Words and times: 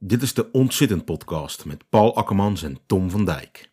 Dit 0.00 0.22
is 0.22 0.34
de 0.34 0.50
Ontzittend 0.50 1.04
Podcast 1.04 1.64
met 1.64 1.88
Paul 1.88 2.16
Akkermans 2.16 2.62
en 2.62 2.78
Tom 2.86 3.10
van 3.10 3.24
Dijk. 3.24 3.72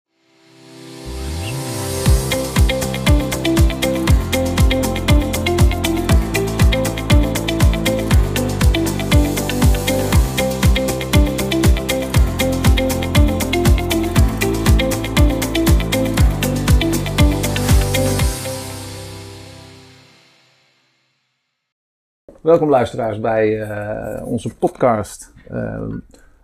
Welkom 22.46 22.70
luisteraars 22.70 23.20
bij 23.20 23.62
eh, 23.62 24.28
onze 24.28 24.56
podcast 24.56 25.34
eh, 25.50 25.84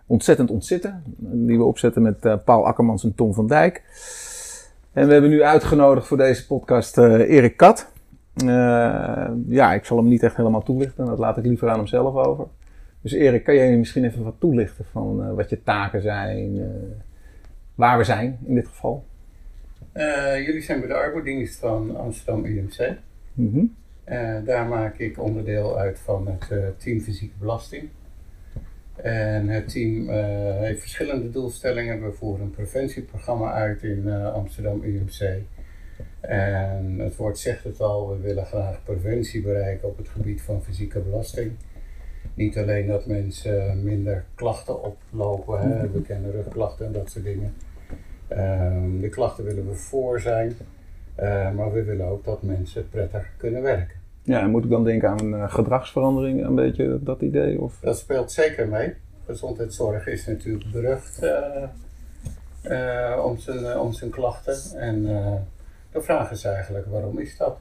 Ontzettend 0.06 0.50
Ontzitten. 0.50 1.02
Die 1.16 1.58
we 1.58 1.64
opzetten 1.64 2.02
met 2.02 2.24
eh, 2.24 2.36
Paul 2.44 2.66
Akkermans 2.66 3.04
en 3.04 3.14
Tom 3.14 3.34
van 3.34 3.46
Dijk. 3.46 3.82
En 4.92 5.06
we 5.06 5.12
hebben 5.12 5.30
nu 5.30 5.42
uitgenodigd 5.42 6.06
voor 6.06 6.16
deze 6.16 6.46
podcast 6.46 6.98
Erik 6.98 7.56
Kat. 7.56 7.92
ja, 9.48 9.72
ik 9.74 9.84
zal 9.84 9.96
hem 9.96 10.08
niet 10.08 10.22
echt 10.22 10.36
helemaal 10.36 10.62
toelichten. 10.62 11.06
Dat 11.06 11.18
laat 11.18 11.36
ik 11.36 11.44
liever 11.44 11.68
aan 11.68 11.78
hem 11.78 11.86
zelf 11.86 12.14
over. 12.14 12.46
Dus 13.00 13.12
Erik, 13.12 13.44
kan 13.44 13.54
jij 13.54 13.76
misschien 13.76 14.04
even 14.04 14.24
wat 14.24 14.34
toelichten 14.38 14.84
van 14.92 15.34
wat 15.34 15.50
je 15.50 15.62
taken 15.62 16.02
zijn? 16.02 16.72
waar 17.74 17.98
we 17.98 18.04
zijn 18.04 18.38
in 18.44 18.54
dit 18.54 18.66
geval? 18.66 19.04
jullie 20.44 20.62
zijn 20.62 20.78
bij 20.78 20.88
de 20.88 20.94
arbeidsdienst 20.94 21.58
van 21.58 21.96
Amsterdam 21.96 22.44
UMC. 22.44 22.96
Mm 23.34 23.56
uh, 23.56 23.81
daar 24.44 24.66
maak 24.66 24.98
ik 24.98 25.22
onderdeel 25.22 25.78
uit 25.78 25.98
van 25.98 26.26
het 26.26 26.50
uh, 26.52 26.66
team 26.76 27.00
fysieke 27.00 27.34
belasting. 27.38 27.88
En 28.96 29.48
het 29.48 29.68
team 29.68 30.08
uh, 30.08 30.14
heeft 30.58 30.80
verschillende 30.80 31.30
doelstellingen. 31.30 32.04
We 32.04 32.12
voeren 32.12 32.44
een 32.44 32.50
preventieprogramma 32.50 33.52
uit 33.52 33.82
in 33.82 34.10
Amsterdam 34.10 34.82
UMC. 34.82 35.42
En 36.20 36.98
het 36.98 37.16
woord 37.16 37.38
zegt 37.38 37.64
het 37.64 37.80
al, 37.80 38.08
we 38.08 38.18
willen 38.18 38.46
graag 38.46 38.84
preventie 38.84 39.42
bereiken 39.42 39.88
op 39.88 39.96
het 39.96 40.08
gebied 40.08 40.42
van 40.42 40.62
fysieke 40.62 41.00
belasting. 41.00 41.52
Niet 42.34 42.58
alleen 42.58 42.86
dat 42.86 43.06
mensen 43.06 43.84
minder 43.84 44.24
klachten 44.34 44.82
oplopen, 44.82 45.60
hè, 45.60 45.90
we 45.90 46.02
kennen 46.02 46.30
rugklachten 46.30 46.86
en 46.86 46.92
dat 46.92 47.10
soort 47.10 47.24
dingen. 47.24 47.54
Ehm, 48.28 49.00
de 49.00 49.08
klachten 49.08 49.44
willen 49.44 49.68
we 49.68 49.74
voor 49.74 50.20
zijn. 50.20 50.56
Uh, 51.20 51.50
maar 51.50 51.72
we 51.72 51.82
willen 51.82 52.06
ook 52.06 52.24
dat 52.24 52.42
mensen 52.42 52.88
prettig 52.88 53.26
kunnen 53.36 53.62
werken. 53.62 54.00
Ja, 54.22 54.40
en 54.40 54.50
moet 54.50 54.64
ik 54.64 54.70
dan 54.70 54.84
denken 54.84 55.08
aan 55.08 55.20
een 55.20 55.32
uh, 55.32 55.52
gedragsverandering, 55.52 56.44
een 56.44 56.54
beetje 56.54 56.98
dat 57.02 57.20
idee? 57.20 57.60
Of? 57.60 57.78
Dat 57.80 57.98
speelt 57.98 58.32
zeker 58.32 58.68
mee. 58.68 58.94
Gezondheidszorg 59.26 60.06
is 60.06 60.26
natuurlijk 60.26 60.70
berucht 60.72 61.22
uh, 61.22 63.20
om, 63.24 63.38
zijn, 63.38 63.78
om 63.78 63.92
zijn 63.92 64.10
klachten. 64.10 64.78
En 64.80 65.02
de 65.92 66.02
vraag 66.02 66.30
is 66.30 66.44
eigenlijk, 66.44 66.86
waarom 66.86 67.18
is 67.18 67.36
dat? 67.36 67.58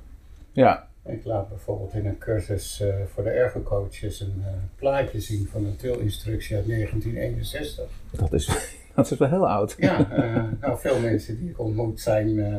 Ja. 0.51 0.87
Ik 1.05 1.25
laat 1.25 1.49
bijvoorbeeld 1.49 1.93
in 1.93 2.05
een 2.05 2.17
cursus 2.17 2.83
voor 3.13 3.23
de 3.23 3.29
ergocoaches 3.29 4.19
een 4.19 4.43
plaatje 4.75 5.21
zien 5.21 5.47
van 5.51 5.65
een 5.65 5.75
tilinstructie 5.75 6.55
uit 6.55 6.67
1961. 6.67 7.85
Dat 8.11 8.33
is 8.33 8.79
dat 8.95 9.11
is 9.11 9.17
wel 9.17 9.29
heel 9.29 9.49
oud. 9.49 9.75
Ja, 9.77 10.07
uh, 10.17 10.43
nou, 10.61 10.79
veel 10.79 10.99
mensen 10.99 11.39
die 11.39 11.49
ik 11.49 11.59
ontmoet 11.59 11.99
zijn 11.99 12.29
uh, 12.29 12.55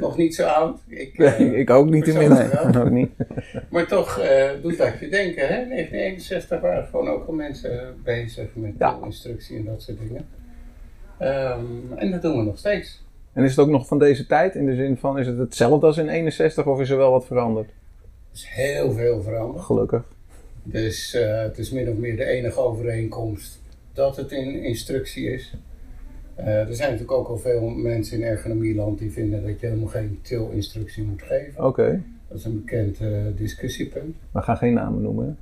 nog 0.00 0.16
niet 0.16 0.34
zo 0.34 0.46
oud. 0.46 0.80
Ik, 0.86 1.18
nee, 1.18 1.56
ik 1.56 1.70
ook 1.70 1.90
niet 1.90 2.06
inmiddels. 2.06 2.76
ook 2.76 2.90
niet. 2.90 3.10
Maar 3.68 3.86
toch 3.86 4.20
doet 4.62 4.78
dat 4.78 4.98
je 5.00 5.08
denken, 5.08 5.42
hè? 5.42 5.54
1961 5.68 6.60
waren 6.60 6.86
gewoon 6.86 7.08
ook 7.08 7.26
al 7.26 7.32
mensen 7.32 7.96
bezig 8.04 8.48
met 8.54 8.72
ja. 8.78 8.98
instructie 9.04 9.56
en 9.56 9.64
dat 9.64 9.82
soort 9.82 9.98
dingen. 9.98 10.26
Um, 11.20 11.92
en 11.96 12.10
dat 12.10 12.22
doen 12.22 12.38
we 12.38 12.42
nog 12.42 12.58
steeds. 12.58 13.02
En 13.32 13.44
is 13.44 13.50
het 13.50 13.58
ook 13.58 13.70
nog 13.70 13.86
van 13.86 13.98
deze 13.98 14.26
tijd? 14.26 14.54
In 14.54 14.66
de 14.66 14.74
zin 14.74 14.96
van, 14.96 15.18
is 15.18 15.26
het 15.26 15.38
hetzelfde 15.38 15.86
als 15.86 15.96
in 15.96 16.08
61 16.08 16.66
of 16.66 16.80
is 16.80 16.90
er 16.90 16.96
wel 16.96 17.10
wat 17.10 17.26
veranderd? 17.26 17.68
Er 17.68 17.74
is 18.32 18.46
heel 18.48 18.92
veel 18.92 19.22
veranderd. 19.22 19.64
Gelukkig. 19.64 20.02
Dus 20.62 21.12
het 21.18 21.58
is 21.58 21.70
min 21.70 21.88
of 21.88 21.96
meer 21.96 22.16
de 22.16 22.24
enige 22.24 22.60
overeenkomst 22.60 23.62
dat 23.94 24.16
het 24.16 24.32
in 24.32 24.62
instructie 24.62 25.32
is. 25.32 25.54
Uh, 26.38 26.46
er 26.46 26.74
zijn 26.74 26.90
natuurlijk 26.90 27.18
ook 27.18 27.28
al 27.28 27.38
veel 27.38 27.68
mensen 27.68 28.18
in 28.18 28.24
ergonomieland 28.24 28.98
die 28.98 29.12
vinden 29.12 29.46
dat 29.46 29.60
je 29.60 29.66
helemaal 29.66 29.88
geen 29.88 30.18
tilinstructie 30.22 31.04
moet 31.04 31.22
geven. 31.22 31.64
Oké. 31.64 32.02
Dat 32.28 32.38
is 32.38 32.44
een 32.44 32.64
bekend 32.64 33.00
uh, 33.00 33.22
discussiepunt. 33.36 34.16
We 34.30 34.42
gaan 34.42 34.56
geen 34.56 34.74
namen 34.74 35.02
noemen. 35.02 35.38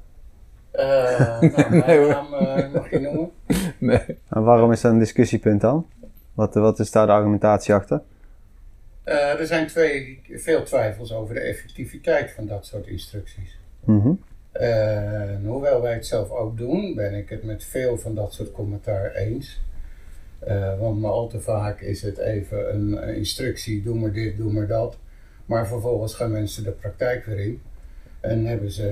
Uh, 0.74 1.40
nou, 1.40 1.76
nee, 1.86 2.08
naam 2.08 2.30
mag 2.72 2.90
je 2.90 2.98
noemen. 3.00 3.30
Nee. 3.78 4.00
En 4.28 4.42
waarom 4.42 4.72
is 4.72 4.80
dat 4.80 4.92
een 4.92 4.98
discussiepunt 4.98 5.60
dan? 5.60 5.86
Wat, 6.34 6.54
wat 6.54 6.78
is 6.78 6.90
daar 6.90 7.06
de 7.06 7.12
argumentatie 7.12 7.74
achter? 7.74 8.02
er 9.04 9.46
zijn 9.46 9.66
twee, 9.66 10.20
veel 10.30 10.62
twijfels 10.62 11.12
over 11.12 11.34
de 11.34 11.40
effectiviteit 11.40 12.30
van 12.30 12.46
dat 12.46 12.66
soort 12.66 12.86
instructies. 12.86 13.58
Mm 13.84 14.20
hoewel 15.46 15.80
wij 15.80 15.92
het 15.92 16.06
zelf 16.06 16.30
ook 16.30 16.56
doen, 16.56 16.94
ben 16.94 17.14
ik 17.14 17.28
het 17.28 17.42
met 17.42 17.64
veel 17.64 17.98
van 17.98 18.14
dat 18.14 18.32
soort 18.32 18.52
commentaar 18.52 19.14
eens. 19.14 19.60
Uh, 20.48 20.78
want 20.78 21.00
maar 21.00 21.10
al 21.10 21.28
te 21.28 21.40
vaak 21.40 21.80
is 21.80 22.02
het 22.02 22.18
even 22.18 22.74
een, 22.74 23.14
instructie, 23.16 23.82
doe 23.82 23.98
maar 23.98 24.12
dit, 24.12 24.36
doe 24.36 24.52
maar 24.52 24.66
dat. 24.66 24.98
Maar 25.46 25.66
vervolgens 25.66 26.14
gaan 26.14 26.30
mensen 26.30 26.64
de 26.64 26.70
praktijk 26.70 27.24
weer 27.24 27.38
in. 27.38 27.60
En 28.20 28.44
hebben 28.44 28.70
ze 28.70 28.88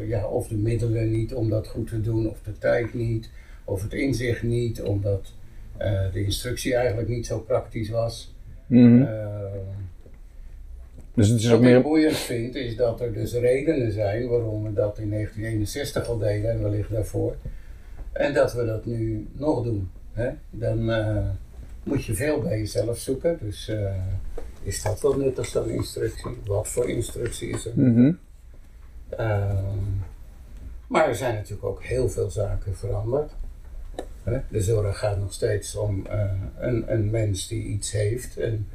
uh, 0.00 0.08
ja, 0.08 0.26
of 0.26 0.48
de 0.48 0.56
middelen 0.56 1.10
niet 1.10 1.34
om 1.34 1.50
dat 1.50 1.68
goed 1.68 1.88
te 1.88 2.00
doen, 2.00 2.30
of 2.30 2.40
de 2.42 2.58
tijd 2.58 2.94
niet, 2.94 3.30
of 3.64 3.82
het 3.82 3.92
inzicht 3.92 4.42
niet, 4.42 4.82
omdat 4.82 5.32
uh, 5.80 6.12
de 6.12 6.24
instructie 6.24 6.74
eigenlijk 6.74 7.08
niet 7.08 7.26
zo 7.26 7.40
praktisch 7.40 7.88
was. 7.88 8.34
Mm 8.66 8.84
-hmm. 8.84 9.08
dus 11.14 11.28
het 11.28 11.38
is 11.38 11.46
Wat 11.46 11.54
ook 11.54 11.62
meer... 11.62 11.76
ik 11.76 11.82
boeiend 11.82 12.16
vind, 12.16 12.54
is 12.54 12.76
dat 12.76 13.00
er 13.00 13.12
dus 13.12 13.32
redenen 13.32 13.92
zijn 13.92 14.28
waarom 14.28 14.62
we 14.62 14.72
dat 14.72 14.98
in 14.98 15.10
1961 15.10 16.08
al 16.08 16.18
deden 16.18 16.50
en 16.50 16.62
wellicht 16.62 16.90
daarvoor. 16.90 17.36
En 18.12 18.34
dat 18.34 18.52
we 18.52 18.64
dat 18.64 18.86
nu 18.86 19.26
nog 19.32 19.62
doen 19.62 19.90
hè, 20.18 20.30
dan 20.50 20.90
uh, 20.90 21.28
moet 21.82 22.04
je 22.04 22.14
veel 22.14 22.40
bij 22.40 22.58
jezelf 22.58 22.98
zoeken. 22.98 23.38
Dus 23.40 23.68
uh, 23.68 23.94
is 24.62 24.82
dat 24.82 25.00
wel 25.00 25.16
nuttig 25.16 25.46
zo'n 25.46 25.70
instructie? 25.70 26.36
Wat 26.46 26.68
voor 26.68 26.88
instructie 26.88 27.48
is 27.48 27.66
er? 27.66 27.72
Mm 27.74 27.94
-hmm. 27.94 28.18
uh, 29.12 29.58
maar 30.86 31.08
er 31.08 31.16
zijn 31.16 31.34
natuurlijk 31.34 31.64
ook 31.64 31.82
heel 31.82 32.08
veel 32.08 32.30
zaken 32.30 32.76
veranderd. 32.76 33.32
Hè? 34.22 34.38
De 34.48 34.62
zorg 34.62 34.98
gaat 34.98 35.18
nog 35.18 35.32
steeds 35.32 35.76
om 35.76 36.06
een, 36.58 36.92
een 36.92 37.10
mens 37.10 37.48
die 37.48 37.64
iets 37.64 37.92
heeft 37.92 38.36
en 38.36 38.68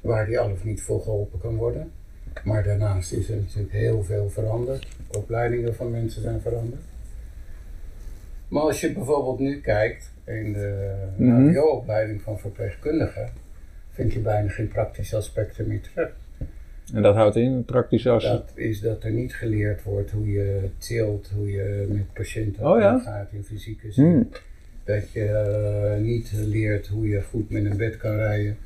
waar 0.00 0.26
die 0.26 0.38
al 0.38 0.50
of 0.50 0.64
niet 0.64 0.82
voor 0.82 1.02
geholpen 1.02 1.40
kan 1.40 1.56
worden. 1.56 1.92
Maar 2.44 2.64
daarnaast 2.64 3.12
is 3.12 3.28
er 3.28 3.36
natuurlijk 3.36 3.72
heel 3.72 4.04
veel 4.04 4.30
veranderd. 4.30 4.86
Opleidingen 5.16 5.74
van 5.74 5.90
mensen 5.90 6.22
zijn 6.22 6.40
veranderd. 6.40 6.82
Maar 8.48 8.62
als 8.62 8.80
je 8.80 8.92
bijvoorbeeld 8.92 9.38
nu 9.38 9.60
kijkt 9.60 10.10
in 10.30 10.52
de 10.52 10.94
mm 11.16 11.58
opleiding 11.58 12.22
van 12.22 12.38
verpleegkundigen, 12.38 13.28
vind 13.90 14.12
je 14.12 14.18
bijna 14.18 14.48
geen 14.48 14.68
praktische 14.68 15.16
aspecten 15.16 15.68
meer 15.68 15.80
terug. 15.80 16.12
En 16.94 17.02
dat 17.02 17.14
houdt 17.14 17.36
in, 17.36 17.64
praktische 17.64 18.10
aspecten? 18.10 18.46
Dat 18.46 18.64
is 18.64 18.80
dat 18.80 19.04
er 19.04 19.10
niet 19.10 19.34
geleerd 19.34 19.82
wordt 19.82 20.10
hoe 20.10 20.30
je 20.30 20.68
tilt, 20.78 21.30
hoe 21.34 21.50
je 21.50 21.86
met 21.88 22.12
patiënten 22.12 22.66
oh, 22.66 22.80
ja? 22.80 22.94
omgaat 22.94 23.32
in 23.32 23.44
fysieke 23.44 23.92
zin. 23.92 24.04
Mm. 24.04 24.28
Dat 24.84 25.12
je 25.12 25.94
uh, 25.96 26.04
niet 26.04 26.32
leert 26.32 26.86
hoe 26.86 27.08
je 27.08 27.22
goed 27.22 27.50
met 27.50 27.64
een 27.64 27.76
bed 27.76 27.96
kan 27.96 28.16
rijden. 28.16 28.56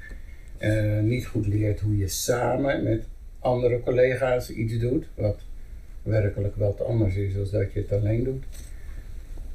Uh, 0.61 1.01
niet 1.01 1.27
goed 1.27 1.47
leert 1.47 1.81
hoe 1.81 1.97
je 1.97 2.09
samen 2.09 2.83
met 2.83 3.07
andere 3.39 3.81
collega's 3.81 4.51
iets 4.51 4.79
doet. 4.79 5.07
Wat 5.15 5.41
werkelijk 6.03 6.57
wat 6.57 6.85
anders 6.85 7.17
is 7.17 7.35
dan 7.35 7.47
dat 7.51 7.73
je 7.73 7.81
het 7.81 7.93
alleen 7.93 8.25
doet. 8.25 8.45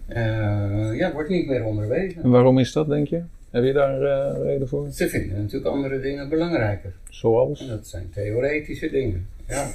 Uh, 0.10 0.98
ja, 0.98 1.12
wordt 1.14 1.30
niet 1.30 1.48
meer 1.48 1.64
onderwezen. 1.64 2.24
En 2.24 2.30
waarom 2.30 2.60
is 2.60 2.72
dat, 2.72 2.88
denk 2.88 3.08
je? 3.08 3.22
Heb 3.50 3.64
je 3.64 3.74
daar 3.74 4.02
uh, 4.02 4.44
reden 4.44 4.68
voor? 4.68 4.92
Ze 4.92 5.10
vinden 5.10 5.38
natuurlijk 5.38 5.76
andere 5.76 6.00
dingen 6.00 6.30
belangrijker. 6.30 6.94
Zoals? 7.10 7.62
En 7.62 7.68
dat 7.68 7.88
zijn 7.88 8.10
theoretische 8.14 8.90
dingen, 8.90 9.28
ja. 9.48 9.68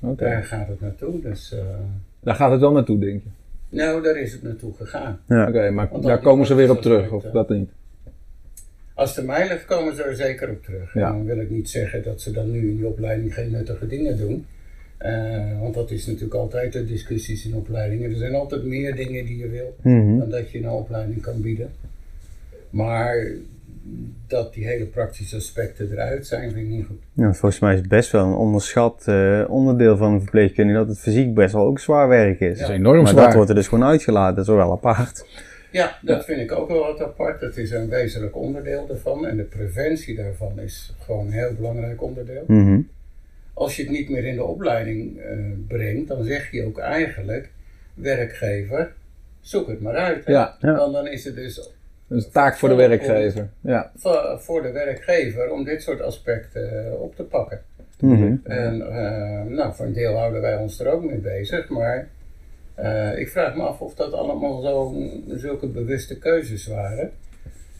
Okay. 0.00 0.30
Daar 0.30 0.44
gaat 0.44 0.68
het 0.68 0.80
naartoe, 0.80 1.20
dus... 1.20 1.52
Uh, 1.54 1.60
daar 2.20 2.34
gaat 2.34 2.50
het 2.50 2.60
wel 2.60 2.72
naartoe, 2.72 2.98
denk 2.98 3.22
je? 3.22 3.28
Nou, 3.76 4.02
daar 4.02 4.16
is 4.16 4.32
het 4.32 4.42
naartoe 4.42 4.74
gegaan. 4.74 5.20
Ja. 5.28 5.40
Oké, 5.40 5.50
okay, 5.50 5.70
maar 5.70 5.88
daar 6.00 6.20
komen 6.20 6.46
ze 6.46 6.54
weer 6.54 6.70
op 6.70 6.82
terug, 6.82 7.10
of 7.10 7.22
dat 7.22 7.48
niet? 7.48 7.70
Als 8.94 9.16
het 9.16 9.26
mij 9.26 9.48
ligt, 9.48 9.64
komen 9.64 9.94
ze 9.94 10.02
er 10.02 10.16
zeker 10.16 10.50
op 10.50 10.64
terug. 10.64 10.94
Ja. 10.94 11.06
En 11.06 11.12
dan 11.12 11.24
wil 11.24 11.40
ik 11.40 11.50
niet 11.50 11.70
zeggen 11.70 12.02
dat 12.02 12.20
ze 12.20 12.30
dan 12.30 12.50
nu 12.50 12.68
in 12.68 12.76
die 12.76 12.86
opleiding 12.86 13.34
geen 13.34 13.50
nuttige 13.50 13.86
dingen 13.86 14.18
doen. 14.18 14.46
Uh, 15.02 15.60
want 15.60 15.74
dat 15.74 15.90
is 15.90 16.06
natuurlijk 16.06 16.34
altijd 16.34 16.72
de 16.72 16.84
discussies 16.84 17.46
in 17.46 17.54
opleidingen. 17.54 18.10
Er 18.10 18.16
zijn 18.16 18.34
altijd 18.34 18.64
meer 18.64 18.96
dingen 18.96 19.24
die 19.24 19.36
je 19.36 19.48
wil 19.48 19.76
mm 19.82 20.00
-hmm. 20.00 20.18
dan 20.18 20.30
dat 20.30 20.50
je 20.50 20.58
een 20.58 20.70
opleiding 20.70 21.20
kan 21.20 21.40
bieden. 21.40 21.70
Maar 22.70 23.26
dat 24.26 24.54
die 24.54 24.66
hele 24.66 24.84
praktische 24.84 25.36
aspecten 25.36 25.90
eruit 25.90 26.26
zijn, 26.26 26.52
vind 26.52 26.66
ik 26.66 26.72
niet 26.72 26.86
goed. 26.86 27.00
Ja, 27.12 27.32
volgens 27.32 27.60
mij 27.60 27.72
is 27.72 27.78
het 27.78 27.88
best 27.88 28.10
wel 28.10 28.26
een 28.26 28.34
onderschat 28.34 29.04
uh, 29.08 29.44
onderdeel 29.48 29.96
van 29.96 30.12
een 30.12 30.20
verpleegkundige 30.20 30.78
dat 30.78 30.88
het 30.88 30.98
fysiek 30.98 31.34
best 31.34 31.52
wel 31.52 31.66
ook 31.66 31.78
zwaar 31.78 32.08
werk 32.08 32.40
is. 32.40 32.58
Ja. 32.58 32.60
Dat 32.60 32.70
is 32.70 32.76
enorm 32.76 33.02
maar 33.02 33.06
zwaar. 33.06 33.24
dat 33.24 33.34
wordt 33.34 33.48
er 33.48 33.54
dus 33.54 33.68
gewoon 33.68 33.84
uitgelaten, 33.84 34.36
dat 34.36 34.48
is 34.48 34.54
wel 34.54 34.72
apart. 34.72 35.26
Ja, 35.70 35.98
dat 36.02 36.24
vind 36.24 36.40
ik 36.40 36.52
ook 36.52 36.68
wel 36.68 36.80
wat 36.80 37.02
apart. 37.02 37.40
Dat 37.40 37.56
is 37.56 37.70
een 37.70 37.88
wezenlijk 37.88 38.36
onderdeel 38.36 38.86
daarvan. 38.86 39.26
En 39.26 39.36
de 39.36 39.42
preventie 39.42 40.16
daarvan 40.16 40.60
is 40.60 40.94
gewoon 40.98 41.26
een 41.26 41.32
heel 41.32 41.54
belangrijk 41.56 42.02
onderdeel. 42.02 42.44
Mhm. 42.46 42.80
Als 43.54 43.76
je 43.76 43.82
het 43.82 43.90
niet 43.90 44.08
meer 44.08 44.24
in 44.24 44.34
de 44.34 44.44
opleiding 44.44 45.18
eh, 45.18 45.38
brengt, 45.68 46.08
dan 46.08 46.24
zeg 46.24 46.50
je 46.50 46.64
ook 46.64 46.78
eigenlijk, 46.78 47.50
werkgever, 47.94 48.92
zoek 49.40 49.68
het 49.68 49.80
maar 49.80 49.94
uit. 49.94 50.24
Ja. 50.26 50.56
Ja. 50.60 50.76
Want 50.76 50.92
dan 50.92 51.06
is 51.06 51.24
het 51.24 51.34
dus 51.34 51.54
Dat 51.54 52.18
is 52.18 52.24
een 52.24 52.30
taak 52.30 52.56
voor 52.56 52.68
de 52.68 52.74
werkgever. 52.74 53.48
Ja. 53.60 53.90
voor, 53.96 54.36
voor 54.40 54.62
de 54.62 54.72
werkgever 54.72 55.50
om 55.50 55.64
dit 55.64 55.82
soort 55.82 56.00
aspecten 56.00 56.86
eh, 56.86 57.00
op 57.00 57.16
te 57.16 57.22
pakken. 57.22 57.62
Mhm. 58.00 58.36
En 58.42 58.92
eh, 58.92 59.42
nou, 59.42 59.74
voor 59.74 59.86
een 59.86 59.92
deel 59.92 60.16
houden 60.16 60.40
wij 60.40 60.56
ons 60.56 60.80
er 60.80 60.92
ook 60.92 61.04
mee 61.04 61.18
bezig, 61.18 61.68
maar 61.68 62.08
eh, 62.74 63.18
ik 63.18 63.28
vraag 63.28 63.54
me 63.56 63.62
af 63.62 63.80
of 63.80 63.94
dat 63.94 64.12
allemaal 64.12 64.60
zo, 64.60 64.94
zulke 65.28 65.66
bewuste 65.66 66.18
keuzes 66.18 66.66
waren. 66.66 67.10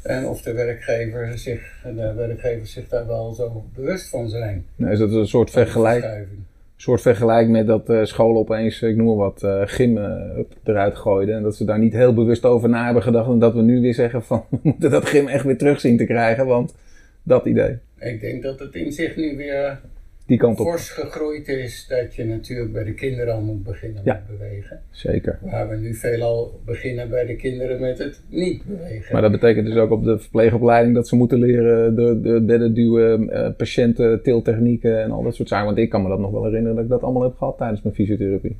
En 0.05 0.27
of 0.27 0.43
de 0.43 0.53
werkgever 0.53 1.39
zich, 1.39 1.83
de 1.95 2.12
werkgevers 2.17 2.73
zich 2.73 2.89
daar 2.89 3.06
wel 3.06 3.33
zo 3.33 3.65
bewust 3.75 4.09
van 4.09 4.29
zijn. 4.29 4.65
Nou, 4.77 4.93
is 4.93 4.99
dat 4.99 5.12
een 5.12 5.27
soort 5.27 5.51
vergelijk, 5.51 6.01
Verschuiving. 6.01 6.39
soort 6.77 7.01
vergelijk 7.01 7.49
met 7.49 7.67
dat 7.67 7.89
eh, 7.91 8.05
scholen 8.05 8.41
opeens, 8.41 8.83
ik 8.83 8.97
noem 8.97 9.06
maar 9.06 9.17
wat, 9.17 9.47
gym 9.71 9.97
up, 9.97 10.53
eruit 10.65 10.97
gooiden. 10.97 11.37
En 11.37 11.43
dat 11.43 11.56
ze 11.56 11.65
daar 11.65 11.79
niet 11.79 11.93
heel 11.93 12.15
bewust 12.15 12.45
over 12.45 12.69
na 12.69 12.85
hebben 12.85 13.03
gedacht. 13.03 13.29
En 13.31 13.39
dat 13.39 13.55
we 13.55 13.62
nu 13.62 13.81
weer 13.81 13.95
zeggen 13.95 14.23
van, 14.23 14.45
we 14.51 14.59
moeten 14.62 14.91
dat 14.91 15.05
gym 15.06 15.27
echt 15.29 15.45
weer 15.45 15.59
terug 15.59 15.81
zien 15.81 15.97
te 15.97 16.05
krijgen. 16.05 16.47
Want 16.47 16.75
dat 17.23 17.47
idee, 17.47 17.79
Ik 17.99 18.21
denk 18.21 18.43
dat 18.43 18.59
het 18.59 18.75
in 18.75 18.93
zich 18.93 19.17
nu 19.17 19.37
weer 19.37 19.81
die 20.26 20.38
kant 20.38 20.61
op. 20.61 20.67
fors 20.67 20.91
gegroeid 20.91 21.49
is 21.49 21.87
dat 21.88 22.15
je 22.15 22.25
natuurlijk 22.25 22.73
bij 22.73 22.85
de 22.85 22.94
kinderen 22.94 23.35
al 23.35 23.41
moet 23.41 23.65
beginnen 23.65 24.03
Ja. 24.05 24.12
met 24.26 24.38
bewegen. 24.38 24.81
Zeker. 24.91 25.38
Waar 25.43 25.69
we 25.69 25.76
nu 25.76 25.94
veelal 25.94 26.61
beginnen 26.65 27.09
bij 27.09 27.26
de 27.26 27.37
kinderen 27.37 27.81
met 27.81 27.99
het 27.99 28.23
niet 28.29 28.65
bewegen. 28.65 29.12
Maar 29.12 29.23
dat 29.23 29.31
betekent 29.31 29.67
dus 29.67 29.76
ook 29.76 29.91
op 29.91 30.05
de 30.05 30.19
verpleegopleiding 30.19 30.94
dat 30.94 31.09
ze 31.09 31.17
moeten 31.17 31.38
leren 31.38 31.94
de, 31.94 32.21
de 32.21 32.41
bedden 32.41 32.75
duwen, 32.75 33.31
eh, 33.31 33.50
patiënten, 33.56 34.23
tiltechnieken 34.23 35.03
en 35.03 35.11
al 35.11 35.23
dat 35.23 35.35
soort 35.35 35.49
zaken. 35.49 35.67
Want 35.67 35.79
ik 35.79 35.91
kan 35.91 36.03
me 36.03 36.09
dat 36.09 36.19
nog 36.19 36.31
wel 36.31 36.44
herinneren 36.44 36.75
dat 36.75 36.85
ik 36.85 36.91
dat 36.91 37.03
allemaal 37.03 37.23
heb 37.23 37.37
gehad 37.37 37.56
tijdens 37.59 37.82
mijn 37.82 37.94
fysiotherapie. 37.94 38.59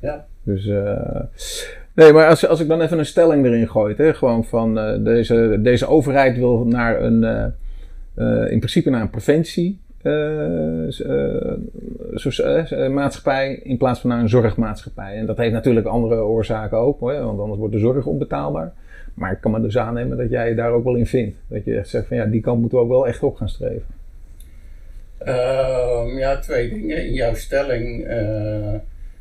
Ja. 0.00 0.26
Dus, 0.42 0.66
eh, 0.66 1.20
nee, 1.94 2.12
maar 2.12 2.28
als, 2.28 2.46
als 2.46 2.60
ik 2.60 2.68
dan 2.68 2.80
even 2.80 2.98
een 2.98 3.06
stelling 3.06 3.44
erin 3.46 3.68
gooi, 3.68 3.94
hè, 3.96 4.14
gewoon 4.14 4.44
van 4.44 4.78
eh, 4.78 5.04
deze, 5.04 5.58
deze 5.62 5.86
overheid 5.86 6.36
wil 6.36 6.64
naar 6.66 7.02
een, 7.02 7.22
in 8.50 8.58
principe 8.58 8.90
naar 8.90 9.00
een 9.00 9.10
preventie. 9.10 9.82
Eh, 10.04 11.00
eh, 11.00 12.84
eh, 12.84 12.92
maatschappij 12.92 13.54
in 13.62 13.76
plaats 13.76 14.00
van 14.00 14.10
naar 14.10 14.20
een 14.20 14.28
zorgmaatschappij. 14.28 15.16
En 15.16 15.26
dat 15.26 15.36
heeft 15.36 15.52
natuurlijk 15.52 15.86
andere 15.86 16.22
oorzaken 16.22 16.78
ook, 16.78 17.00
hoor, 17.00 17.20
want 17.20 17.40
anders 17.40 17.58
wordt 17.58 17.74
de 17.74 17.80
zorg 17.80 18.06
onbetaalbaar. 18.06 18.72
Maar 19.14 19.32
ik 19.32 19.40
kan 19.40 19.50
me 19.50 19.60
dus 19.60 19.78
aannemen 19.78 20.16
dat 20.16 20.30
jij 20.30 20.48
je 20.48 20.54
daar 20.54 20.70
ook 20.70 20.84
wel 20.84 20.94
in 20.94 21.06
vindt. 21.06 21.36
Dat 21.48 21.64
je 21.64 21.78
echt 21.78 21.88
zegt 21.88 22.06
van 22.06 22.16
ja, 22.16 22.24
die 22.24 22.40
kant 22.40 22.60
moeten 22.60 22.78
we 22.78 22.84
ook 22.84 22.90
wel 22.90 23.06
echt 23.06 23.22
op 23.22 23.36
gaan 23.36 23.48
streven. 23.48 23.86
Ehm, 25.18 26.18
ja, 26.18 26.38
twee 26.38 26.68
dingen. 26.68 27.06
In 27.06 27.12
jouw 27.12 27.34
stelling 27.34 28.04
eh, 28.04 28.74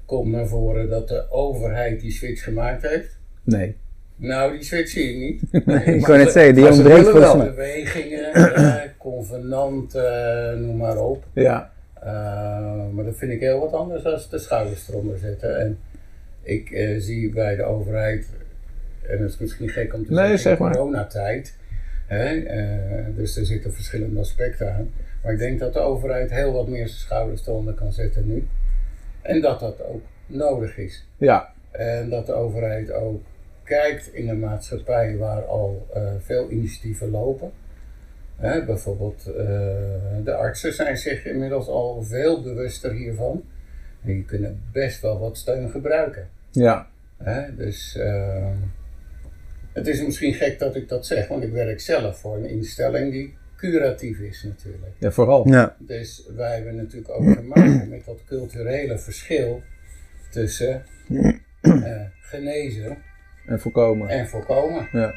komt 0.06 0.32
naar 0.32 0.48
voren 0.48 0.90
dat 0.90 1.08
de 1.08 1.26
overheid 1.30 2.02
die 2.02 2.12
switch 2.12 2.44
gemaakt 2.44 2.88
heeft. 2.90 3.20
Nee. 3.44 3.76
Nou, 4.16 4.52
die 4.52 4.64
switch 4.64 4.90
zie 4.90 5.10
ik 5.10 5.18
niet. 5.18 5.42
Nee, 5.66 5.96
Ik 5.96 6.06
wou 6.06 6.18
net 6.18 6.32
zeggen, 6.32 6.56
die 6.56 6.70
ontbreekt 6.70 7.04
volgens 7.04 7.24
wel. 7.26 7.38
mij. 7.38 7.50
Bewegingen, 7.50 8.32
convenanten, 9.04 10.62
noem 10.66 10.78
maar 10.78 10.98
op. 10.98 11.24
Ja, 11.34 11.72
Eh, 11.94 12.10
maar 12.92 13.04
dat 13.06 13.16
vind 13.18 13.32
ik 13.32 13.40
heel 13.40 13.60
wat 13.60 13.74
anders 13.74 14.04
dan 14.04 14.20
de 14.30 14.38
schouders 14.40 14.90
eronder 14.90 15.18
zetten. 15.18 15.60
En 15.60 15.80
ik 16.42 16.72
eh, 16.72 17.00
zie 17.00 17.30
bij 17.34 17.56
de 17.56 17.64
overheid, 17.64 18.28
en 19.08 19.18
dat 19.22 19.30
is 19.30 19.38
misschien 19.38 19.70
gek 19.70 19.94
om 19.94 20.06
te 20.06 20.12
Nee, 20.12 20.20
zeggen, 20.20 20.40
zeg 20.40 20.58
maar. 20.60 20.72
coronatijd. 20.72 21.56
Hè, 22.08 22.40
eh, 22.44 23.06
dus 23.16 23.38
er 23.38 23.46
zitten 23.46 23.74
verschillende 23.74 24.20
aspecten 24.20 24.74
aan. 24.74 24.90
Maar 25.24 25.34
ik 25.34 25.40
denk 25.40 25.60
dat 25.60 25.74
de 25.74 25.80
overheid 25.80 26.32
heel 26.32 26.54
wat 26.54 26.68
meer 26.68 26.88
zijn 26.88 27.00
schouders 27.00 27.48
eronder 27.48 27.74
kan 27.74 27.92
zetten 27.92 28.28
nu. 28.28 28.48
En 29.22 29.42
dat 29.42 29.60
dat 29.60 29.84
ook 29.86 30.02
nodig 30.26 30.78
is. 30.78 31.08
ja, 31.18 31.54
En 31.72 32.10
dat 32.10 32.26
de 32.26 32.34
overheid 32.34 32.92
ook 32.92 33.22
kijkt 33.64 34.14
in 34.14 34.30
een 34.30 34.40
maatschappij 34.40 35.18
waar 35.18 35.46
al 35.46 35.88
veel 36.20 36.50
initiatieven 36.52 37.10
lopen. 37.12 37.52
Hè, 38.44 38.66
bijvoorbeeld 38.66 39.26
eh, 39.28 39.34
de 40.24 40.34
artsen 40.34 40.74
zijn 40.74 40.98
zich 40.98 41.26
inmiddels 41.26 41.68
al 41.68 42.02
veel 42.04 42.42
bewuster 42.42 42.92
hiervan. 42.92 43.44
En 44.02 44.14
die 44.14 44.26
kunnen 44.26 44.62
best 44.72 45.02
wel 45.02 45.20
wat 45.20 45.38
steun 45.38 45.70
gebruiken. 45.70 46.30
ja, 46.52 46.88
Hè? 47.18 47.56
Dus 47.56 47.96
eh, 47.98 48.52
het 49.74 49.88
is 49.88 50.04
misschien 50.06 50.34
gek 50.34 50.60
dat 50.60 50.76
ik 50.76 50.90
dat 50.90 51.06
zeg, 51.06 51.28
want 51.28 51.44
ik 51.44 51.52
werk 51.52 51.80
zelf 51.82 52.20
voor 52.20 52.38
een 52.38 52.50
instelling 52.50 53.12
die 53.12 53.34
curatief 53.56 54.20
is 54.20 54.44
natuurlijk. 54.44 54.92
ja, 54.98 55.12
vooral. 55.12 55.48
Ja, 55.48 55.76
Dus 55.80 56.30
wij 56.36 56.56
hebben 56.56 56.76
natuurlijk 56.76 57.12
ook 57.12 57.34
te 57.34 57.42
maken 57.42 57.90
met 57.90 58.06
dat 58.06 58.20
culturele 58.26 58.98
verschil 58.98 59.62
tussen 60.30 60.84
eh, 61.62 62.02
genezen 62.22 62.98
En 63.46 63.60
voorkomen. 63.60 64.10
en 64.10 64.28
voorkomen. 64.28 64.88
Ja. 64.92 65.14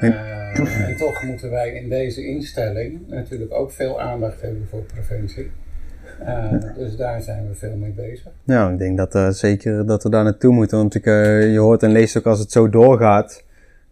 Eh, 0.00 0.88
en 0.88 0.96
toch 0.96 1.22
moeten 1.24 1.50
wij 1.50 1.70
in 1.72 1.88
deze 1.88 2.26
instelling 2.26 3.00
natuurlijk 3.08 3.52
ook 3.52 3.70
veel 3.72 4.00
aandacht 4.00 4.40
hebben 4.40 4.66
voor 4.70 4.82
preventie. 4.82 5.50
Eh, 6.24 6.52
dus 6.76 6.96
daar 6.96 7.22
zijn 7.22 7.48
we 7.48 7.54
veel 7.54 7.76
mee 7.76 7.90
bezig. 7.96 8.26
nou, 8.44 8.72
ik 8.72 8.78
denk 8.78 8.96
dat 8.96 9.14
eh, 9.14 9.28
zeker 9.28 9.86
dat 9.86 10.02
we 10.02 10.10
daar 10.10 10.24
naartoe 10.24 10.52
moeten. 10.52 10.78
Want 10.78 10.94
ik, 10.94 11.06
eh, 11.06 11.52
je 11.52 11.58
hoort 11.58 11.82
en 11.82 11.90
leest 11.90 12.16
ook 12.18 12.26
als 12.26 12.38
het 12.38 12.52
zo 12.52 12.68
doorgaat, 12.68 13.44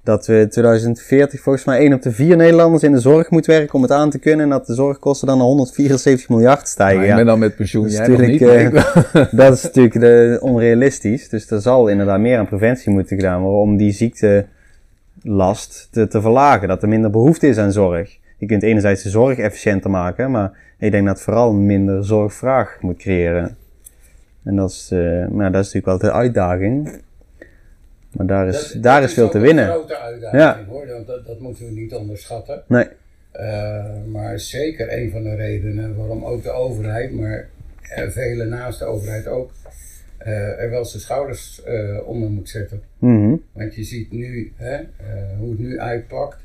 dat 0.03 0.27
we 0.27 0.41
in 0.41 0.49
2040 0.49 1.41
volgens 1.41 1.65
mij 1.65 1.79
1 1.81 1.93
op 1.93 2.03
de 2.03 2.13
4 2.13 2.37
Nederlanders 2.37 2.83
in 2.83 2.93
de 2.93 3.01
zorg 3.01 3.31
moet 3.31 3.47
werken 3.47 3.75
om 3.75 3.83
het 3.83 3.91
aan 3.91 4.11
te 4.11 4.19
kunnen. 4.19 4.45
En 4.45 4.51
dat 4.51 4.67
de 4.67 4.75
zorgkosten 4.75 5.27
dan 5.29 5.37
naar 5.39 5.47
174 5.47 6.29
miljard 6.29 6.69
stijgen. 6.69 6.97
Maar 6.97 7.05
ik 7.05 7.11
ja. 7.11 7.17
ben 7.17 7.27
dan 7.27 7.39
met 7.39 7.57
pensioen, 7.57 7.83
Dat 7.83 7.93
is 7.93 7.99
jij 7.99 8.09
nog 8.09 8.21
niet. 8.21 8.41
natuurlijk, 8.41 8.75
ik- 9.13 9.29
dat 9.39 9.53
is 9.55 9.63
natuurlijk 9.63 10.01
de, 10.01 10.39
onrealistisch. 10.41 11.29
Dus 11.29 11.51
er 11.51 11.61
zal 11.61 11.89
inderdaad 11.89 12.21
meer 12.21 12.39
aan 12.39 12.47
preventie 12.49 12.91
moeten 12.93 13.17
gedaan 13.17 13.41
worden 13.43 13.61
om 13.61 13.77
die 13.77 13.93
ziektelast 15.23 15.89
te, 15.91 16.07
te 16.09 16.21
verlagen. 16.21 16.69
Dat 16.69 16.83
er 16.83 16.89
minder 16.89 17.11
behoefte 17.11 17.47
is 17.47 17.59
aan 17.59 17.73
zorg. 17.73 18.19
Je 18.37 18.47
kunt 18.47 18.63
enerzijds 18.63 19.03
de 19.03 19.09
zorg 19.11 19.39
efficiënter 19.39 19.91
maken, 19.91 20.31
maar 20.31 20.53
ik 20.79 20.91
denk 20.91 21.07
dat 21.07 21.21
vooral 21.21 21.53
minder 21.53 22.05
zorgvraag 22.05 22.79
moet 22.81 22.97
creëren. 22.99 23.57
En 24.45 24.57
dat 24.57 24.71
is, 24.71 24.89
maar 25.31 25.53
dat 25.53 25.65
is 25.65 25.73
natuurlijk 25.73 25.87
wel 25.87 25.99
de 25.99 26.13
uitdaging. 26.13 27.01
Maar 28.13 28.27
daar 28.27 28.49
is, 28.49 28.73
Dat- 28.73 28.83
daar 28.83 29.01
dat 29.01 29.09
is 29.09 29.15
veel 29.15 29.29
te 29.29 29.37
een 29.37 29.43
winnen. 29.43 29.67
grote 29.69 29.99
uitdaging 29.99 30.43
Ja. 30.43 30.65
hoor, 30.69 30.87
dat, 30.87 31.07
dat, 31.07 31.27
dat 31.27 31.41
moeten 31.41 31.65
we 31.65 31.71
niet 31.73 31.95
onderschatten. 31.95 32.63
Nee. 32.67 32.87
Eh, 33.33 33.85
maar 34.13 34.39
zeker 34.39 34.93
een 34.99 35.11
van 35.11 35.23
de 35.23 35.35
redenen 35.35 35.97
waarom 35.97 36.25
ook 36.25 36.43
de 36.43 36.51
overheid, 36.51 37.13
maar 37.13 37.49
eh, 37.83 38.09
velen 38.09 38.49
naast 38.49 38.79
de 38.79 38.85
overheid 38.85 39.27
ook, 39.27 39.51
eh, 40.19 40.63
er 40.63 40.71
wel 40.71 40.85
zijn 40.85 41.03
schouders 41.03 41.63
eh, 41.63 41.99
onder 42.05 42.31
moet 42.31 42.49
zetten. 42.49 42.83
Mhm. 42.99 43.35
Want 43.53 43.75
je 43.75 43.85
ziet 43.85 44.13
nu 44.13 44.53
hè, 44.57 44.75
eh, 44.75 44.87
hoe 45.39 45.51
het 45.51 45.59
nu 45.59 45.81
uitpakt. 45.81 46.37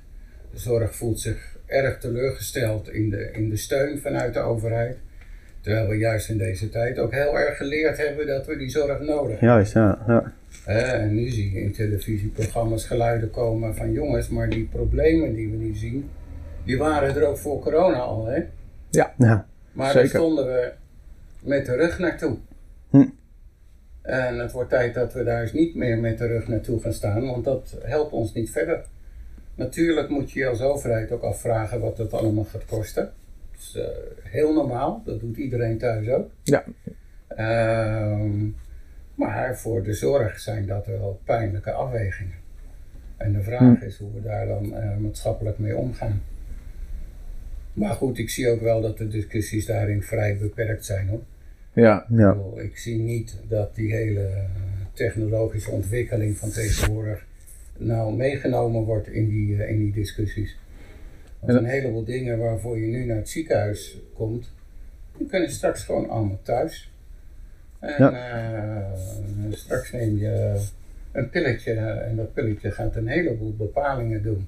De 0.52 0.60
zorg 0.60 0.96
voelt 0.96 1.20
zich 1.20 1.58
erg 1.66 2.00
teleurgesteld 2.00 2.90
in 2.90 3.10
de, 3.10 3.30
in 3.32 3.50
de 3.50 3.58
steun 3.58 4.00
vanuit 4.00 4.34
de 4.34 4.40
overheid. 4.40 4.98
Terwijl 5.62 5.88
we 5.88 5.98
juist 5.98 6.30
in 6.30 6.38
deze 6.38 6.70
tijd 6.70 7.00
ook 7.00 7.12
heel 7.12 7.40
erg 7.40 7.58
geleerd 7.58 7.98
hebben 7.98 8.28
dat 8.28 8.46
we 8.46 8.58
die 8.58 8.70
zorg 8.70 9.00
nodig 9.00 9.40
hebben. 9.40 9.48
Juist, 9.48 9.74
ja. 9.74 10.04
ja. 10.08 10.34
En 10.66 11.16
nu 11.16 11.30
zie 11.30 11.52
je 11.52 11.62
in 11.62 11.72
televisieprogramma's 11.72 12.86
geluiden 12.86 13.32
komen 13.32 13.76
van 13.76 13.92
jongens, 13.92 14.30
maar 14.30 14.50
die 14.50 14.68
problemen 14.72 15.34
die 15.34 15.50
we 15.50 15.56
nu 15.56 15.76
zien, 15.76 16.10
die 16.64 16.78
waren 16.78 17.16
er 17.16 17.28
ook 17.28 17.38
voor 17.38 17.60
corona 17.60 17.98
al. 17.98 18.26
Hè? 18.26 18.44
ja. 18.90 19.46
Maar 19.72 19.92
Zeker. 19.92 20.02
daar 20.02 20.10
stonden 20.10 20.46
we 20.46 20.72
met 21.40 21.66
de 21.66 21.76
rug 21.76 22.00
naartoe. 22.00 22.38
Hm. 22.90 23.06
En 24.04 24.40
het 24.40 24.52
wordt 24.52 24.70
tijd 24.70 24.94
dat 24.94 25.14
we 25.14 25.24
daar 25.24 25.42
eens 25.42 25.54
niet 25.54 25.76
meer 25.76 25.98
met 25.98 26.18
de 26.18 26.28
rug 26.28 26.48
naartoe 26.48 26.82
gaan 26.82 26.94
staan, 26.94 27.26
want 27.26 27.44
dat 27.44 27.78
helpt 27.82 28.12
ons 28.12 28.34
niet 28.34 28.52
verder. 28.52 28.86
Natuurlijk 29.56 30.10
moet 30.10 30.32
je 30.32 30.40
je 30.40 30.48
als 30.48 30.62
overheid 30.62 31.12
ook 31.12 31.24
afvragen 31.24 31.80
wat 31.80 31.98
het 31.98 32.14
allemaal 32.14 32.44
gaat 32.44 32.66
kosten. 32.66 33.12
Dat 33.52 33.62
is 33.62 33.76
eh, 33.76 33.88
heel 34.24 34.54
normaal, 34.54 35.02
dat 35.06 35.20
doet 35.20 35.38
iedereen 35.38 35.78
thuis 35.78 36.10
ook. 36.10 36.30
Ja. 36.44 36.64
Ehm, 37.28 38.48
maar 39.16 39.58
voor 39.58 39.84
de 39.84 39.94
zorg 39.94 40.40
zijn 40.40 40.66
dat 40.66 40.86
wel 40.86 41.20
pijnlijke 41.24 41.72
afwegingen. 41.72 42.36
En 43.18 43.34
de 43.34 43.42
vraag 43.42 43.82
is 43.82 43.98
hoe 43.98 44.14
we 44.14 44.22
daar 44.22 44.48
dan 44.48 44.76
eh, 44.76 44.98
maatschappelijk 44.98 45.58
mee 45.58 45.78
omgaan. 45.78 46.22
Maar 47.74 47.94
goed, 47.94 48.18
ik 48.18 48.30
zie 48.30 48.50
ook 48.50 48.62
wel 48.62 48.82
dat 48.82 48.98
de 48.98 49.08
discussies 49.08 49.66
daarin 49.66 50.04
vrij 50.04 50.38
beperkt 50.38 50.86
zijn 50.86 51.08
hoor. 51.08 51.22
Ja, 51.74 52.06
ja. 52.10 52.32
Ik 52.32 52.38
bedoel, 52.38 52.62
Ik 52.62 52.78
zie 52.78 52.98
niet 52.98 53.36
dat 53.48 53.76
die 53.76 53.94
hele 53.94 54.46
technologische 54.94 55.72
ontwikkeling 55.72 56.38
van 56.38 56.50
tegenwoordig 56.50 57.26
nou 57.78 58.16
meegenomen 58.16 58.84
wordt 58.84 59.08
in 59.08 59.30
die, 59.30 59.64
eh, 59.64 59.70
in 59.70 59.78
die 59.78 59.92
discussies. 59.92 60.58
Want 61.40 61.58
een 61.58 61.66
heleboel 61.66 62.04
dingen 62.04 62.38
waarvoor 62.38 62.80
je 62.80 62.88
nu 62.88 63.06
naar 63.06 63.18
het 63.18 63.30
ziekenhuis 63.30 63.98
komt, 64.14 64.52
die 65.18 65.28
kunnen 65.28 65.52
straks 65.52 65.84
gewoon 65.84 66.10
allemaal 66.10 66.40
thuis. 66.44 66.92
En 67.80 68.14
eh, 68.14 68.92
straks 69.52 69.92
neem 69.92 70.18
je 70.18 70.62
een 71.12 71.30
pilletje 71.30 71.74
en 71.74 72.16
dat 72.16 72.34
pilletje 72.34 72.72
gaat 72.72 72.96
een 72.96 73.08
heleboel 73.08 73.56
bepalingen 73.56 74.24
doen. 74.24 74.48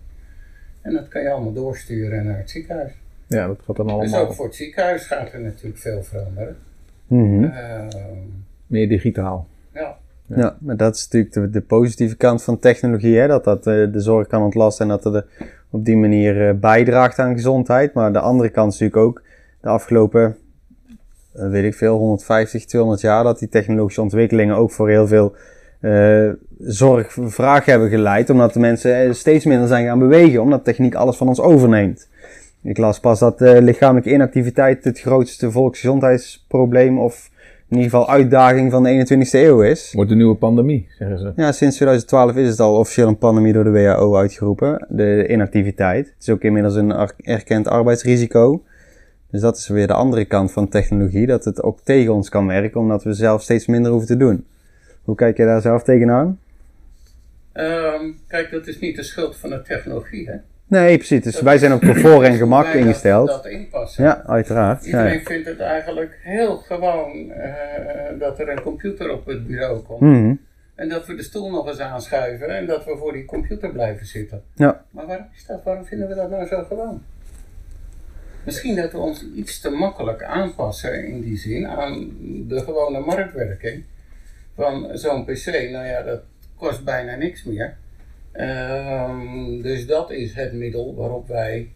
En 0.82 0.94
dat 0.94 1.08
kan 1.08 1.22
je 1.22 1.30
allemaal 1.30 1.54
doorsturen 1.54 2.26
naar 2.26 2.38
het 2.38 2.50
ziekenhuis. 2.50 2.92
Ja, 3.28 3.48
dat 3.48 3.60
gaat 3.66 3.76
dan 3.76 3.86
Dus 3.86 3.96
allemaal 3.96 4.22
ook 4.22 4.34
voor 4.34 4.46
het 4.46 4.56
ziekenhuis 4.56 5.06
gaat 5.06 5.34
er 5.34 5.42
natuurlijk 5.42 5.78
veel 5.78 6.04
veranderen. 6.04 6.58
Mhm. 7.08 7.44
Ehm, 7.44 7.88
meer 8.68 8.90
digitaal. 8.90 9.48
ja. 9.74 9.98
Ja, 10.28 10.56
maar 10.60 10.78
dat 10.78 10.96
is 10.96 11.04
natuurlijk 11.04 11.34
de, 11.34 11.50
de 11.50 11.62
positieve 11.62 12.16
kant 12.16 12.44
van 12.44 12.60
technologie, 12.60 13.18
hè? 13.18 13.28
dat 13.28 13.44
dat 13.44 13.68
eh, 13.68 13.92
de 13.92 14.00
zorg 14.00 14.28
kan 14.28 14.42
ontlasten 14.42 14.86
en 14.86 14.92
dat 14.92 15.04
het 15.04 15.14
er 15.14 15.26
op 15.70 15.86
die 15.86 15.98
manier 15.98 16.48
eh, 16.48 16.56
bijdraagt 16.56 17.20
aan 17.20 17.34
gezondheid. 17.34 17.94
Maar 17.94 18.14
de 18.14 18.20
andere 18.20 18.50
kant 18.50 18.74
is 18.74 18.80
natuurlijk 18.80 19.08
ook 19.08 19.22
de 19.62 19.70
afgelopen, 19.70 20.36
eh, 21.34 21.50
weet 21.50 21.64
ik 21.64 21.76
veel, 21.76 21.98
150, 21.98 22.66
200 22.66 23.02
jaar, 23.02 23.24
dat 23.24 23.40
die 23.40 23.50
technologische 23.50 24.02
ontwikkelingen 24.02 24.56
ook 24.56 24.72
voor 24.72 24.90
heel 24.90 25.08
veel 25.08 25.36
eh 25.80 26.30
zorgvraag 26.60 27.66
hebben 27.66 27.90
geleid, 27.90 28.30
omdat 28.30 28.54
de 28.54 28.60
mensen 28.60 29.16
steeds 29.16 29.46
minder 29.46 29.68
zijn 29.68 29.86
gaan 29.86 30.00
bewegen, 30.00 30.42
omdat 30.42 30.64
techniek 30.64 30.96
alles 30.96 31.18
van 31.18 31.28
ons 31.28 31.40
overneemt. 31.40 32.10
Ik 32.66 32.78
las 32.78 33.00
pas 33.00 33.20
dat 33.20 33.42
eh, 33.42 33.62
lichamelijke 33.62 34.12
inactiviteit 34.12 34.84
het 34.84 35.00
grootste 35.00 35.52
volksgezondheidsprobleem 35.52 37.00
of 37.00 37.30
in 37.70 37.78
ieder 37.78 37.92
geval 37.92 38.10
uitdaging 38.10 38.72
van 38.72 38.84
de 38.84 39.06
21ste 39.26 39.32
eeuw 39.32 39.62
is. 39.62 39.92
Wordt 39.94 40.10
de 40.10 40.16
nieuwe 40.16 40.36
pandemie, 40.36 40.88
zeggen 40.98 41.20
ze. 41.20 41.32
Ja, 41.36 41.52
sinds 41.52 41.76
2012 41.76 42.36
is 42.36 42.50
het 42.50 42.60
al 42.60 42.78
officieel 42.78 43.08
een 43.08 43.18
pandemie 43.18 43.54
door 43.54 43.64
de 43.64 43.70
WHO 43.70 44.16
uitgeroepen, 44.16 44.86
de 44.90 45.28
inactiviteit. 45.28 46.06
Het 46.06 46.16
is 46.22 46.30
ook 46.30 46.42
inmiddels 46.42 46.76
een 46.76 46.92
erkend 47.18 47.68
arbeidsrisico. 47.68 48.64
Dus 49.32 49.42
dat 49.42 49.58
is 49.58 49.68
weer 49.68 49.88
de 49.88 49.94
andere 49.94 50.26
kant 50.26 50.52
van 50.52 50.70
technologie, 50.70 51.26
dat 51.26 51.46
het 51.46 51.64
ook 51.64 51.80
tegen 51.82 52.14
ons 52.14 52.30
kan 52.30 52.48
werken, 52.48 52.80
omdat 52.80 53.04
we 53.04 53.14
zelf 53.14 53.42
steeds 53.42 53.66
minder 53.66 53.92
hoeven 53.92 54.10
te 54.10 54.18
doen. 54.18 54.46
Hoe 55.04 55.16
kijk 55.16 55.38
je 55.38 55.46
daar 55.46 55.62
zelf 55.62 55.84
tegenaan? 55.84 56.40
Ehm, 57.52 58.12
kijk, 58.28 58.52
dat 58.52 58.68
is 58.68 58.80
niet 58.80 58.96
de 58.96 59.04
schuld 59.04 59.36
van 59.36 59.50
de 59.50 59.62
technologie. 59.62 60.30
Hè? 60.30 60.36
Nee, 60.68 60.98
precies. 60.98 61.24
Dus 61.24 61.34
Dat 61.34 61.42
wij 61.44 61.58
zijn 61.58 61.74
op 61.74 61.80
comfort 61.82 62.28
en 62.28 62.36
gemak 62.38 62.64
wij 62.66 62.74
dat- 62.74 62.82
ingesteld. 62.82 63.28
Dat, 63.28 63.46
inpassen. 63.46 64.04
Ja, 64.04 64.24
uiteraard. 64.26 64.86
Iedereen 64.86 65.14
ja. 65.14 65.24
vindt 65.24 65.48
het 65.48 65.60
eigenlijk 65.60 66.20
heel 66.22 66.58
gewoon 66.58 67.32
eh, 67.32 68.20
dat 68.20 68.40
er 68.40 68.50
een 68.50 68.62
computer 68.62 69.12
op 69.12 69.26
het 69.26 69.48
bureau 69.48 69.80
komt. 69.80 70.02
Mhm. 70.02 70.34
En 70.76 70.90
dat 70.90 71.06
we 71.06 71.16
de 71.16 71.24
stoel 71.24 71.52
nog 71.52 71.68
eens 71.68 71.80
aanschuiven 71.80 72.50
en 72.56 72.66
dat 72.66 72.86
we 72.86 72.98
voor 72.98 73.14
die 73.14 73.26
computer 73.26 73.72
blijven 73.72 74.06
zitten. 74.06 74.44
Ja. 74.56 74.84
Maar 74.92 75.06
waarom 75.06 75.26
is 75.36 75.46
dat? 75.46 75.64
Waarom 75.64 75.86
vinden 75.86 76.08
we 76.08 76.16
dat 76.16 76.30
nou 76.30 76.48
zo 76.48 76.64
gewoon? 76.64 77.04
Misschien 78.44 78.76
dat 78.76 78.92
we 78.92 78.98
ons 78.98 79.26
iets 79.36 79.60
te 79.60 79.70
makkelijk 79.70 80.24
aanpassen 80.24 81.06
in 81.08 81.22
die 81.22 81.38
zin 81.38 81.68
aan 81.68 82.10
de 82.48 82.60
gewone 82.60 83.00
marktwerking 83.00 83.84
van 84.56 84.88
zo'n 84.94 85.26
PC. 85.26 85.46
Nou 85.46 85.86
ja, 85.86 86.02
dat 86.02 86.20
kost 86.58 86.84
bijna 86.84 87.16
niks 87.16 87.44
meer. 87.44 87.78
Ehm, 88.36 89.62
dus 89.62 89.88
dat 89.88 90.12
is 90.12 90.34
het 90.34 90.54
middel 90.54 90.96
waarop 90.96 91.28
wij 91.28 91.70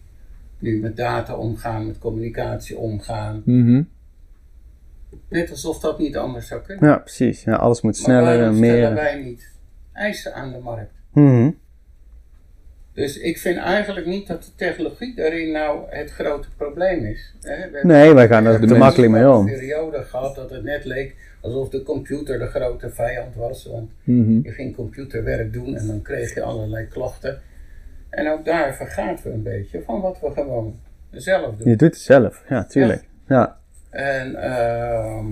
nu 0.59 0.79
met 0.79 0.97
data 0.97 1.35
omgaan, 1.35 1.87
met 1.87 1.97
communicatie 1.99 2.77
omgaan. 2.77 3.41
Mhm. 3.45 3.81
Net 5.29 5.49
alsof 5.49 5.79
dat 5.79 5.99
niet 5.99 6.17
anders 6.17 6.47
zou 6.47 6.61
kunnen. 6.61 6.89
ja, 6.89 6.97
precies. 6.97 7.43
Ja, 7.43 7.55
alles 7.55 7.81
moet 7.81 7.97
sneller 7.97 8.43
en 8.43 8.55
stellen 8.55 8.79
meer. 8.79 8.93
wij 8.93 9.21
niet 9.23 9.51
eisen 9.93 10.33
aan 10.33 10.51
de 10.51 10.57
markt? 10.59 10.91
Mhm. 11.13 11.49
Dus 12.93 13.17
ik 13.17 13.37
vind 13.37 13.57
eigenlijk 13.57 14.05
niet 14.05 14.27
dat 14.27 14.43
de 14.43 14.49
technologie 14.55 15.15
daarin 15.15 15.51
nou 15.51 15.79
het 15.89 16.11
grote 16.11 16.47
probleem 16.57 17.05
is. 17.05 17.33
hè. 17.41 17.55
We 17.55 17.61
hebben- 17.61 17.87
Nee, 17.87 18.13
wij 18.13 18.27
gaan 18.27 18.45
er 18.45 18.51
we 18.51 18.53
te 18.53 18.59
hebben 18.59 18.77
makkelijk 18.77 19.11
mee 19.11 19.21
een 19.21 19.29
om. 19.29 19.45
periode 19.45 20.03
gehad 20.03 20.35
dat 20.35 20.49
het 20.49 20.63
net 20.63 20.85
leek 20.85 21.15
alsof 21.41 21.69
de 21.69 21.83
computer 21.83 22.39
de 22.39 22.45
grote 22.47 22.89
vijand 22.89 23.35
was. 23.35 23.65
Want 23.65 23.91
Mhm. 24.03 24.39
je 24.43 24.51
ging 24.51 24.75
computerwerk 24.75 25.53
doen 25.53 25.75
en 25.75 25.87
dan 25.87 26.01
kreeg 26.01 26.33
je 26.33 26.41
allerlei 26.41 26.87
klachten. 26.87 27.39
En 28.09 28.29
ook 28.31 28.45
daar 28.45 28.75
vergaat 28.75 29.23
we 29.23 29.29
een 29.29 29.43
beetje 29.43 29.81
van 29.81 30.01
wat 30.01 30.19
we 30.21 30.31
gewoon 30.31 30.79
zelf 31.11 31.55
doen. 31.55 31.69
Je 31.69 31.75
doet 31.75 31.89
het 31.93 31.97
zelf, 32.01 32.43
ja, 32.49 32.63
tuurlijk. 32.65 33.03
Ja. 33.27 33.57
En 33.89 34.35
ehm, 34.35 35.25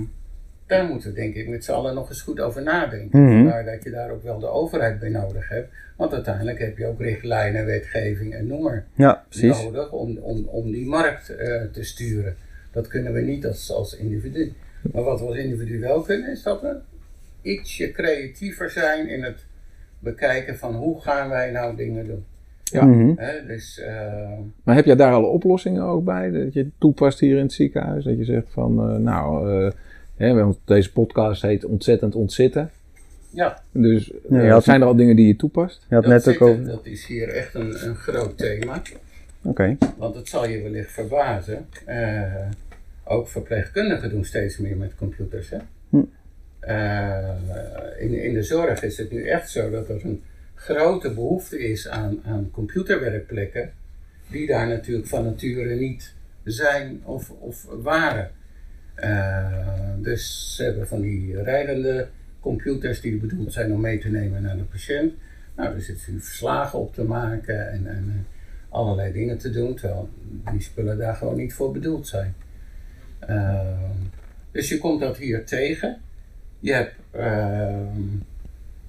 daar 0.65 0.85
moeten 0.85 1.09
we 1.09 1.15
denk 1.15 1.35
ik 1.35 1.47
met 1.47 1.63
z'n 1.63 1.71
allen 1.71 1.93
nog 1.95 2.09
eens 2.09 2.21
goed 2.21 2.39
over 2.39 2.63
nadenken. 2.63 3.19
Vandaar 3.27 3.65
dat 3.65 3.83
je 3.83 3.89
daar 3.89 4.11
ook 4.11 4.23
wel 4.23 4.39
de 4.39 4.47
overheid 4.47 4.99
bij 4.99 5.09
nodig 5.09 5.49
hebt. 5.49 5.71
Want 5.95 6.13
uiteindelijk 6.13 6.59
heb 6.59 6.77
je 6.77 6.85
ook 6.85 6.99
richtlijnen, 7.01 7.65
wetgeving 7.65 8.33
en 8.33 8.47
noem 8.47 8.61
maar 8.63 8.85
ja, 8.95 9.23
nodig 9.41 9.91
om, 9.91 10.17
om, 10.17 10.45
om 10.47 10.71
die 10.71 10.85
markt 10.87 11.29
eh, 11.35 11.61
te 11.71 11.83
sturen. 11.83 12.35
Dat 12.71 12.87
kunnen 12.87 13.13
we 13.13 13.21
niet 13.21 13.45
als, 13.45 13.71
als 13.71 13.95
individu. 13.97 14.53
Maar 14.93 15.03
wat 15.03 15.19
we 15.19 15.25
als 15.25 15.35
individu 15.37 15.79
wel 15.79 16.01
kunnen, 16.01 16.31
is 16.31 16.43
dat 16.43 16.61
we 16.61 16.75
ietsje 17.41 17.91
creatiever 17.91 18.69
zijn 18.69 19.09
in 19.09 19.23
het 19.23 19.45
bekijken 19.99 20.57
van 20.57 20.75
hoe 20.75 21.01
gaan 21.01 21.29
wij 21.29 21.51
nou 21.51 21.75
dingen 21.75 22.07
doen. 22.07 22.25
Ja. 22.63 22.85
Mhm. 22.85 23.11
Hè, 23.15 23.45
dus 23.45 23.79
eh, 23.79 24.31
Maar 24.63 24.75
heb 24.75 24.85
jij 24.85 24.95
daar 24.95 25.13
alle 25.13 25.27
oplossingen 25.27 25.83
ook 25.83 26.03
bij? 26.03 26.31
Dat 26.31 26.53
je 26.53 26.67
toepast 26.77 27.19
hier 27.19 27.35
in 27.37 27.43
het 27.43 27.53
ziekenhuis? 27.53 28.03
Dat 28.03 28.17
je 28.17 28.23
zegt 28.25 28.47
van, 28.49 28.89
eh, 28.89 28.95
nou, 28.95 29.51
eh, 29.65 29.71
hè, 30.15 30.33
want 30.33 30.57
deze 30.65 30.91
podcast 30.91 31.41
heet 31.41 31.65
Ontzettend 31.65 32.15
Ontzitten. 32.15 32.71
ja, 33.29 33.61
Dus 33.71 34.11
Ja, 34.29 34.47
had- 34.47 34.63
zijn 34.63 34.81
er 34.81 34.87
al 34.87 34.95
dingen 34.95 35.15
die 35.15 35.27
je 35.27 35.35
toepast? 35.35 35.85
Je 35.89 35.95
had 35.95 36.03
dat, 36.03 36.11
net 36.13 36.19
ook 36.27 36.33
zitten, 36.33 36.47
over... 36.49 36.65
dat 36.65 36.85
is 36.85 37.05
hier 37.05 37.29
echt 37.29 37.53
een, 37.55 37.87
een 37.87 37.95
groot 37.95 38.37
thema. 38.37 38.81
Oké. 39.43 39.77
Want 39.97 40.15
het 40.15 40.27
zal 40.27 40.47
je 40.47 40.61
wellicht 40.61 40.91
verbazen. 40.91 41.65
Ook 43.07 43.27
verpleegkundigen 43.27 44.09
doen 44.09 44.25
steeds 44.25 44.57
meer 44.57 44.77
met 44.77 44.95
computers. 44.95 45.49
Hè? 45.49 45.57
Hm. 45.89 46.03
Eh, 46.59 47.29
in, 47.97 48.23
in 48.23 48.33
de 48.33 48.43
zorg 48.43 48.83
is 48.83 48.97
het 48.97 49.11
nu 49.11 49.27
echt 49.27 49.49
zo 49.49 49.69
dat 49.69 49.89
er 49.89 50.05
een 50.05 50.23
grote 50.55 51.13
behoefte 51.13 51.59
is 51.59 51.87
aan, 51.87 52.19
aan 52.25 52.51
computerwerkplekken. 52.51 53.71
Die 54.27 54.47
daar 54.47 54.67
natuurlijk 54.67 55.07
van 55.07 55.25
nature 55.25 55.75
niet 55.75 56.13
zijn 56.43 57.01
of, 57.03 57.29
of 57.29 57.65
waren. 57.69 58.31
Eh, 58.95 59.93
dus 59.97 60.55
ze 60.55 60.63
hebben 60.63 60.87
van 60.87 61.01
die 61.01 61.43
rijdende 61.43 62.07
computers 62.39 63.01
die 63.01 63.17
bedoeld 63.17 63.53
zijn 63.53 63.73
om 63.73 63.81
mee 63.81 63.99
te 63.99 64.09
nemen 64.09 64.41
naar 64.41 64.57
de 64.57 64.63
patiënt. 64.63 65.13
Nou, 65.55 65.71
daar 65.71 65.81
zitten 65.81 66.13
nu 66.13 66.19
verslagen 66.21 66.79
op 66.79 66.93
te 66.93 67.03
maken 67.03 67.71
en, 67.71 67.87
en 67.87 68.05
eh, 68.07 68.75
allerlei 68.75 69.13
dingen 69.13 69.37
te 69.37 69.49
doen, 69.49 69.75
terwijl 69.75 70.09
die 70.51 70.61
spullen 70.61 70.97
daar 70.97 71.15
gewoon 71.15 71.37
niet 71.37 71.53
voor 71.53 71.71
bedoeld 71.71 72.07
zijn. 72.07 72.35
Ehm, 73.19 73.95
dus 74.51 74.69
je 74.69 74.77
komt 74.77 74.99
dat 74.99 75.17
hier 75.17 75.45
tegen. 75.45 75.97
Je 76.59 76.73
hebt 76.73 76.95
ehm, 77.11 78.01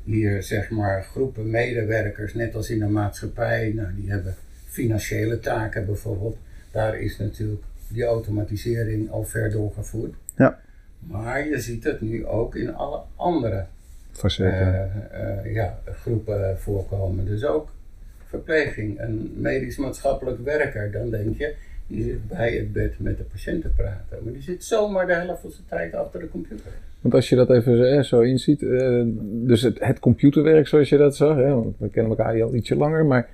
hier 0.04 0.42
zeg 0.42 0.70
maar 0.70 1.04
groepen 1.04 1.50
medewerkers, 1.50 2.34
net 2.34 2.54
als 2.54 2.70
in 2.70 2.78
de 2.78 2.86
maatschappij, 2.86 3.72
nou, 3.74 3.88
die 3.94 4.10
hebben 4.10 4.34
financiële 4.68 5.40
taken 5.40 5.86
bijvoorbeeld. 5.86 6.36
Daar 6.70 6.98
is 7.00 7.18
natuurlijk 7.18 7.62
die 7.88 8.04
automatisering 8.04 9.10
al 9.10 9.24
ver 9.24 9.50
doorgevoerd. 9.50 10.14
Ja. 10.36 10.60
Maar 10.98 11.48
je 11.48 11.60
ziet 11.60 11.84
het 11.84 12.00
nu 12.00 12.26
ook 12.26 12.54
in 12.54 12.74
alle 12.74 13.02
andere 13.16 13.66
eh, 14.22 14.82
eh, 14.82 15.54
ja, 15.54 15.78
groepen 15.84 16.58
voorkomen. 16.58 17.24
Dus 17.24 17.44
ook 17.44 17.68
verpleging, 18.26 19.00
een 19.00 19.32
medisch-maatschappelijk 19.36 20.44
werker. 20.44 20.90
Dan 20.90 21.10
denk 21.10 21.38
je, 21.38 21.54
die 21.88 22.02
zit 22.02 22.28
bij 22.28 22.52
het 22.52 22.72
bed 22.72 22.94
met 22.98 23.16
de 23.16 23.24
patiënt 23.24 23.62
te 23.62 23.68
praten. 23.68 24.18
Maar 24.24 24.32
die 24.32 24.42
zit 24.42 24.64
zomaar 24.64 25.06
de 25.06 25.12
helft 25.12 25.40
van 25.40 25.50
zijn 25.50 25.66
tijd 25.68 25.94
achter 25.94 26.20
de 26.20 26.28
computer. 26.28 26.72
Want 27.00 27.14
als 27.14 27.28
je 27.28 27.36
dat 27.36 27.50
even 27.50 27.76
zo, 27.76 27.82
eh, 27.82 28.02
zo 28.02 28.20
inziet, 28.20 28.62
eh, 28.62 29.02
dus 29.22 29.62
het, 29.62 29.98
computerwerk 29.98 30.66
zoals 30.66 30.88
je 30.88 30.96
dat 30.96 31.16
zag, 31.16 31.36
hè, 31.36 31.54
want 31.54 31.76
we 31.78 31.88
kennen 31.88 32.16
elkaar 32.16 32.42
al 32.42 32.54
ietsje 32.54 32.76
langer, 32.76 33.06
maar 33.06 33.28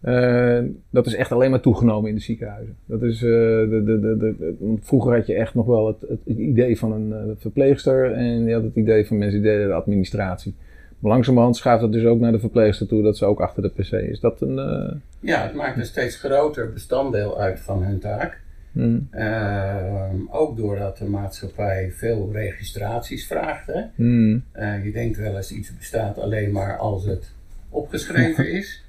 eh, 0.00 0.62
dat 0.90 1.06
is 1.06 1.14
echt 1.14 1.32
alleen 1.32 1.50
maar 1.50 1.60
toegenomen 1.60 2.08
in 2.08 2.16
de 2.16 2.22
ziekenhuizen. 2.22 2.76
Dat 2.84 3.02
is, 3.02 3.18
de, 3.18 3.82
de, 3.84 4.16
de, 4.16 4.54
vroeger 4.80 5.14
had 5.14 5.26
je 5.26 5.34
echt 5.34 5.54
nog 5.54 5.66
wel 5.66 5.86
het, 5.86 6.00
het 6.24 6.38
idee 6.38 6.78
van 6.78 6.92
een 6.92 7.36
verpleegster 7.38 8.12
en 8.12 8.44
je 8.44 8.54
had 8.54 8.62
het 8.62 8.76
idee 8.76 9.06
van 9.06 9.18
mensen 9.18 9.42
die 9.42 9.50
deden 9.50 9.66
de 9.66 9.74
administratie. 9.74 10.54
Langzamerhand 11.00 11.56
schuift 11.56 11.80
dat 11.80 11.92
dus 11.92 12.04
ook 12.04 12.20
naar 12.20 12.32
de 12.32 12.38
verpleegster 12.38 12.86
toe, 12.86 13.02
dat 13.02 13.16
ze 13.16 13.24
ook 13.24 13.40
achter 13.40 13.62
de 13.62 13.68
pc 13.68 13.92
is. 13.92 14.20
Dat 14.20 14.40
een... 14.40 14.58
eh, 14.58 14.94
Ja, 15.20 15.42
het 15.42 15.54
maakt 15.54 15.76
een 15.76 15.84
steeds 15.86 16.16
groter 16.16 16.72
bestanddeel 16.72 17.40
uit 17.40 17.60
van 17.60 17.82
hun 17.82 17.98
taak. 17.98 18.40
hmm, 18.72 19.08
Ehm, 19.10 20.16
ook 20.30 20.56
doordat 20.56 20.96
de 20.98 21.04
maatschappij 21.04 21.90
veel 21.96 22.30
registraties 22.32 23.26
vraagt. 23.26 23.66
Hè? 23.66 23.82
hmm, 23.94 24.42
Eh, 24.52 24.84
je 24.84 24.92
denkt 24.92 25.16
wel 25.18 25.36
eens 25.36 25.52
iets 25.52 25.76
bestaat 25.76 26.18
alleen 26.18 26.50
maar 26.52 26.76
als 26.78 27.04
het 27.04 27.30
opgeschreven 27.70 28.50
is. 28.52 28.80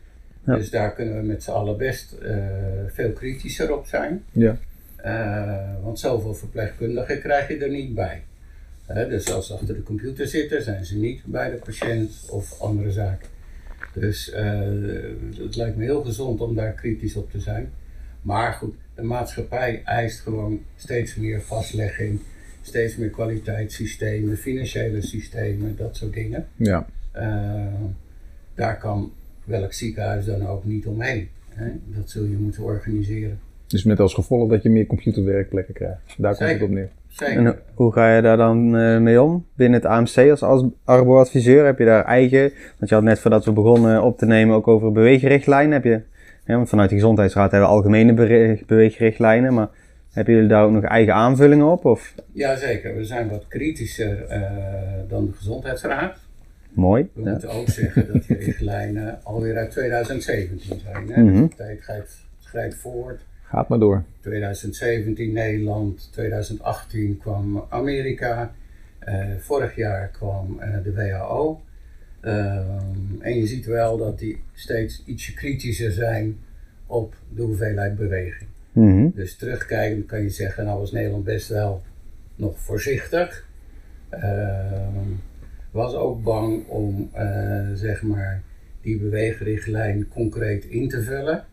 Ja. 0.48 0.56
Dus 0.56 0.70
daar 0.70 0.94
kunnen 0.94 1.16
we 1.16 1.22
met 1.24 1.44
z'n 1.44 1.52
allen 1.52 1.78
best 1.78 2.12
eh, 2.12 2.36
veel 2.88 3.12
kritischer 3.12 3.76
op 3.78 3.86
zijn. 3.86 4.24
ja. 4.32 4.58
Want 5.84 6.00
zoveel 6.00 6.34
verpleegkundigen 6.34 7.20
krijg 7.20 7.48
je 7.48 7.58
er 7.58 7.70
niet 7.70 7.96
bij. 7.96 8.22
Dus 8.94 9.32
als 9.32 9.48
ze 9.48 9.54
achter 9.54 9.76
de 9.76 9.84
computer 9.84 10.28
zitten, 10.28 10.64
zijn 10.64 10.86
ze 10.86 10.98
niet 10.98 11.22
bij 11.26 11.50
de 11.50 11.58
patiënt 11.58 12.30
of 12.30 12.62
andere 12.62 12.92
zaken. 12.92 13.28
Dus 13.94 14.32
eh, 14.32 14.62
het 15.38 15.56
lijkt 15.56 15.78
me 15.78 15.84
heel 15.84 16.04
gezond 16.04 16.42
om 16.42 16.56
daar 16.56 16.72
kritisch 16.72 17.16
op 17.16 17.32
te 17.32 17.40
zijn. 17.40 17.72
Maar 18.22 18.54
goed, 18.54 18.76
de 18.96 19.02
maatschappij 19.02 19.82
eist 19.84 20.20
gewoon 20.20 20.60
steeds 20.76 21.16
meer 21.16 21.42
vastlegging, 21.42 22.20
steeds 22.62 22.96
meer 22.98 23.10
kwaliteitssystemen, 23.10 24.38
financiële 24.38 25.02
systemen, 25.02 25.76
dat 25.78 25.96
soort 25.96 26.14
dingen. 26.14 26.48
ja. 26.56 26.88
Eh, 27.12 27.66
daar 28.56 28.78
kan 28.78 29.12
welk 29.44 29.74
ziekenhuis 29.74 30.26
dan 30.26 30.48
ook 30.48 30.66
niet 30.66 30.86
omheen. 30.86 31.30
Hè? 31.50 31.72
Dat 31.86 32.10
zul 32.10 32.24
je 32.24 32.36
moeten 32.38 32.64
organiseren. 32.64 33.40
Dus 33.68 33.84
met 33.84 34.00
als 34.00 34.14
gevolg 34.14 34.50
dat 34.50 34.64
je 34.64 34.70
meer 34.70 34.86
computerwerkplekken 34.86 35.74
krijgt. 35.74 36.02
Daar 36.18 36.36
komt 36.36 36.50
het 36.50 36.62
op 36.62 36.70
neer. 36.70 36.90
Zeker. 37.18 37.38
En 37.38 37.46
ho- 37.46 37.56
hoe 37.74 37.94
ga 37.94 38.16
je 38.16 38.22
daar 38.22 38.38
dan 38.38 38.78
eh, 38.78 38.98
mee 39.00 39.22
om? 39.22 39.46
Binnen 39.56 39.80
het 39.82 39.90
AMC 39.90 40.42
als, 40.42 40.64
arbo-adviseur 40.84 41.66
heb 41.66 41.80
je 41.80 41.86
daar 41.86 42.06
eigen... 42.06 42.52
Want 42.78 42.90
je 42.90 42.96
had 42.96 43.04
net 43.04 43.20
voordat 43.20 43.46
we 43.46 43.52
begonnen 43.52 44.04
op 44.04 44.18
te 44.18 44.26
nemen 44.26 44.56
ook 44.56 44.68
over 44.68 44.92
beweegrichtlijnen. 44.92 45.72
Heb 45.74 45.84
je, 45.84 46.02
want 46.46 46.70
vanuit 46.70 46.90
de 46.90 46.96
Gezondheidsraad 46.96 47.52
hebben 47.52 47.70
we 47.70 47.76
algemene 47.76 48.14
beweegrichtlijnen. 48.66 49.54
Maar 49.54 49.68
hebben 50.12 50.34
jullie 50.34 50.50
daar 50.50 50.64
ook 50.66 50.72
nog 50.72 50.84
eigen 50.84 51.14
aanvullingen 51.14 51.66
op? 51.66 51.86
Of? 51.86 52.14
Jazeker, 52.32 52.96
we 52.96 53.06
zijn 53.06 53.30
wat 53.30 53.46
kritischer 53.48 54.26
eh, 54.28 54.42
dan 55.08 55.26
de 55.26 55.32
Gezondheidsraad. 55.34 56.16
Mooi. 56.74 57.10
We 57.14 57.22
Ja. 57.24 57.30
moeten 57.32 57.50
ook 57.50 57.70
zeggen 57.70 58.08
dat 58.14 58.24
die 58.28 58.38
richtlijnen 58.38 59.20
alweer 59.24 59.58
uit 59.58 59.72
2017 59.72 60.60
zijn. 60.84 61.10
Hè? 61.12 61.22
Mhm. 61.24 61.42
De 61.48 61.56
tijd 61.56 61.82
gaat, 61.82 62.10
schrijdt 62.40 62.76
voort. 62.76 63.22
Gaat 63.48 63.70
maar 63.70 63.80
door. 63.80 64.04
2017 64.20 65.32
Nederland, 65.32 66.10
2018 66.12 67.18
kwam 67.18 67.66
Amerika, 67.70 68.54
eh, 69.00 69.26
vorig 69.40 69.76
jaar 69.76 70.08
kwam 70.08 70.60
eh, 70.60 70.84
de 70.84 70.94
WHO. 70.94 71.62
Ehm, 72.22 73.22
en 73.22 73.38
je 73.38 73.48
ziet 73.48 73.66
wel 73.66 73.98
dat 73.98 74.20
die 74.20 74.44
steeds 74.54 75.04
ietsje 75.06 75.34
kritischer 75.34 75.92
zijn 75.92 76.38
op 76.86 77.16
de 77.36 77.42
hoeveelheid 77.42 77.96
beweging. 77.96 78.50
Mhm. 78.72 79.10
Dus 79.14 79.36
terugkijkend 79.36 80.06
kan 80.06 80.22
je 80.22 80.30
zeggen, 80.30 80.66
nou 80.66 80.80
was 80.80 80.92
Nederland 80.92 81.24
best 81.24 81.48
wel 81.48 81.82
nog 82.36 82.60
voorzichtig. 82.60 83.46
Ehm, 84.10 85.08
was 85.72 85.94
ook 85.94 86.24
bang 86.24 86.68
om 86.68 87.10
eh, 87.14 87.72
zeg 87.74 88.04
maar 88.04 88.42
die 88.82 89.00
beweegrichtlijn 89.00 90.08
concreet 90.08 90.66
in 90.66 90.90
te 90.90 91.02
vullen. 91.04 91.44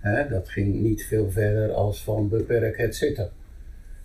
Hè, 0.00 0.28
dat 0.28 0.48
ging 0.48 0.74
niet 0.80 1.04
veel 1.04 1.30
verder 1.30 1.70
als 1.72 2.04
van 2.04 2.28
beperk 2.28 2.78
het 2.78 2.96
zitten. 2.96 3.30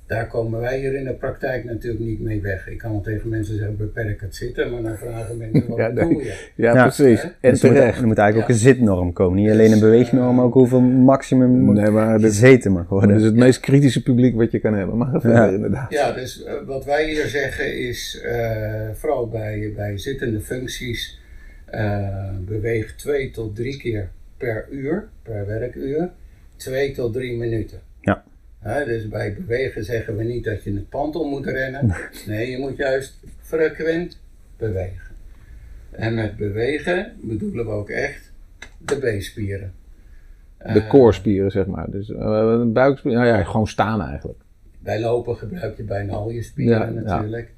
Daar 0.08 0.28
komen 0.28 0.60
wij 0.60 0.80
hier 0.80 0.94
in 0.96 1.04
de 1.04 1.14
praktijk 1.14 1.64
natuurlijk 1.64 2.04
niet 2.04 2.20
mee 2.22 2.42
weg. 2.42 2.68
Ik 2.70 2.78
kan 2.78 2.92
wel 2.92 3.02
tegen 3.02 3.30
mensen 3.30 3.56
zeggen 3.58 3.78
beperk 3.78 4.22
het 4.22 4.36
zitten, 4.36 4.72
maar 4.72 4.82
dan 4.82 4.98
vragen 4.98 5.38
mensen 5.38 5.68
wat 5.68 5.78
Ja, 5.78 5.88
nee. 5.88 6.16
je? 6.16 6.48
Ja, 6.56 6.74
Ja. 6.74 6.82
precies. 6.84 7.22
En 7.24 7.32
Dus 7.52 7.64
er 7.64 7.68
moet, 7.70 7.78
terecht. 7.78 8.00
er 8.00 8.08
moet 8.08 8.18
eigenlijk 8.18 8.50
ook 8.50 8.56
een 8.56 8.62
zitnorm 8.62 9.14
komen. 9.14 9.36
Niet 9.42 9.50
alleen 9.50 9.72
een 9.72 9.80
beweegnorm, 9.80 10.36
maar 10.36 10.46
ook 10.46 10.54
hoeveel 10.54 10.82
maximum 10.82 11.50
moet 11.60 11.75
Nee, 11.75 11.90
maar 11.92 12.18
dit, 12.18 12.25
gezeten 12.28 12.72
mag 12.72 12.88
worden. 12.90 13.10
dit 13.10 13.20
is 13.20 13.25
het 13.25 13.36
meest 13.36 13.60
kritische 13.60 14.04
publiek 14.04 14.36
wat 14.36 14.52
je 14.52 14.60
kan 14.60 14.74
hebben. 14.74 14.98
Maar 14.98 15.08
ga 15.08 15.20
verder 15.20 15.40
Ja. 15.46 15.50
inderdaad. 15.52 15.92
Ja, 15.92 16.12
dus 16.12 16.44
eh, 16.44 16.54
wat 16.66 16.86
wij 16.86 17.06
hier 17.10 17.28
zeggen 17.28 17.78
is, 17.78 18.22
eh, 18.25 18.90
vooral 18.94 19.28
bij, 19.30 19.74
bij 19.75 19.98
zittende 19.98 20.40
functies, 20.42 21.20
eh, 21.66 22.30
beweeg 22.46 22.96
twee 22.96 23.32
tot 23.32 23.56
drie 23.56 23.78
keer 23.78 24.10
per 24.46 24.68
uur, 24.70 25.08
per 25.22 25.46
werkuur, 25.46 26.10
twee 26.56 26.92
tot 26.92 27.14
drie 27.14 27.38
minuten. 27.38 27.80
Ja. 28.02 28.24
Dus 28.86 29.08
bij 29.08 29.34
bewegen 29.34 29.84
zeggen 29.84 30.18
we 30.18 30.24
niet 30.24 30.44
dat 30.44 30.64
je 30.64 30.74
het 30.74 30.90
pand 30.90 31.16
om 31.16 31.30
moet 31.30 31.46
rennen. 31.46 31.94
Nee, 32.28 32.50
je 32.50 32.58
moet 32.58 32.78
juist 32.78 33.20
frequent 33.40 34.22
bewegen. 34.58 35.16
En 35.92 36.14
met 36.14 36.38
bewegen 36.38 37.12
bedoelen 37.22 37.66
we 37.66 37.72
ook 37.72 37.90
echt 37.90 38.32
de 38.78 38.96
B-spieren. 38.96 39.74
De 40.58 40.64
Eh, 40.66 40.90
koorspieren, 40.90 41.52
zeg 41.52 41.66
maar. 41.66 41.92
Dus 41.92 42.10
uh, 42.10 42.64
buikspieren, 42.66 43.22
nou 43.22 43.38
ja, 43.38 43.44
gewoon 43.44 43.68
staan 43.68 44.02
eigenlijk. 44.02 44.40
Bij 44.80 45.00
lopen 45.00 45.38
gebruik 45.38 45.78
je 45.78 45.84
bijna 45.84 46.14
al 46.14 46.30
je 46.30 46.42
spieren 46.42 46.94
Ja, 46.94 47.02
ja. 47.02 47.02
natuurlijk. 47.02 47.52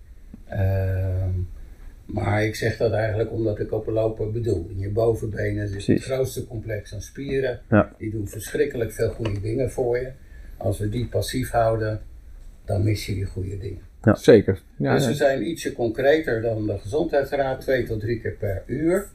Maar 2.08 2.46
ik 2.46 2.56
zeg 2.56 2.78
dat 2.78 2.92
eigenlijk 2.92 3.32
omdat 3.32 3.60
ik 3.60 3.72
op 3.72 3.88
lopen 3.88 4.32
bedoel. 4.32 4.68
In 4.70 4.80
je 4.80 4.90
bovenbenen 4.90 5.68
zit 5.68 5.88
het 5.88 6.04
grootste 6.04 6.48
complex 6.48 6.94
aan 6.94 7.02
spieren. 7.02 7.60
Ja. 7.70 7.94
Die 7.98 8.12
doen 8.12 8.28
verschrikkelijk 8.28 8.92
veel 8.92 9.10
goede 9.10 9.42
dingen 9.42 9.72
voor 9.72 9.98
je. 9.98 10.12
Als 10.58 10.80
we 10.80 10.90
die 10.90 11.08
passief 11.08 11.52
houden, 11.52 12.02
dan 12.66 12.84
mis 12.84 13.06
je 13.06 13.14
die 13.14 13.26
goede 13.26 13.58
dingen. 13.58 13.82
Zeker. 14.02 14.62
Ja, 14.78 14.94
dus 14.94 15.04
ja. 15.04 15.10
we 15.10 15.16
zijn 15.16 15.50
ietsje 15.50 15.74
concreter 15.74 16.42
dan 16.42 16.66
de 16.68 16.78
gezondheidsraad, 16.78 17.62
twee 17.62 17.84
tot 17.84 18.00
drie 18.00 18.22
keer 18.22 18.36
per 18.40 18.64
uur. 18.66 19.08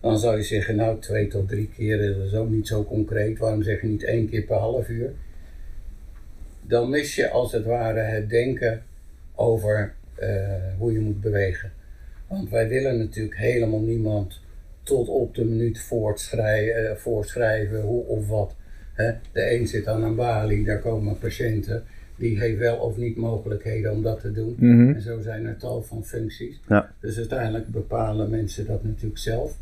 Dan 0.00 0.18
zou 0.18 0.36
je 0.36 0.42
zeggen, 0.42 0.76
nou 0.76 1.00
twee 1.00 1.26
tot 1.26 1.48
drie 1.48 1.70
keer, 1.76 2.14
dat 2.14 2.26
is 2.26 2.34
ook 2.34 2.48
niet 2.48 2.66
zo 2.66 2.84
concreet. 2.84 3.38
Waarom 3.38 3.62
zeg 3.62 3.80
je 3.80 3.86
niet 3.86 4.04
één 4.04 4.28
keer 4.28 4.42
per 4.42 4.56
half 4.56 4.88
uur? 4.88 5.12
Dan 6.62 6.90
mis 6.90 7.14
je 7.14 7.30
als 7.30 7.52
het 7.52 7.64
ware 7.64 8.00
het 8.00 8.30
denken 8.30 8.82
over 9.34 9.94
eh, 10.14 10.28
hoe 10.78 10.92
je 10.92 11.00
moet 11.00 11.20
bewegen. 11.20 11.72
Want 12.30 12.50
wij 12.50 12.68
willen 12.68 12.98
natuurlijk 12.98 13.36
helemaal 13.36 13.80
niemand 13.80 14.40
tot 14.82 15.08
op 15.08 15.34
de 15.34 15.44
minuut 15.44 15.80
voortschrijven, 15.80 16.98
voorschrijven 16.98 17.80
hoe 17.82 18.04
of 18.04 18.28
wat. 18.28 18.54
Hè? 18.92 19.12
De 19.32 19.54
een 19.54 19.66
zit 19.66 19.86
aan 19.86 20.02
een 20.02 20.14
balie, 20.14 20.64
daar 20.64 20.78
komen 20.78 21.18
patiënten. 21.18 21.84
Die 22.16 22.38
heeft 22.38 22.58
wel 22.58 22.76
of 22.76 22.96
niet 22.96 23.16
mogelijkheden 23.16 23.92
om 23.92 24.02
dat 24.02 24.20
te 24.20 24.32
doen. 24.32 24.54
Mhm. 24.58 24.94
En 24.94 25.00
zo 25.00 25.20
zijn 25.20 25.46
er 25.46 25.56
tal 25.56 25.82
van 25.82 26.04
functies. 26.04 26.60
Ja. 26.68 26.92
Dus 27.00 27.16
uiteindelijk 27.16 27.68
bepalen 27.68 28.30
mensen 28.30 28.66
dat 28.66 28.84
natuurlijk 28.84 29.20
zelf. 29.20 29.56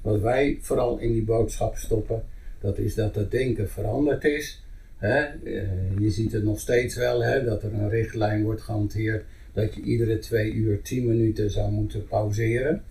Wat 0.00 0.20
wij 0.20 0.58
vooral 0.60 0.98
in 0.98 1.12
die 1.12 1.24
boodschap 1.24 1.76
stoppen, 1.76 2.22
dat 2.60 2.78
is 2.78 2.94
dat 2.94 3.14
het 3.14 3.30
denken 3.30 3.68
veranderd 3.70 4.24
is. 4.24 4.64
Hè? 4.96 5.18
Eh, 5.18 5.98
je 5.98 6.10
ziet 6.10 6.32
het 6.32 6.44
nog 6.44 6.60
steeds 6.60 6.96
wel, 6.96 7.22
hè, 7.22 7.44
dat 7.44 7.62
er 7.62 7.72
een 7.72 7.88
richtlijn 7.88 8.42
wordt 8.42 8.62
gehanteerd 8.62 9.24
dat 9.52 9.74
je 9.74 9.80
iedere 9.82 10.18
twee 10.18 10.52
uur 10.52 10.82
tien 10.82 11.06
minuten 11.06 11.50
zou 11.50 11.70
moeten 11.72 12.06
pauzeren. 12.06 12.82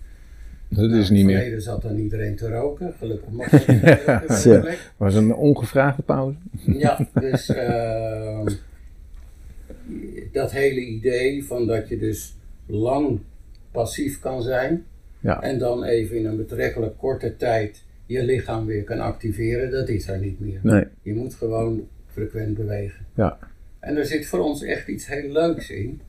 Dat 0.68 0.90
Nou, 0.90 1.00
is 1.00 1.10
niet 1.10 1.20
in 1.20 1.26
het 1.26 1.26
meer. 1.26 1.36
verleden 1.36 1.62
zat 1.62 1.82
dan 1.82 1.98
iedereen 1.98 2.36
te 2.36 2.50
roken, 2.50 2.94
gelukkig 2.98 3.30
mag 3.32 3.50
dat 3.50 3.68
niet. 3.68 3.82
Het 3.82 4.92
was 4.98 5.16
een 5.16 5.34
ongevraagde 5.34 6.02
pauze. 6.02 6.38
Ja, 6.66 7.08
dus 7.14 7.50
ehm, 7.50 8.48
dat 10.32 10.52
hele 10.52 10.80
idee 10.86 11.46
van 11.46 11.68
dat 11.68 11.90
je 11.90 11.98
dus 11.98 12.36
lang 12.66 13.20
passief 13.72 14.20
kan 14.20 14.42
zijn 14.42 14.84
Ja. 15.20 15.42
en 15.42 15.58
dan 15.60 15.84
even 15.84 16.18
in 16.18 16.26
een 16.26 16.38
betrekkelijk 16.38 16.98
korte 16.98 17.36
tijd 17.38 17.84
je 18.06 18.24
lichaam 18.24 18.66
weer 18.66 18.84
kan 18.84 19.00
activeren, 19.00 19.72
dat 19.72 19.90
is 19.90 20.08
er 20.08 20.20
niet 20.20 20.40
meer. 20.40 20.60
Nee. 20.64 20.84
Je 21.02 21.14
moet 21.14 21.34
gewoon 21.34 21.88
frequent 22.08 22.54
bewegen. 22.56 23.06
Ja. 23.16 23.38
En 23.80 23.96
er 23.98 24.06
zit 24.06 24.26
voor 24.26 24.40
ons 24.40 24.64
echt 24.64 24.88
iets 24.88 25.08
heel 25.08 25.32
leuks 25.32 25.70
in. 25.70 26.02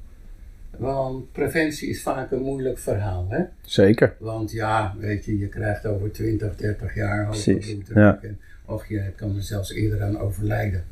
Want 0.79 1.33
preventie 1.33 1.89
is 1.89 2.03
vaak 2.03 2.31
een 2.31 2.43
moeilijk 2.43 2.79
verhaal. 2.79 3.27
Hè? 3.29 3.43
Zeker. 3.61 4.15
Want 4.19 4.53
ja, 4.53 4.95
weet 4.99 5.25
je, 5.25 5.39
je 5.39 5.49
krijgt 5.49 5.87
over 5.87 6.11
20, 6.13 6.57
30 6.57 6.95
jaar 6.95 7.27
hoge 7.27 7.55
bloeddruk. 7.57 7.97
ja. 7.97 8.19
En, 8.23 8.39
och, 8.67 8.87
je 8.87 9.03
kan 9.17 9.37
er 9.37 9.43
zelfs 9.43 9.73
eerder 9.73 10.03
aan 10.03 10.19
overlijden. 10.19 10.85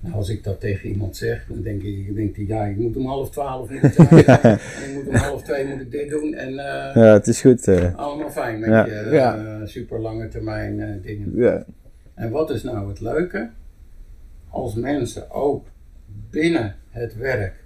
Nou, 0.00 0.14
als 0.14 0.28
ik 0.28 0.44
dat 0.44 0.60
tegen 0.60 0.88
iemand 0.88 1.16
zeg, 1.16 1.46
dan 1.48 1.62
denk 1.62 1.82
ik, 1.82 2.14
denkt 2.14 2.36
hij, 2.36 2.44
ja, 2.46 2.64
ik 2.64 2.76
moet 2.76 2.96
om 2.96 3.06
half 3.06 3.30
twaalf 3.30 3.70
moet 3.70 3.82
ik 3.98 3.98
ik 3.98 4.94
moet 4.94 5.06
om 5.08 5.14
half 5.14 5.42
twee 5.42 5.66
moet 5.66 5.80
ik 5.80 5.90
dit 5.90 6.10
doen. 6.10 6.34
En 6.34 6.48
eh, 6.48 6.94
Ja, 6.94 7.12
het 7.12 7.26
is 7.26 7.40
goed. 7.40 7.68
eh. 7.68 7.94
allemaal 7.94 8.30
fijn 8.30 8.60
met 8.60 8.68
Ja. 8.68 8.86
je 8.86 8.92
eh, 8.94 9.60
super 9.66 10.00
lange 10.00 10.28
termijn 10.28 11.00
dingen. 11.02 11.32
Ja. 11.36 11.64
En 12.14 12.30
wat 12.30 12.50
is 12.50 12.62
nou 12.62 12.88
het 12.88 13.00
leuke? 13.00 13.50
Als 14.48 14.74
mensen 14.74 15.30
ook 15.30 15.66
binnen 16.30 16.74
het 16.90 17.16
werk 17.16 17.61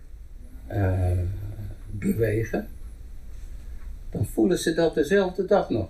eh, 0.67 1.11
bewegen, 1.91 2.69
dan 4.11 4.27
voelen 4.27 4.59
ze 4.59 4.75
dat 4.75 4.95
dezelfde 4.95 5.45
dag 5.45 5.71
nog. 5.71 5.89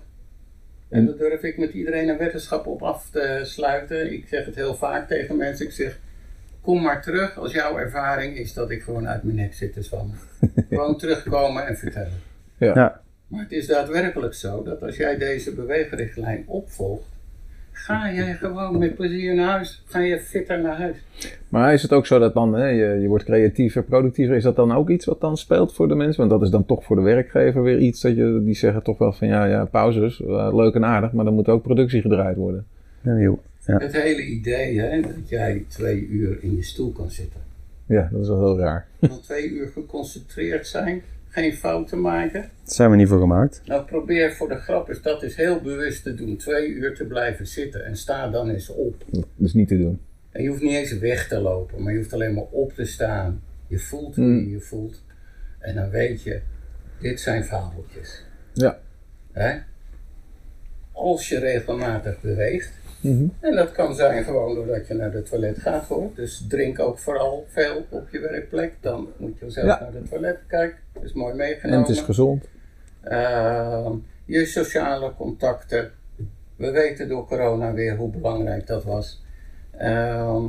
En 0.89 0.99
En- 0.99 1.05
daar 1.05 1.15
durf 1.17 1.43
ik 1.43 1.57
met 1.57 1.73
iedereen 1.73 2.09
een 2.09 2.17
wetenschap 2.17 2.65
op 2.65 2.83
af 2.83 3.09
te 3.09 3.41
sluiten. 3.43 4.13
Ik 4.13 4.27
zeg 4.27 4.45
het 4.45 4.55
heel 4.55 4.75
vaak 4.75 5.07
tegen 5.07 5.37
mensen. 5.37 5.65
Ik 5.65 5.71
zeg, 5.71 5.99
kom 6.61 6.81
maar 6.81 7.01
terug 7.01 7.37
als 7.37 7.51
jouw 7.53 7.77
ervaring 7.77 8.37
is 8.37 8.53
dat 8.53 8.71
ik 8.71 8.81
gewoon 8.83 9.07
uit 9.07 9.23
mijn 9.23 9.35
nek 9.35 9.53
zit 9.53 9.73
te 9.73 9.81
zwammen. 9.81 10.17
gewoon 10.69 10.97
terugkomen 10.97 11.67
en 11.67 11.77
vertellen. 11.77 12.19
Ja. 12.57 12.73
Ja. 12.75 13.01
Maar 13.27 13.41
het 13.41 13.51
is 13.51 13.67
daadwerkelijk 13.67 14.33
zo 14.33 14.63
dat 14.63 14.81
als 14.81 14.97
jij 14.97 15.17
deze 15.17 15.53
beweegrichtlijn 15.53 16.43
opvolgt, 16.47 17.07
ga 17.77 18.13
jij 18.13 18.33
gewoon 18.33 18.77
met 18.77 18.95
plezier 18.95 19.35
naar 19.35 19.49
huis. 19.49 19.83
Ga 19.85 19.99
je 19.99 20.19
fitter 20.19 20.61
naar 20.61 20.77
huis. 20.77 20.97
Maar 21.49 21.73
is 21.73 21.81
het 21.81 21.93
ook 21.93 22.05
zo 22.05 22.19
dat 22.19 22.33
dan, 22.33 22.53
hè, 22.53 22.67
je, 22.67 22.99
je 23.01 23.07
wordt 23.07 23.23
creatiever, 23.23 23.83
productiever, 23.83 24.35
is 24.35 24.43
dat 24.43 24.55
dan 24.55 24.71
ook 24.71 24.89
iets 24.89 25.05
wat 25.05 25.21
dan 25.21 25.37
speelt 25.37 25.73
voor 25.73 25.87
de 25.87 25.95
mensen? 25.95 26.17
Want 26.17 26.29
dat 26.29 26.41
is 26.41 26.49
dan 26.49 26.65
toch 26.65 26.83
voor 26.83 26.95
de 26.95 27.01
werkgever 27.01 27.63
weer 27.63 27.79
iets 27.79 28.01
dat 28.01 28.15
je, 28.15 28.41
die 28.43 28.55
zeggen 28.55 28.83
toch 28.83 28.97
wel 28.97 29.13
van 29.13 29.27
ja, 29.27 29.45
ja 29.45 29.65
pauzes, 29.65 30.21
eh, 30.21 30.49
leuk 30.53 30.75
en 30.75 30.85
aardig, 30.85 31.11
maar 31.11 31.25
dan 31.25 31.33
moet 31.33 31.47
ook 31.47 31.63
productie 31.63 32.01
gedraaid 32.01 32.35
worden. 32.35 32.65
Ja, 33.01 33.17
joh. 33.17 33.39
Ja. 33.65 33.77
Het 33.77 34.01
hele 34.01 34.25
idee 34.25 34.79
hè, 34.79 35.01
dat 35.01 35.29
jij 35.29 35.65
twee 35.67 36.07
uur 36.07 36.37
in 36.41 36.55
je 36.55 36.63
stoel 36.63 36.91
kan 36.91 37.09
zitten. 37.09 37.41
Ja, 37.85 38.09
dat 38.11 38.21
is 38.21 38.27
wel 38.27 38.39
heel 38.39 38.59
raar. 38.59 38.87
Dan 38.99 39.21
twee 39.21 39.49
uur 39.49 39.67
geconcentreerd 39.67 40.67
zijn, 40.67 41.01
geen 41.41 41.53
fouten 41.53 42.01
maken. 42.01 42.41
Daar 42.41 42.49
zijn 42.63 42.89
we 42.89 42.95
niet 42.95 43.07
voor 43.07 43.19
gemaakt. 43.19 43.61
Nou 43.65 43.85
probeer 43.85 44.33
voor 44.33 44.49
de 44.49 44.55
grap 44.55 44.89
is 44.89 45.01
dat 45.01 45.23
is 45.23 45.35
heel 45.35 45.61
bewust 45.61 46.03
te 46.03 46.13
doen. 46.13 46.37
Twee 46.37 46.67
uur 46.67 46.95
te 46.95 47.05
blijven 47.05 47.47
zitten 47.47 47.85
en 47.85 47.97
sta 47.97 48.29
dan 48.29 48.49
eens 48.49 48.69
op. 48.69 49.03
Dat 49.11 49.25
is 49.37 49.53
niet 49.53 49.67
te 49.67 49.77
doen. 49.77 49.99
En 50.31 50.43
je 50.43 50.49
hoeft 50.49 50.61
niet 50.61 50.75
eens 50.75 50.97
weg 50.97 51.27
te 51.27 51.39
lopen, 51.39 51.83
maar 51.83 51.91
je 51.91 51.97
hoeft 51.97 52.13
alleen 52.13 52.33
maar 52.33 52.47
op 52.51 52.73
te 52.73 52.85
staan. 52.85 53.41
Je 53.67 53.79
voelt 53.79 54.15
hoe 54.15 54.25
je 54.25 54.49
je 54.49 54.59
voelt. 54.59 55.03
En 55.59 55.75
dan 55.75 55.89
weet 55.89 56.23
je, 56.23 56.41
dit 56.99 57.19
zijn 57.19 57.43
fabeltjes. 57.43 58.25
Ja. 58.53 58.79
Hè? 59.31 59.57
Als 60.91 61.29
je 61.29 61.39
regelmatig 61.39 62.21
beweegt. 62.21 62.73
Mhm. 63.01 63.27
En 63.39 63.55
dat 63.55 63.71
kan 63.71 63.95
zijn 63.95 64.23
gewoon 64.23 64.55
doordat 64.55 64.87
je 64.87 64.93
naar 64.93 65.11
de 65.11 65.23
toilet 65.23 65.57
gaat 65.59 65.85
hoor. 65.87 66.09
Dus 66.15 66.45
drink 66.49 66.79
ook 66.79 66.99
vooral 66.99 67.45
veel 67.49 67.85
op 67.89 68.09
je 68.09 68.19
werkplek. 68.19 68.73
Dan 68.81 69.07
moet 69.17 69.39
je 69.39 69.49
zelf 69.49 69.65
Ja. 69.67 69.79
naar 69.79 69.91
de 69.91 70.09
toilet 70.09 70.37
kijken. 70.47 70.77
Dat 70.93 71.03
is 71.03 71.13
mooi 71.13 71.31
En 71.31 71.37
meegenomen. 71.37 71.79
het 71.81 71.89
is 71.89 72.01
gezond. 72.01 72.45
Ehm, 73.03 73.91
je 74.25 74.45
sociale 74.45 75.13
contacten. 75.15 75.91
We 76.55 76.71
weten 76.71 77.07
door 77.09 77.27
corona 77.27 77.73
weer 77.73 77.95
hoe 77.95 78.09
belangrijk 78.09 78.67
dat 78.67 78.83
was. 78.83 79.23
Ehm, 79.77 80.43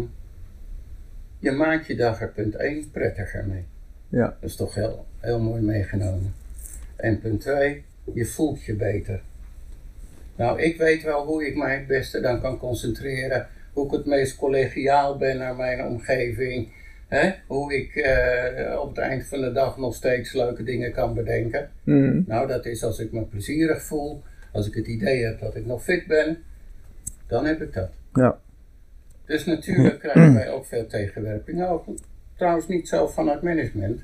je 1.38 1.50
maakt 1.50 1.87
je 1.87 1.96
dag 1.96 2.20
er 2.20 2.28
punt 2.32 2.54
1 2.58 2.90
prettiger 2.90 3.46
mee. 3.46 3.64
Ja. 4.08 4.26
Dat 4.40 4.50
is 4.50 4.56
toch 4.56 4.74
heel, 4.74 5.06
heel 5.20 5.40
mooi 5.40 5.61
meegenomen. 5.62 6.34
En 6.96 7.20
punt 7.20 7.40
2, 7.40 7.84
je 8.14 8.24
voelt 8.24 8.62
je 8.64 8.74
beter. 8.74 9.20
Nou, 10.38 10.62
ik 10.62 10.77
weet 10.77 11.03
wel 11.03 11.27
hoe 11.27 11.46
ik 11.46 11.57
mij 11.57 11.74
het 11.74 11.87
beste 11.87 12.20
dan 12.20 12.40
kan 12.40 12.59
concentreren. 12.59 13.46
Hoe 13.72 13.87
ik 13.87 13.92
het 13.92 14.07
meest 14.07 14.37
collegiaal 14.37 15.16
ben 15.16 15.38
naar 15.38 15.57
mijn 15.57 15.85
omgeving. 15.85 16.68
Hè? 17.09 17.33
Hoe 17.46 17.74
ik 17.74 17.94
eh, 17.94 18.81
op 18.81 18.88
het 18.88 18.98
eind 18.98 19.27
van 19.27 19.40
de 19.40 19.53
dag 19.53 19.79
nog 19.79 19.94
steeds 19.94 20.33
leuke 20.33 20.62
dingen 20.62 20.92
kan 20.92 21.14
bedenken. 21.14 21.70
Mhm. 21.83 22.22
Nou, 22.27 22.48
dat 22.48 22.66
is 22.66 22.85
als 22.85 22.98
ik 22.98 23.12
me 23.12 23.22
plezierig 23.22 23.83
voel. 23.83 24.22
Als 24.53 24.66
ik 24.68 24.74
het 24.74 24.87
idee 24.87 25.24
heb 25.24 25.40
dat 25.40 25.57
ik 25.57 25.66
nog 25.66 25.85
fit 25.85 26.07
ben. 26.07 26.38
Dan 27.27 27.44
heb 27.44 27.62
ik 27.62 27.72
dat. 27.72 27.90
Ja. 28.12 28.38
Dus 29.27 29.44
natuurlijk 29.44 29.98
krijgen 29.98 30.35
wij 30.40 30.51
ook 30.51 30.66
veel 30.66 30.87
tegenwerping. 30.87 31.66
Ook 31.66 31.85
trouwens 32.37 32.68
niet 32.68 32.88
zo 32.88 33.07
van 33.07 33.29
het 33.29 33.42
management. 33.42 34.03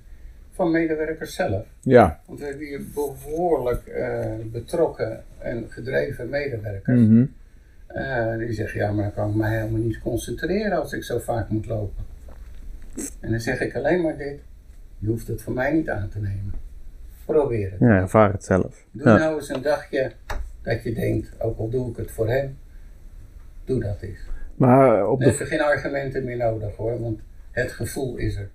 Van 0.55 0.71
medewerkers 0.71 1.35
zelf. 1.35 1.67
Ja. 1.81 2.21
Want 2.27 2.39
we 2.41 2.47
hebben 2.47 2.67
hier 2.67 2.81
behoorlijk 2.95 3.87
eh, 3.87 4.25
betrokken 4.53 5.25
en 5.39 5.67
gedreven 5.69 6.29
medewerkers. 6.29 7.01
Mhm. 7.01 7.25
Eh, 7.87 8.37
die 8.39 8.53
zeggen, 8.53 8.81
ja, 8.81 8.93
maar 8.93 9.07
ik 9.07 9.15
kan 9.15 9.37
mij 9.37 9.57
helemaal 9.59 9.81
niet 9.81 9.99
concentreren 9.99 10.81
als 10.81 10.93
ik 10.93 11.03
zo 11.03 11.19
vaak 11.19 11.49
moet 11.49 11.67
lopen. 11.67 12.05
En 13.21 13.31
dan 13.31 13.41
zeg 13.41 13.61
ik 13.61 13.77
alleen 13.77 14.01
maar 14.03 14.17
dit. 14.17 14.41
Je 14.99 15.07
hoeft 15.09 15.27
het 15.27 15.43
van 15.43 15.53
mij 15.55 15.73
niet 15.73 15.91
aan 15.91 16.09
te 16.09 16.19
nemen. 16.21 16.53
Probeer 17.25 17.71
het. 17.71 17.81
Ja, 17.81 17.87
ervaar 18.01 18.33
het 18.33 18.45
zelf. 18.45 18.85
Doe 18.91 19.09
Ja. 19.09 19.17
nou 19.19 19.35
eens 19.37 19.49
een 19.49 19.63
dagje 19.63 20.13
dat 20.63 20.83
je 20.83 20.93
denkt, 20.95 21.41
ook 21.41 21.59
al 21.59 21.69
doe 21.71 21.91
ik 21.91 21.97
het 21.97 22.11
voor 22.11 22.29
hem, 22.29 22.59
doe 23.65 23.81
dat 23.81 24.01
eens. 24.01 24.19
Maar 24.57 25.09
op 25.09 25.19
We 25.19 25.25
de... 25.25 25.31
hebben 25.31 25.49
geen 25.49 25.61
argumenten 25.61 26.25
meer 26.25 26.37
nodig 26.37 26.77
hoor, 26.77 27.01
want 27.01 27.21
het 27.51 27.73
gevoel 27.73 28.17
is 28.17 28.37
er. 28.37 28.51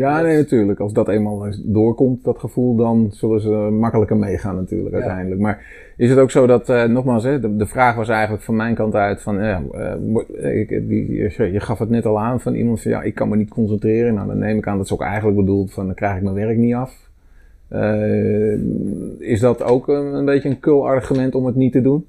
Ja, 0.00 0.20
nee, 0.22 0.36
natuurlijk. 0.36 0.80
Als 0.80 0.92
dat 0.92 1.08
eenmaal 1.08 1.46
doorkomt, 1.64 2.24
dat 2.24 2.38
gevoel, 2.38 2.76
dan 2.76 3.08
zullen 3.12 3.40
ze 3.40 3.48
makkelijker 3.70 4.16
meegaan 4.16 4.54
natuurlijk 4.56 4.90
Ja. 4.94 5.00
uiteindelijk. 5.00 5.40
Maar 5.40 5.66
is 5.96 6.10
het 6.10 6.18
ook 6.18 6.30
zo 6.30 6.46
dat, 6.46 6.68
eh, 6.68 6.84
nogmaals, 6.84 7.24
hè, 7.24 7.40
de, 7.40 7.56
de 7.56 7.66
vraag 7.66 7.94
was 7.96 8.08
eigenlijk 8.08 8.42
van 8.42 8.56
mijn 8.56 8.74
kant 8.74 8.94
uit 8.94 9.22
van, 9.22 9.34
ja, 9.36 9.62
eh, 9.72 9.94
mo- 9.96 10.26
ik, 10.36 10.68
die, 10.88 11.12
je, 11.12 11.60
gaf 11.60 11.78
het 11.78 11.90
net 11.90 12.06
al 12.06 12.20
aan 12.20 12.40
van 12.40 12.54
iemand 12.54 12.82
van, 12.82 12.90
ja, 12.90 13.02
ik 13.02 13.14
kan 13.14 13.28
me 13.28 13.36
niet 13.36 13.48
concentreren. 13.50 14.14
Nou, 14.14 14.26
dan 14.26 14.38
neem 14.38 14.56
ik 14.58 14.66
aan 14.66 14.76
dat 14.76 14.88
ze 14.88 14.94
ook 14.94 15.02
eigenlijk 15.02 15.36
bedoeld 15.36 15.72
van, 15.72 15.86
dan 15.86 15.94
krijg 15.94 16.16
ik 16.16 16.22
mijn 16.22 16.34
werk 16.34 16.56
niet 16.56 16.74
af. 16.74 17.08
Eh, 17.68 18.52
is 19.18 19.40
dat 19.40 19.62
ook 19.62 19.88
een, 19.88 20.14
een 20.14 20.24
beetje 20.24 20.48
een 20.48 20.60
kul 20.60 20.86
argument 20.86 21.34
om 21.34 21.46
het 21.46 21.54
niet 21.56 21.72
te 21.72 21.80
doen? 21.82 22.06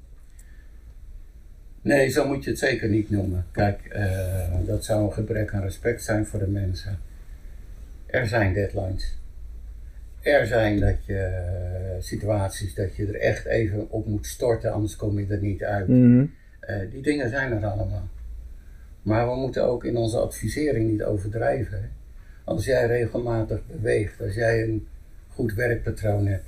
Nee, 1.82 2.08
zo 2.08 2.26
moet 2.26 2.44
je 2.44 2.50
het 2.50 2.58
zeker 2.58 2.88
niet 2.88 3.10
noemen. 3.10 3.44
Kijk, 3.52 3.78
eh, 3.90 4.06
dat 4.66 4.84
zou 4.84 5.04
een 5.04 5.12
gebrek 5.12 5.54
aan 5.54 5.62
respect 5.62 6.02
zijn 6.02 6.26
voor 6.26 6.38
de 6.38 6.46
mensen. 6.48 6.98
Er 8.12 8.26
zijn 8.26 8.52
deadlines. 8.52 9.18
Er 10.20 10.46
zijn 10.46 10.80
dat 10.80 11.04
je, 11.04 11.18
eh, 11.18 12.02
situaties 12.02 12.74
dat 12.74 12.96
je 12.96 13.06
er 13.06 13.20
echt 13.20 13.44
even 13.44 13.90
op 13.90 14.06
moet 14.06 14.26
storten, 14.26 14.72
anders 14.72 14.96
kom 14.96 15.18
je 15.18 15.26
er 15.26 15.40
niet 15.40 15.64
uit. 15.64 15.88
Mhm. 15.88 16.24
Eh, 16.60 16.90
die 16.90 17.02
dingen 17.02 17.30
zijn 17.30 17.52
er 17.52 17.66
allemaal. 17.66 18.08
Maar 19.02 19.28
we 19.28 19.34
moeten 19.34 19.64
ook 19.64 19.84
in 19.84 19.96
onze 19.96 20.18
advisering 20.18 20.90
niet 20.90 21.02
overdrijven. 21.02 21.80
hè. 21.82 21.88
Als 22.44 22.64
jij 22.64 22.86
regelmatig 22.86 23.66
beweegt, 23.66 24.20
als 24.20 24.34
jij 24.34 24.62
een 24.62 24.86
goed 25.28 25.54
werkpatroon 25.54 26.26
hebt, 26.26 26.46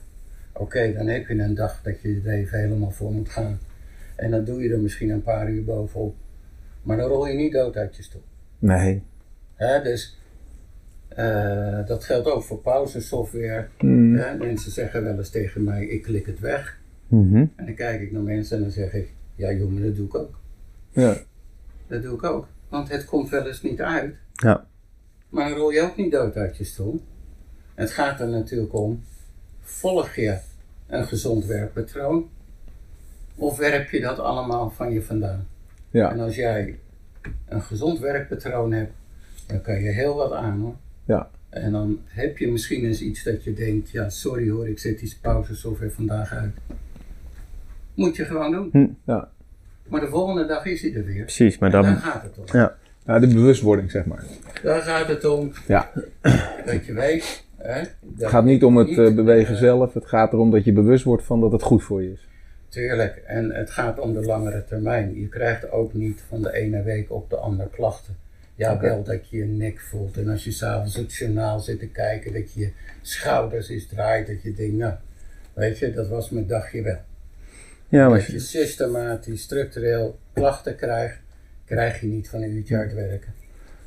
oké, 0.52 0.92
dan 0.92 1.06
heb 1.06 1.28
je 1.28 1.38
een 1.38 1.54
dag 1.54 1.82
dat 1.82 2.00
je 2.00 2.20
er 2.24 2.32
even 2.32 2.58
helemaal 2.58 2.90
voor 2.90 3.12
moet 3.12 3.28
gaan. 3.28 3.58
En 4.16 4.30
dan 4.30 4.44
doe 4.44 4.62
je 4.62 4.72
er 4.72 4.80
misschien 4.80 5.10
een 5.10 5.22
paar 5.22 5.50
uur 5.50 5.64
bovenop. 5.64 6.14
Maar 6.82 6.96
dan 6.96 7.08
rol 7.08 7.26
je 7.26 7.34
niet 7.34 7.52
dood 7.52 7.76
uit 7.76 7.96
je 7.96 8.02
stoel. 8.02 8.24
Nee. 8.58 9.02
Hè, 9.54 9.82
dus 9.82 10.18
eh, 11.14 11.86
dat 11.86 12.04
geldt 12.04 12.26
ook 12.26 12.42
voor 12.42 12.58
pauzesoftware. 12.58 13.66
Hè, 14.16 14.36
mensen 14.36 14.72
zeggen 14.72 15.04
wel 15.04 15.16
eens 15.16 15.30
tegen 15.30 15.64
mij, 15.64 15.86
ik 15.86 16.02
klik 16.02 16.26
het 16.26 16.40
weg. 16.40 16.78
Mhm. 17.08 17.36
En 17.36 17.64
dan 17.64 17.74
kijk 17.74 18.00
ik 18.00 18.12
naar 18.12 18.22
mensen 18.22 18.56
en 18.56 18.62
dan 18.62 18.72
zeg 18.72 18.92
ik, 18.92 19.12
ja 19.34 19.52
jongen, 19.52 19.82
dat 19.82 19.96
doe 19.96 20.06
ik 20.06 20.14
ook. 20.14 20.38
Ja. 20.90 21.16
Dat 21.86 22.02
doe 22.02 22.14
ik 22.14 22.22
ook. 22.22 22.46
Want 22.68 22.88
het 22.88 23.04
komt 23.04 23.28
wel 23.28 23.46
eens 23.46 23.62
niet 23.62 23.80
uit. 23.80 24.14
Ja. 24.32 24.66
Maar 25.28 25.48
dan 25.48 25.58
rol 25.58 25.70
je 25.70 25.80
ook 25.80 25.96
niet 25.96 26.12
dood 26.12 26.36
uit 26.36 26.56
je 26.56 26.64
stoel. 26.64 27.02
Het 27.74 27.90
gaat 27.90 28.20
er 28.20 28.28
natuurlijk 28.28 28.74
om, 28.74 29.02
volg 29.60 30.14
je 30.14 30.38
een 30.86 31.06
gezond 31.06 31.44
werkpatroon? 31.46 32.28
Of 33.34 33.56
werp 33.56 33.90
je 33.90 34.00
dat 34.00 34.18
allemaal 34.18 34.70
van 34.70 34.92
je 34.92 35.02
vandaan? 35.02 35.46
Ja. 35.90 36.10
En 36.10 36.20
als 36.20 36.34
jij 36.34 36.78
een 37.48 37.62
gezond 37.62 37.98
werkpatroon 37.98 38.72
hebt, 38.72 38.92
dan 39.46 39.60
kan 39.60 39.82
je 39.82 39.90
heel 39.90 40.14
wat 40.14 40.32
aan 40.32 40.60
hoor. 40.60 40.74
Ja. 41.04 41.30
En 41.48 41.72
dan 41.72 42.00
heb 42.04 42.38
je 42.38 42.48
misschien 42.50 42.84
eens 42.84 43.00
iets 43.00 43.22
dat 43.22 43.44
je 43.44 43.52
denkt, 43.52 43.90
ja 43.90 44.08
sorry 44.08 44.50
hoor, 44.50 44.68
ik 44.68 44.78
zet 44.78 44.98
die 44.98 45.16
pauzesoftware 45.20 45.90
vandaag 45.90 46.32
uit. 46.32 46.52
Moet 47.94 48.16
je 48.16 48.24
gewoon 48.24 48.52
doen. 48.52 48.68
Hm. 48.72 48.86
Ja. 49.12 49.28
Maar 49.88 50.00
de 50.00 50.08
volgende 50.08 50.46
dag 50.46 50.66
is 50.66 50.82
hij 50.82 50.94
er 50.94 51.04
weer. 51.04 51.22
Precies, 51.22 51.58
maar 51.58 51.74
En 51.74 51.82
daar 51.82 51.92
dan... 51.92 52.00
gaat 52.00 52.22
het 52.22 52.38
om. 52.38 52.44
Ja. 52.58 52.76
ja, 53.06 53.18
de 53.18 53.26
bewustwording, 53.26 53.90
zeg 53.90 54.04
maar. 54.04 54.24
Daar 54.62 54.82
gaat 54.82 55.08
het 55.08 55.24
om 55.24 55.52
Ja. 55.66 55.90
dat 56.66 56.84
je 56.86 56.92
weet. 56.92 57.44
Hè, 57.56 57.80
dat 58.00 58.20
Het 58.20 58.28
gaat 58.30 58.44
niet 58.44 58.64
om 58.64 58.76
het 58.76 58.88
niet, 58.88 58.98
eh, 58.98 59.14
bewegen 59.14 59.54
eh, 59.54 59.60
zelf, 59.60 59.94
het 59.94 60.06
gaat 60.06 60.32
erom 60.32 60.50
dat 60.50 60.64
je 60.64 60.72
bewust 60.72 61.04
wordt 61.04 61.24
van 61.24 61.40
dat 61.40 61.52
het 61.52 61.62
goed 61.62 61.82
voor 61.82 62.02
je 62.02 62.12
is. 62.12 62.28
Tuurlijk, 62.68 63.16
en 63.26 63.50
het 63.50 63.70
gaat 63.70 63.98
om 64.00 64.12
de 64.12 64.22
langere 64.22 64.64
termijn. 64.64 65.20
Je 65.20 65.28
krijgt 65.28 65.70
ook 65.70 65.92
niet 65.94 66.24
van 66.28 66.42
de 66.42 66.52
ene 66.52 66.82
week 66.82 67.12
op 67.12 67.30
de 67.30 67.36
andere 67.36 67.68
klachten. 67.70 68.16
Ja, 68.54 68.80
wel 68.80 69.02
dat 69.02 69.28
je 69.28 69.36
je 69.36 69.44
nek 69.44 69.80
voelt 69.80 70.16
en 70.16 70.28
als 70.28 70.44
je 70.44 70.50
s'avonds 70.50 70.96
het 70.96 71.14
journaal 71.14 71.60
zit 71.60 71.78
te 71.78 71.88
kijken, 71.88 72.32
dat 72.32 72.52
je 72.52 72.60
je 72.60 72.72
schouders 73.02 73.68
eens 73.68 73.86
draait, 73.86 74.26
dat 74.26 74.42
je 74.42 74.54
denkt, 74.54 74.76
nou, 74.76 74.94
weet 75.52 75.78
je, 75.78 75.92
dat 75.92 76.08
was 76.08 76.30
mijn 76.30 76.46
dagje 76.46 76.82
wel. 76.82 77.00
Ja, 77.88 78.08
maar 78.08 78.18
Als 78.18 78.26
je 78.26 78.38
systematisch, 78.38 79.42
structureel 79.42 80.18
klachten 80.32 80.76
krijgt, 80.76 81.20
krijg 81.64 82.00
je 82.00 82.06
niet 82.06 82.28
van 82.28 82.42
een 82.42 82.50
uurtje 82.50 82.76
hard 82.76 82.94
werken. 82.94 83.34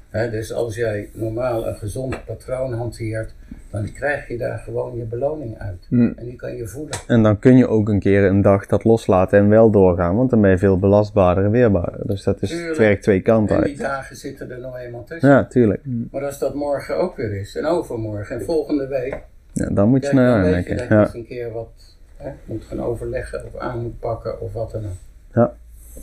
Hè, 0.10 0.30
dus 0.30 0.54
als 0.54 0.76
jij 0.76 1.10
normaal 1.14 1.68
een 1.68 1.76
gezond 1.76 2.26
patroon 2.26 2.74
hanteert, 2.74 3.34
dan 3.72 3.92
krijg 3.92 4.28
je 4.28 4.38
daar 4.38 4.58
gewoon 4.60 4.96
je 4.98 5.04
beloning 5.04 5.58
uit. 5.60 5.86
Hm. 5.90 6.12
En 6.16 6.26
die 6.26 6.36
kan 6.36 6.56
je 6.56 6.68
voelen. 6.68 6.98
En 7.08 7.24
dan 7.24 7.40
kun 7.40 7.58
je 7.58 7.68
ook 7.68 7.90
een 7.90 8.00
keer 8.00 8.24
een 8.24 8.42
dag 8.42 8.66
dat 8.66 8.84
loslaten 8.84 9.40
en 9.40 9.50
wel 9.50 9.70
doorgaan, 9.72 10.16
want 10.16 10.30
dan 10.30 10.42
ben 10.42 10.50
je 10.50 10.58
veel 10.58 10.80
belastbaarder 10.80 11.44
en 11.44 11.52
weerbaarder. 11.52 12.08
Dus 12.08 12.24
dat 12.24 12.42
is, 12.42 12.52
het 12.52 12.78
werkt 12.78 13.04
twee 13.04 13.22
kanten 13.22 13.56
En 13.56 13.62
die 13.64 13.72
uit. 13.72 13.80
dagen 13.82 14.16
zitten 14.16 14.52
er 14.52 14.60
nog 14.60 14.78
eenmaal 14.78 15.04
tussen. 15.04 15.30
Ja, 15.30 15.46
tuurlijk. 15.46 15.82
Maar 16.12 16.26
als 16.26 16.40
dat 16.40 16.54
morgen 16.54 16.98
ook 16.98 17.16
weer 17.16 17.40
is, 17.40 17.56
en 17.56 17.66
overmorgen 17.66 18.40
en 18.40 18.46
volgende 18.46 18.88
week, 18.88 19.18
Ja, 19.54 19.70
dan 19.70 19.90
moet 19.90 20.06
je 20.06 20.14
naar 20.14 20.34
aandenken. 20.34 20.78
dat 20.78 20.88
je 20.88 20.94
Ja. 20.94 21.00
eens 21.04 21.14
een 21.14 21.26
keer 21.26 21.52
wat 21.52 21.96
hè, 22.18 22.30
moet 22.46 22.64
gaan 22.66 22.82
overleggen 22.82 23.46
of 23.46 23.60
aan 23.60 23.82
moet 23.82 24.00
pakken 24.00 24.42
of 24.42 24.54
wat 24.54 24.72
dan 24.72 24.86
ook. 24.86 24.92
Ja. 25.34 25.54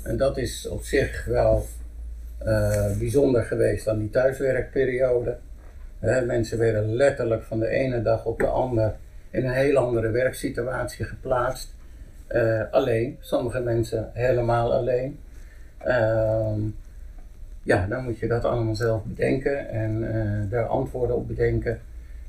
En 0.02 0.16
dat 0.16 0.36
is 0.38 0.68
op 0.68 0.82
zich 0.82 1.24
wel 1.24 1.64
bijzonder 2.98 3.42
geweest 3.42 3.88
aan 3.88 3.98
die 3.98 4.10
thuiswerkperiode. 4.10 5.36
Mensen 6.26 6.58
werden 6.58 6.94
letterlijk 6.94 7.42
van 7.42 7.58
de 7.58 7.68
ene 7.68 8.02
dag 8.02 8.24
op 8.24 8.38
de 8.38 8.46
andere 8.46 8.92
in 9.34 9.44
een 9.44 9.54
heel 9.54 9.76
andere 9.76 10.10
werksituatie 10.10 11.04
geplaatst. 11.04 11.74
Eh, 12.26 12.60
alleen, 12.70 13.16
sommige 13.20 13.60
mensen 13.60 14.10
helemaal 14.12 14.72
alleen. 14.72 15.18
Ehm, 15.78 16.60
ja, 17.62 17.86
dan 17.86 18.04
moet 18.04 18.18
je 18.18 18.28
dat 18.28 18.44
allemaal 18.44 18.74
zelf 18.74 19.04
bedenken 19.04 19.68
en 19.68 20.14
eh, 20.14 20.50
daar 20.50 20.66
antwoorden 20.66 21.16
op 21.16 21.26
bedenken. 21.26 21.78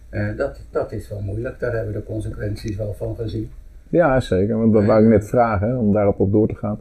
Eh, 0.09 0.27
dat, 0.37 0.59
dat 0.71 0.91
is 0.91 1.09
wel 1.09 1.21
moeilijk, 1.21 1.59
daar 1.59 1.73
hebben 1.73 1.93
we 1.93 1.99
de 1.99 2.05
consequenties 2.05 2.75
wel 2.75 2.93
van 2.93 3.15
gezien. 3.15 3.51
Ja, 3.89 4.19
zeker. 4.19 4.57
Want 4.57 4.73
dat 4.73 4.85
wou 4.85 5.03
ik 5.03 5.09
net 5.09 5.27
vragen, 5.27 5.67
hè, 5.67 5.75
om 5.75 5.93
daarop 5.93 6.19
op 6.19 6.31
door 6.31 6.47
te 6.47 6.55
gaan. 6.55 6.79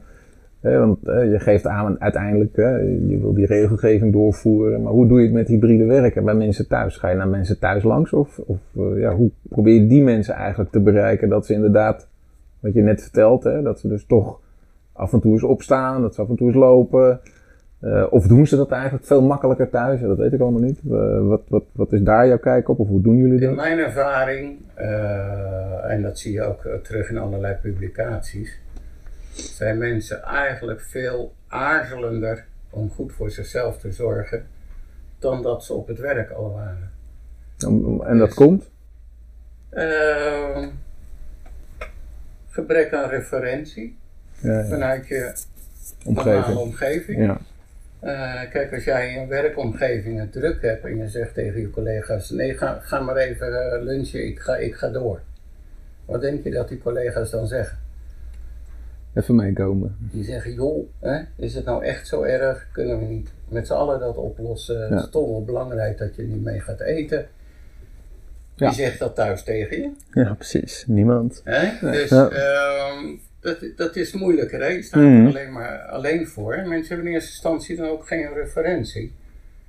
Want 0.72 1.09
eh, 1.09 1.31
je 1.31 1.40
geeft 1.40 1.66
aan 1.66 2.00
uiteindelijk, 2.00 2.57
je 2.57 3.18
wil 3.20 3.35
die 3.35 3.46
regelgeving 3.46 4.12
doorvoeren. 4.12 4.83
Maar 4.83 4.92
hoe 4.92 5.07
doe 5.07 5.18
je 5.18 5.24
het 5.24 5.35
met 5.35 5.48
hybride 5.48 5.85
werken 5.85 6.24
bij 6.24 6.35
mensen 6.35 6.68
thuis? 6.68 6.96
Ga 6.96 7.09
je 7.09 7.16
naar 7.16 7.29
mensen 7.29 7.59
thuis 7.59 7.83
langs? 7.83 8.12
Of, 8.12 8.38
of 8.38 8.59
eh, 8.77 9.00
ja, 9.00 9.14
hoe 9.14 9.31
probeer 9.42 9.74
je 9.74 9.87
die 9.87 10.03
mensen 10.03 10.35
eigenlijk 10.35 10.70
te 10.70 10.81
bereiken 10.81 11.29
dat 11.29 11.46
ze 11.46 11.53
inderdaad, 11.53 12.09
wat 12.61 12.72
je 12.72 12.83
net 12.83 13.03
vertelt, 13.03 13.44
hè, 13.44 13.62
dat 13.62 13.81
ze 13.81 13.88
dus 13.88 14.07
toch 14.07 14.40
af 14.92 15.12
en 15.12 15.20
toe 15.20 15.33
eens 15.33 15.42
opstaan, 15.42 16.03
dat 16.03 16.14
ze 16.14 16.20
af 16.20 16.29
en 16.29 16.37
toe 16.37 16.46
eens 16.46 16.57
lopen. 16.57 17.20
Uh, 17.81 18.07
of 18.11 18.27
doen 18.27 18.46
ze 18.46 18.57
dat 18.57 18.70
eigenlijk 18.70 19.05
veel 19.05 19.22
makkelijker 19.22 19.70
thuis? 19.70 20.00
Dat 20.00 20.18
weet 20.18 20.33
ik 20.33 20.40
allemaal 20.40 20.61
niet. 20.61 20.81
Uh, 20.90 21.27
wat, 21.29 21.42
wat, 21.48 21.64
wat 21.72 21.92
is 21.92 22.03
daar 22.03 22.27
jouw 22.27 22.38
kijk 22.38 22.68
op? 22.68 22.79
Of 22.79 22.88
hoe 22.88 23.00
doen 23.00 23.16
jullie 23.16 23.40
dat? 23.40 23.50
In 23.50 23.57
mijn 23.57 23.79
ervaring, 23.79 24.57
uh, 24.79 25.90
en 25.90 26.03
dat 26.03 26.18
zie 26.18 26.33
je 26.33 26.42
ook 26.42 26.68
terug 26.83 27.11
in 27.11 27.18
allerlei 27.18 27.55
publicaties, 27.62 28.61
zijn 29.34 29.78
mensen 29.78 30.22
eigenlijk 30.22 30.80
veel 30.80 31.34
aarzelender 31.48 32.44
om 32.70 32.90
goed 32.90 33.12
voor 33.12 33.30
zichzelf 33.30 33.78
te 33.78 33.92
zorgen 33.92 34.46
dan 35.18 35.42
dat 35.42 35.64
ze 35.64 35.72
op 35.72 35.86
het 35.86 35.98
werk 35.98 36.30
al 36.30 36.52
waren. 36.52 36.92
En 38.08 38.18
dat 38.18 38.26
dus, 38.26 38.34
komt? 38.34 38.70
Ehm, 39.70 40.68
gebrek 42.48 42.92
aan 42.92 43.08
referentie 43.08 43.96
ja, 44.40 44.58
ja. 44.58 44.64
vanuit 44.64 45.06
je 45.06 45.32
omgeving. 46.04 46.56
omgeving. 46.56 47.18
Ja. 47.24 47.40
Uh, 48.02 48.50
kijk, 48.50 48.72
als 48.72 48.84
jij 48.84 49.14
in 49.14 49.20
je 49.20 49.26
werkomgeving 49.26 50.18
het 50.18 50.32
druk 50.32 50.62
hebt 50.62 50.84
en 50.84 50.96
je 50.96 51.08
zegt 51.08 51.34
tegen 51.34 51.60
je 51.60 51.70
collega's: 51.70 52.30
nee, 52.30 52.56
ga, 52.56 52.78
ga 52.80 53.00
maar 53.00 53.16
even 53.16 53.48
uh, 53.48 53.82
lunchen, 53.82 54.26
ik 54.26 54.38
ga, 54.38 54.56
ik 54.56 54.74
ga 54.74 54.88
door. 54.88 55.20
Wat 56.04 56.20
denk 56.20 56.44
je 56.44 56.50
dat 56.50 56.68
die 56.68 56.78
collega's 56.78 57.30
dan 57.30 57.46
zeggen? 57.46 57.78
Even 59.14 59.35
meekomen. 59.35 59.96
Die 59.98 60.24
zeggen: 60.24 60.53
joh, 60.53 60.87
hè, 61.00 61.20
is 61.37 61.55
het 61.55 61.64
nou 61.64 61.85
echt 61.85 62.07
zo 62.07 62.22
erg? 62.22 62.68
Kunnen 62.72 62.98
we 62.98 63.05
niet 63.05 63.31
met 63.48 63.66
z'n 63.66 63.72
allen 63.72 64.00
dat 64.00 64.16
oplossen? 64.16 64.92
Het 64.92 65.05
is 65.05 65.11
toch 65.11 65.29
wel 65.29 65.44
belangrijk 65.44 65.98
dat 65.98 66.16
je 66.16 66.22
niet 66.22 66.42
mee 66.42 66.61
gaat 66.61 66.81
eten. 66.81 67.27
Wie 68.57 68.72
zegt 68.72 68.98
dat 68.98 69.14
thuis 69.14 69.42
tegen 69.42 69.81
je? 69.81 69.90
Ja, 70.12 70.35
precies. 70.35 70.85
Niemand. 70.87 71.40
Hè? 71.44 71.90
Dus 71.90 72.11
ehm, 72.11 73.16
dat, 73.40 73.59
dat 73.77 73.96
is 73.96 74.12
moeilijker. 74.12 74.61
Hè? 74.61 74.66
Je 74.66 74.83
staat 74.83 75.00
er 75.00 75.09
mhm. 75.09 75.27
alleen 75.27 75.53
maar 75.53 75.79
alleen 75.79 76.27
voor. 76.27 76.57
Mensen 76.66 76.88
hebben 76.88 77.07
in 77.07 77.12
eerste 77.12 77.31
instantie 77.31 77.77
dan 77.77 77.88
ook 77.88 78.07
geen 78.07 78.33
referentie. 78.35 79.12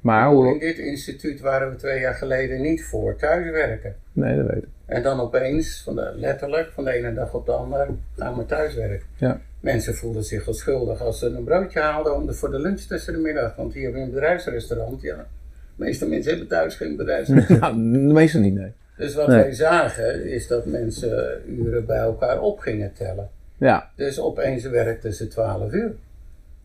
Maar 0.05 0.27
hoe... 0.27 0.53
In 0.53 0.59
dit 0.59 0.77
instituut 0.77 1.39
waren 1.39 1.69
we 1.69 1.75
twee 1.75 1.99
jaar 1.99 2.13
geleden 2.13 2.61
niet 2.61 2.83
voor 2.83 3.15
thuiswerken. 3.15 3.95
Nee, 4.11 4.37
dat 4.37 4.47
weet 4.47 4.63
ik. 4.63 4.69
En 4.85 5.03
dan 5.03 5.19
opeens, 5.19 5.81
van 5.83 5.95
de, 5.95 6.11
letterlijk, 6.15 6.71
van 6.71 6.83
de 6.83 6.91
ene 6.91 7.13
dag 7.13 7.33
op 7.33 7.45
de 7.45 7.51
andere, 7.51 7.87
gaan 8.17 8.37
we 8.37 8.45
thuiswerken. 8.45 9.07
Ja. 9.17 9.41
Mensen 9.59 9.95
voelden 9.95 10.23
zich 10.23 10.45
wel 10.45 10.53
schuldig 10.53 11.01
als 11.01 11.19
ze 11.19 11.25
een 11.25 11.43
broodje 11.43 11.79
haalden 11.79 12.15
om 12.15 12.25
de, 12.25 12.33
voor 12.33 12.51
de 12.51 12.59
lunch 12.59 12.79
tussen 12.79 13.13
de 13.13 13.19
middag. 13.19 13.55
Want 13.55 13.73
hier 13.73 13.89
in 13.89 14.01
een 14.01 14.11
bedrijfsrestaurant, 14.11 15.01
ja, 15.01 15.15
de 15.15 15.83
meeste 15.83 16.07
mensen 16.07 16.29
hebben 16.29 16.47
thuis 16.47 16.75
geen 16.75 16.95
bedrijfsrestaurant. 16.95 17.75
de 17.93 17.99
meeste 17.99 18.39
niet, 18.39 18.53
nee. 18.53 18.71
Dus 18.97 19.15
wat 19.15 19.27
wij 19.27 19.53
zagen, 19.53 20.25
is 20.25 20.47
dat 20.47 20.65
mensen 20.65 21.41
uren 21.47 21.85
bij 21.85 21.99
elkaar 21.99 22.41
op 22.41 22.59
gingen 22.59 22.93
tellen. 22.93 23.29
Ja. 23.57 23.89
Dus 23.95 24.19
opeens 24.19 24.63
werkten 24.63 25.13
ze 25.13 25.27
12 25.27 25.71
uur. 25.71 25.95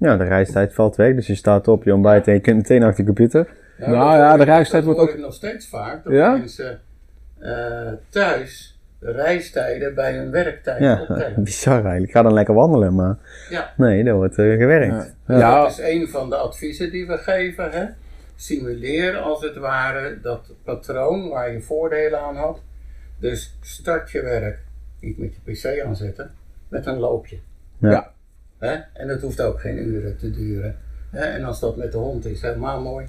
Ja, 0.00 0.16
de 0.16 0.24
reistijd 0.24 0.74
valt 0.74 0.96
weg, 0.96 1.14
dus 1.14 1.26
je 1.26 1.34
staat 1.34 1.68
op, 1.68 1.84
je 1.84 1.94
ontbijt 1.94 2.26
en 2.26 2.34
je 2.34 2.40
kunt 2.40 2.56
meteen 2.56 2.82
achter 2.82 3.04
de 3.04 3.04
computer. 3.04 3.48
Ja, 3.78 3.90
nou 3.90 4.16
ja, 4.16 4.36
de 4.36 4.44
reistijd 4.44 4.84
wordt 4.84 5.00
ook... 5.00 5.18
nog 5.18 5.34
steeds 5.34 5.68
vaak, 5.68 6.04
dat 6.04 6.12
ja? 6.12 6.32
mensen 6.32 6.80
uh, 7.38 7.92
thuis 8.08 8.78
de 8.98 9.12
reistijden 9.12 9.94
bij 9.94 10.12
hun 10.16 10.30
werktijd 10.30 10.80
ja, 10.80 11.00
optellen. 11.00 11.42
bizar 11.50 11.74
eigenlijk. 11.74 12.06
Ik 12.06 12.12
ga 12.12 12.22
dan 12.22 12.32
lekker 12.32 12.54
wandelen, 12.54 12.94
maar 12.94 13.16
ja. 13.50 13.72
nee, 13.76 14.04
dat 14.04 14.14
wordt 14.14 14.38
uh, 14.38 14.58
gewerkt. 14.58 15.14
Ja. 15.26 15.38
ja. 15.38 15.62
Dat 15.62 15.70
is 15.70 15.78
een 15.78 16.08
van 16.08 16.30
de 16.30 16.36
adviezen 16.36 16.90
die 16.90 17.06
we 17.06 17.18
geven. 17.18 17.70
Hè? 17.70 17.86
Simuleer 18.36 19.16
als 19.16 19.42
het 19.42 19.56
ware 19.56 20.18
dat 20.22 20.52
patroon 20.64 21.28
waar 21.28 21.52
je 21.52 21.60
voordelen 21.60 22.20
aan 22.20 22.36
had. 22.36 22.60
Dus 23.18 23.58
start 23.60 24.10
je 24.10 24.22
werk, 24.22 24.58
niet 25.00 25.18
met 25.18 25.34
je 25.34 25.52
pc 25.52 25.84
aanzetten, 25.86 26.30
met 26.68 26.86
een 26.86 26.98
loopje. 26.98 27.38
Ja. 27.78 28.12
Hè? 28.60 28.74
En 28.92 29.08
dat 29.08 29.20
hoeft 29.20 29.40
ook 29.40 29.60
geen 29.60 29.78
uren 29.78 30.16
te 30.16 30.30
duren. 30.30 30.76
Hè? 31.10 31.24
En 31.24 31.44
als 31.44 31.60
dat 31.60 31.76
met 31.76 31.92
de 31.92 31.98
hond 31.98 32.24
is, 32.24 32.42
helemaal 32.42 32.80
mooi. 32.80 33.06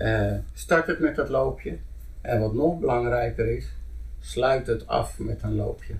Uh, 0.00 0.32
start 0.52 0.86
het 0.86 1.00
met 1.00 1.16
dat 1.16 1.28
loopje. 1.28 1.76
En 2.20 2.40
wat 2.40 2.54
nog 2.54 2.78
belangrijker 2.78 3.56
is, 3.56 3.72
sluit 4.20 4.66
het 4.66 4.86
af 4.86 5.18
met 5.18 5.42
een 5.42 5.54
loopje. 5.54 5.94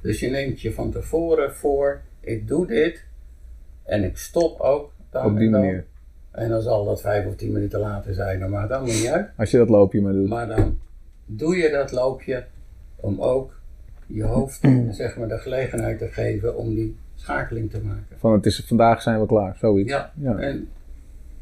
Dus 0.00 0.20
je 0.20 0.30
neemt 0.30 0.60
je 0.60 0.72
van 0.72 0.90
tevoren 0.90 1.54
voor, 1.54 2.00
ik 2.20 2.48
doe 2.48 2.66
dit 2.66 3.04
en 3.84 4.04
ik 4.04 4.16
stop 4.16 4.60
ook. 4.60 4.92
Dan 5.10 5.26
Op 5.26 5.38
die 5.38 5.50
manier. 5.50 5.84
En 6.30 6.48
dan 6.48 6.62
zal 6.62 6.84
dat 6.84 7.00
vijf 7.00 7.26
of 7.26 7.36
tien 7.36 7.52
minuten 7.52 7.80
later 7.80 8.14
zijn, 8.14 8.50
maar 8.50 8.68
dan 8.68 8.84
niet 8.84 9.06
uit. 9.06 9.28
Als 9.36 9.50
je 9.50 9.58
dat 9.58 9.68
loopje 9.68 10.00
maar 10.00 10.12
doet. 10.12 10.28
Maar 10.28 10.46
dan 10.46 10.78
doe 11.26 11.56
je 11.56 11.70
dat 11.70 11.92
loopje 11.92 12.44
om 12.96 13.20
ook 13.20 13.60
je 14.06 14.22
hoofd 14.22 14.60
zeg 14.90 15.16
maar, 15.16 15.28
de 15.28 15.38
gelegenheid 15.38 15.98
te 15.98 16.08
geven 16.08 16.56
om 16.56 16.74
die 16.74 16.96
schakeling 17.20 17.70
te 17.70 17.80
maken. 17.84 18.16
Van 18.18 18.32
het 18.32 18.46
is, 18.46 18.64
vandaag 18.66 19.02
zijn 19.02 19.20
we 19.20 19.26
klaar, 19.26 19.56
zoiets. 19.58 19.90
Ja, 19.90 20.12
ja. 20.20 20.36
en 20.36 20.68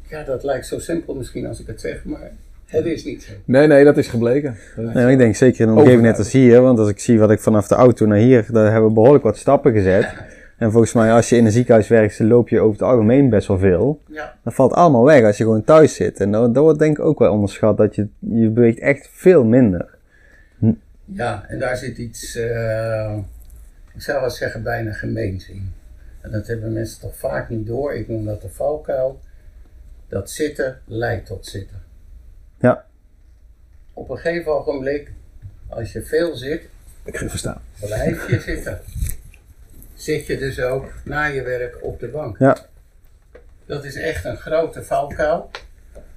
ja, 0.07 0.23
dat 0.23 0.43
lijkt 0.43 0.65
zo 0.65 0.79
simpel 0.79 1.15
misschien 1.15 1.45
als 1.45 1.59
ik 1.59 1.67
het 1.67 1.81
zeg, 1.81 2.05
maar 2.05 2.31
het 2.65 2.85
is 2.85 3.05
niet 3.05 3.23
zo. 3.23 3.31
Nee, 3.45 3.67
nee, 3.67 3.83
dat 3.83 3.97
is 3.97 4.07
gebleken. 4.07 4.55
nee, 4.75 5.11
ik 5.11 5.17
denk 5.17 5.35
zeker 5.35 5.61
in 5.61 5.67
een 5.67 5.77
omgeving 5.77 6.01
net 6.01 6.17
als 6.17 6.31
hier, 6.31 6.61
want 6.61 6.79
als 6.79 6.89
ik 6.89 6.99
zie 6.99 7.19
wat 7.19 7.31
ik 7.31 7.39
vanaf 7.39 7.67
de 7.67 7.75
auto 7.75 8.05
naar 8.05 8.17
hier, 8.17 8.45
daar 8.51 8.71
hebben 8.71 8.87
we 8.87 8.93
behoorlijk 8.93 9.23
wat 9.23 9.37
stappen 9.37 9.73
gezet. 9.73 10.13
En 10.59 10.71
volgens 10.71 10.93
mij, 10.93 11.11
als 11.11 11.29
je 11.29 11.35
in 11.35 11.45
een 11.45 11.51
ziekenhuis 11.51 11.87
werkt, 11.87 12.19
loop 12.19 12.49
je 12.49 12.59
over 12.59 12.79
het 12.79 12.81
algemeen 12.81 13.29
best 13.29 13.47
wel 13.47 13.57
veel. 13.57 14.01
Ja. 14.07 14.35
Dat 14.43 14.53
valt 14.53 14.73
allemaal 14.73 15.03
weg 15.03 15.23
als 15.23 15.37
je 15.37 15.43
gewoon 15.43 15.63
thuis 15.63 15.95
zit. 15.95 16.19
En 16.19 16.31
dat, 16.31 16.53
dat 16.53 16.63
wordt 16.63 16.79
denk 16.79 16.97
ik 16.97 17.05
ook 17.05 17.19
wel 17.19 17.31
onderschat, 17.31 17.77
dat 17.77 17.95
je, 17.95 18.07
je 18.19 18.49
beweegt 18.49 18.79
echt 18.79 19.09
veel 19.11 19.43
minder. 19.43 19.97
Ja, 21.05 21.45
en 21.47 21.59
daar 21.59 21.77
zit 21.77 21.97
iets, 21.97 22.35
uh, 22.35 23.17
ik 23.99 24.05
zou 24.05 24.19
wel 24.19 24.29
zeggen, 24.29 24.63
bijna 24.63 24.93
gemeens 24.93 25.47
in. 25.49 25.73
En 26.21 26.31
dat 26.31 26.47
hebben 26.47 26.73
mensen 26.73 26.99
toch 26.99 27.15
vaak 27.15 27.49
niet 27.49 27.67
door. 27.67 27.93
Ik 27.93 28.07
noem 28.07 28.25
dat 28.25 28.41
de 28.41 28.49
valkuil. 28.49 29.19
Dat 30.07 30.31
zitten 30.31 30.81
leidt 30.85 31.25
tot 31.25 31.45
zitten. 31.45 31.81
Ja. 32.59 32.85
Op 33.93 34.09
een 34.09 34.17
gegeven 34.17 34.51
ogenblik, 34.51 35.11
als 35.67 35.91
je 35.91 36.01
veel 36.01 36.35
zit, 36.35 36.63
ik 37.03 37.17
ga 37.17 37.29
verstaan. 37.29 37.61
Blijf 37.79 38.29
je 38.29 38.39
zitten. 38.39 38.79
Zit 39.93 40.25
je 40.25 40.37
dus 40.37 40.61
ook 40.61 40.93
na 41.03 41.25
je 41.25 41.41
werk 41.41 41.83
op 41.83 41.99
de 41.99 42.07
bank. 42.07 42.37
Ja. 42.37 42.57
Dat 43.65 43.83
is 43.83 43.95
echt 43.95 44.25
een 44.25 44.37
grote 44.37 44.83
valkuil. 44.83 45.51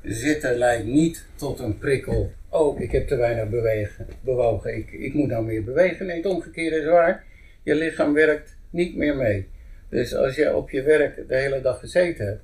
Zitten 0.02 0.56
leidt 0.56 0.86
niet 0.86 1.24
tot 1.34 1.58
een 1.58 1.78
prikkel. 1.78 2.32
Oh, 2.48 2.80
ik 2.80 2.92
heb 2.92 3.08
te 3.08 3.16
weinig 3.16 3.48
bewegen, 3.48 4.06
bewogen. 4.20 4.76
Ik, 4.76 4.90
ik 4.90 5.14
moet 5.14 5.28
nou 5.28 5.44
meer 5.44 5.64
bewegen. 5.64 6.06
Nee, 6.06 6.16
het 6.16 6.26
omgekeerde 6.26 6.76
is 6.76 6.86
waar. 6.86 7.30
Je 7.62 7.74
lichaam 7.74 8.12
werkt 8.12 8.56
niet 8.70 8.96
meer 8.96 9.16
mee. 9.16 9.48
Dus 9.88 10.14
als 10.14 10.34
je 10.34 10.56
op 10.56 10.70
je 10.70 10.82
werk 10.82 11.28
de 11.28 11.36
hele 11.36 11.60
dag 11.60 11.78
gezeten 11.78 12.26
hebt. 12.26 12.42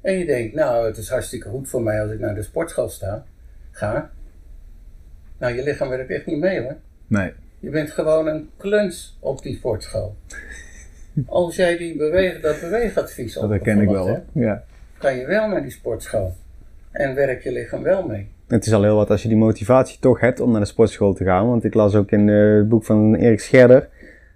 En 0.00 0.18
je 0.18 0.24
denkt, 0.24 0.54
nou, 0.54 0.86
het 0.86 0.96
is 0.96 1.08
hartstikke 1.08 1.48
goed 1.48 1.68
voor 1.68 1.82
mij 1.82 2.02
als 2.02 2.10
ik 2.10 2.18
naar 2.18 2.34
de 2.34 2.42
sportschool 2.42 2.88
sta, 2.88 3.24
ga. 3.70 4.10
Nou, 5.38 5.54
je 5.54 5.62
lichaam 5.62 5.88
werkt 5.88 6.10
echt 6.10 6.26
niet 6.26 6.38
mee 6.38 6.60
hoor. 6.60 6.76
Nee. 7.06 7.32
Je 7.58 7.70
bent 7.70 7.90
gewoon 7.90 8.26
een 8.26 8.50
kluns 8.56 9.16
op 9.20 9.42
die 9.42 9.56
sportschool. 9.56 10.16
Als 11.26 11.56
jij 11.56 11.76
die 11.76 11.96
beweeg, 11.96 12.40
dat 12.40 12.60
beweegadvies 12.60 13.36
op. 13.36 13.48
Dat 13.48 13.60
ken 13.60 13.80
ik 13.80 13.88
wel 13.88 14.08
hoor. 14.08 14.22
Ja. 14.32 14.64
Kan 14.98 15.16
je 15.16 15.26
wel 15.26 15.48
naar 15.48 15.62
die 15.62 15.70
sportschool. 15.70 16.34
En 16.90 17.14
werkt 17.14 17.42
je 17.42 17.52
lichaam 17.52 17.82
wel 17.82 18.06
mee. 18.06 18.28
Het 18.46 18.66
is 18.66 18.72
al 18.72 18.82
heel 18.82 18.96
wat 18.96 19.10
als 19.10 19.22
je 19.22 19.28
die 19.28 19.36
motivatie 19.36 19.98
toch 20.00 20.20
hebt 20.20 20.40
om 20.40 20.50
naar 20.50 20.60
de 20.60 20.66
sportschool 20.66 21.14
te 21.14 21.24
gaan. 21.24 21.48
Want 21.48 21.64
ik 21.64 21.74
las 21.74 21.94
ook 21.94 22.10
in 22.10 22.28
het 22.28 22.68
boek 22.68 22.84
van 22.84 23.14
Erik 23.14 23.40
Scherder 23.40 23.88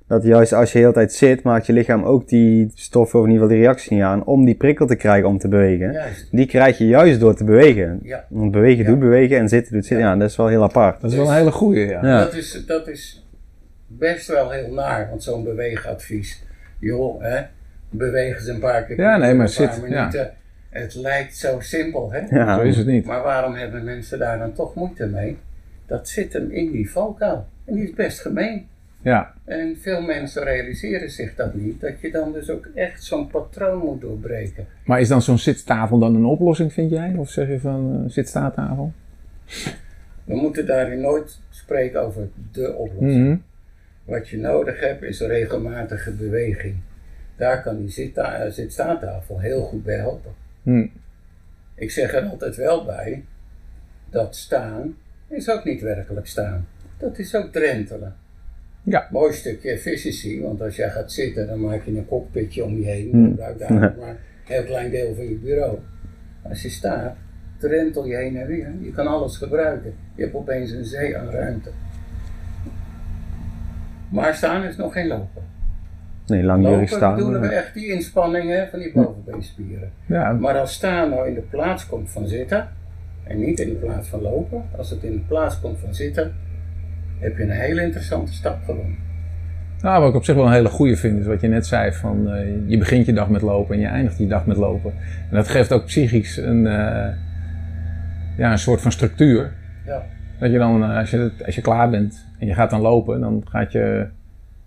dat 0.06 0.22
juist 0.22 0.52
als 0.52 0.72
je 0.72 0.78
de 0.78 0.84
hele 0.84 0.94
tijd 0.94 1.12
zit, 1.12 1.42
maakt 1.42 1.66
je 1.66 1.72
lichaam 1.72 2.04
ook 2.04 2.28
die 2.28 2.70
stoffen 2.74 3.18
of 3.18 3.24
in 3.24 3.30
ieder 3.30 3.46
geval 3.46 3.58
die 3.58 3.66
reactie 3.66 3.94
niet 3.94 4.02
aan 4.02 4.24
om 4.24 4.44
die 4.44 4.54
prikkel 4.54 4.86
te 4.86 4.96
krijgen 4.96 5.28
om 5.28 5.38
te 5.38 5.48
bewegen. 5.48 5.92
Juist. 5.92 6.28
Die 6.30 6.46
krijg 6.46 6.78
je 6.78 6.86
juist 6.86 7.20
door 7.20 7.34
te 7.34 7.44
bewegen. 7.44 8.00
Ja. 8.02 8.24
Want 8.28 8.50
bewegen 8.52 8.84
doet 8.84 8.98
bewegen 8.98 9.38
en 9.38 9.48
zitten 9.48 9.72
doet 9.72 9.86
zitten. 9.86 10.06
Ja. 10.06 10.16
dat 10.16 10.30
is 10.30 10.36
wel 10.36 10.46
heel 10.46 10.62
apart. 10.62 11.00
Dat 11.00 11.10
is 11.10 11.16
wel 11.16 11.28
een 11.28 11.34
hele 11.34 11.52
goede, 11.52 11.80
ja. 11.80 12.00
Dat, 12.00 12.34
is, 12.34 12.64
dat 12.66 12.88
is 12.88 13.26
best 13.86 14.26
wel 14.26 14.50
heel 14.50 14.72
naar, 14.72 15.08
want 15.08 15.22
zo'n 15.22 15.44
beweegadvies. 15.44 16.42
Joh, 16.78 17.22
hè, 17.22 17.42
bewegen 17.90 18.42
ze 18.42 18.52
een 18.52 18.60
paar 18.60 18.84
keer. 18.84 19.00
Ja, 19.00 19.16
nee, 19.16 19.34
maar 19.34 19.48
zit. 19.48 19.82
Minuten. 19.82 20.32
Het 20.70 20.94
lijkt 20.94 21.36
zo 21.36 21.60
simpel, 21.60 22.12
hè? 22.12 22.20
Ja, 22.36 22.56
zo 22.56 22.62
is 22.62 22.76
het 22.76 22.86
niet. 22.86 23.04
Maar 23.04 23.22
waarom 23.22 23.54
hebben 23.54 23.84
mensen 23.84 24.18
daar 24.18 24.38
dan 24.38 24.52
toch 24.52 24.74
moeite 24.74 25.06
mee? 25.06 25.38
Dat 25.86 26.08
zit 26.08 26.32
hem 26.32 26.50
in 26.50 26.70
die 26.70 26.90
valkuil. 26.90 27.46
En 27.64 27.74
die 27.74 27.84
is 27.84 27.94
best 27.94 28.20
gemeen. 28.20 28.66
Ja. 29.04 29.34
En 29.44 29.76
veel 29.80 30.02
mensen 30.02 30.44
realiseren 30.44 31.10
zich 31.10 31.34
dat 31.34 31.54
niet, 31.54 31.80
dat 31.80 32.00
je 32.00 32.10
dan 32.10 32.32
dus 32.32 32.50
ook 32.50 32.68
echt 32.74 33.04
zo'n 33.04 33.26
patroon 33.26 33.78
moet 33.78 34.00
doorbreken. 34.00 34.66
Maar 34.84 35.00
is 35.00 35.08
dan 35.08 35.22
zo'n 35.22 35.38
zittafel 35.38 35.98
dan 35.98 36.14
een 36.14 36.24
oplossing, 36.24 36.72
vind 36.72 36.90
jij? 36.90 37.14
Of 37.16 37.30
zeg 37.30 37.48
je 37.48 37.60
van 37.60 38.02
uh, 38.02 38.10
zitstaattafel? 38.10 38.92
We 40.24 40.36
moeten 40.36 40.66
daarin 40.66 41.00
nooit 41.00 41.40
spreken 41.50 42.02
over 42.02 42.28
de 42.52 42.74
oplossing. 42.74 43.28
Mhm. 43.28 43.36
Wat 44.04 44.28
je 44.28 44.38
nodig 44.38 44.80
hebt 44.80 45.02
is 45.02 45.20
regelmatige 45.20 46.10
beweging. 46.10 46.74
Daar 47.36 47.62
kan 47.62 47.78
die 47.78 47.90
zitta 47.90 48.34
eh, 48.34 48.50
zitstaattafel 48.50 49.40
heel 49.40 49.62
goed 49.62 49.84
bij 49.84 49.96
helpen. 49.96 50.32
Mhm. 50.62 50.86
Ik 51.74 51.90
zeg 51.90 52.14
er 52.14 52.22
altijd 52.22 52.56
wel 52.56 52.84
bij, 52.84 53.24
dat 54.10 54.36
staan 54.36 54.94
is 55.34 55.50
ook 55.50 55.64
niet 55.64 55.80
werkelijk 55.80 56.26
staan. 56.26 56.66
Dat 56.98 57.18
is 57.18 57.34
ook 57.34 57.52
drentelen. 57.52 58.16
Ja. 58.86 59.08
Mooi 59.10 59.32
stukje 59.32 59.70
efficiëntie, 59.70 60.42
want 60.42 60.60
als 60.62 60.76
jij 60.76 60.90
gaat 60.90 61.12
zitten, 61.12 61.46
dan 61.46 61.60
maak 61.60 61.84
je 61.84 61.90
een 61.96 62.06
cockpitje 62.06 62.64
om 62.64 62.78
je 62.78 62.84
heen. 62.86 63.10
Dan 63.10 63.24
gebruik 63.30 63.58
daar 63.58 63.72
maar 63.72 64.08
een 64.08 64.16
heel 64.44 64.64
klein 64.64 64.90
deel 64.90 65.14
van 65.14 65.24
je 65.28 65.34
bureau. 65.34 65.78
Als 66.42 66.62
je 66.62 66.68
staat, 66.68 67.16
drentel 67.58 68.06
je 68.06 68.16
heen 68.16 68.36
en 68.36 68.46
weer. 68.46 68.72
Je 68.80 68.90
kan 68.92 69.06
alles 69.06 69.36
gebruiken. 69.36 69.94
Je 70.14 70.22
hebt 70.22 70.34
opeens 70.34 70.70
een 70.70 70.84
zee 70.84 71.18
aan 71.18 71.30
ruimte. 71.30 71.70
Maar 74.08 74.34
staan 74.34 74.64
is 74.64 74.76
nog 74.76 74.92
geen 74.92 75.06
lopen. 75.06 75.42
Nee, 76.26 76.42
Lopen 76.42 76.88
staan. 76.88 77.18
doen 77.18 77.40
we 77.40 77.46
echt 77.46 77.74
die 77.74 77.92
inspanningen 77.92 78.68
van 78.68 78.78
die 78.78 78.92
bovenbeenspieren. 78.92 79.90
Ja, 80.06 80.32
Maar 80.32 80.58
als 80.58 80.72
staan 80.72 81.10
nou 81.10 81.28
in 81.28 81.34
de 81.34 81.40
plaats 81.40 81.86
komt 81.86 82.10
van 82.10 82.26
zitten, 82.28 82.68
en 83.24 83.40
niet 83.40 83.60
in 83.60 83.68
de 83.68 83.74
plaats 83.74 84.08
van 84.08 84.22
lopen, 84.22 84.64
als 84.76 84.90
het 84.90 85.02
in 85.02 85.12
de 85.12 85.22
plaats 85.28 85.60
komt 85.60 85.78
van 85.78 85.94
zitten, 85.94 86.34
heb 87.18 87.36
je 87.36 87.42
een 87.42 87.50
hele 87.50 87.82
interessante 87.82 88.32
stap 88.32 88.64
gewonnen. 88.64 88.96
Nou, 89.84 90.00
wat 90.00 90.08
ik 90.08 90.16
op 90.16 90.24
zich 90.24 90.34
wel 90.34 90.46
een 90.46 90.52
hele 90.52 90.68
goede 90.68 90.96
vind, 90.96 91.20
is 91.20 91.26
wat 91.26 91.40
je 91.40 91.48
net 91.48 91.66
zei: 91.66 91.92
van 91.92 92.30
eh, 92.30 92.46
je 92.66 92.78
begint 92.78 93.06
je 93.06 93.12
dag 93.12 93.28
met 93.28 93.42
lopen 93.42 93.74
en 93.74 93.80
je 93.80 93.86
eindigt 93.86 94.18
je 94.18 94.26
dag 94.26 94.46
met 94.46 94.56
lopen. 94.56 94.92
En 95.30 95.36
dat 95.36 95.48
geeft 95.48 95.72
ook 95.72 95.84
psychisch 95.84 96.36
een, 96.36 96.66
eh, 96.66 97.08
ja, 98.36 98.52
een 98.52 98.58
soort 98.58 98.80
van 98.80 98.92
structuur. 98.92 99.52
Ja. 99.86 100.02
Dat 100.38 100.50
je 100.50 100.58
dan, 100.58 100.82
eh, 100.82 100.96
als 100.96 101.10
je, 101.10 101.30
als 101.46 101.54
je 101.54 101.60
klaar 101.60 101.90
bent 101.90 102.26
en 102.38 102.46
je 102.46 102.54
gaat 102.54 102.70
dan 102.70 102.80
lopen, 102.80 103.20
dan 103.20 103.42
gaat 103.48 103.72
je, 103.72 104.06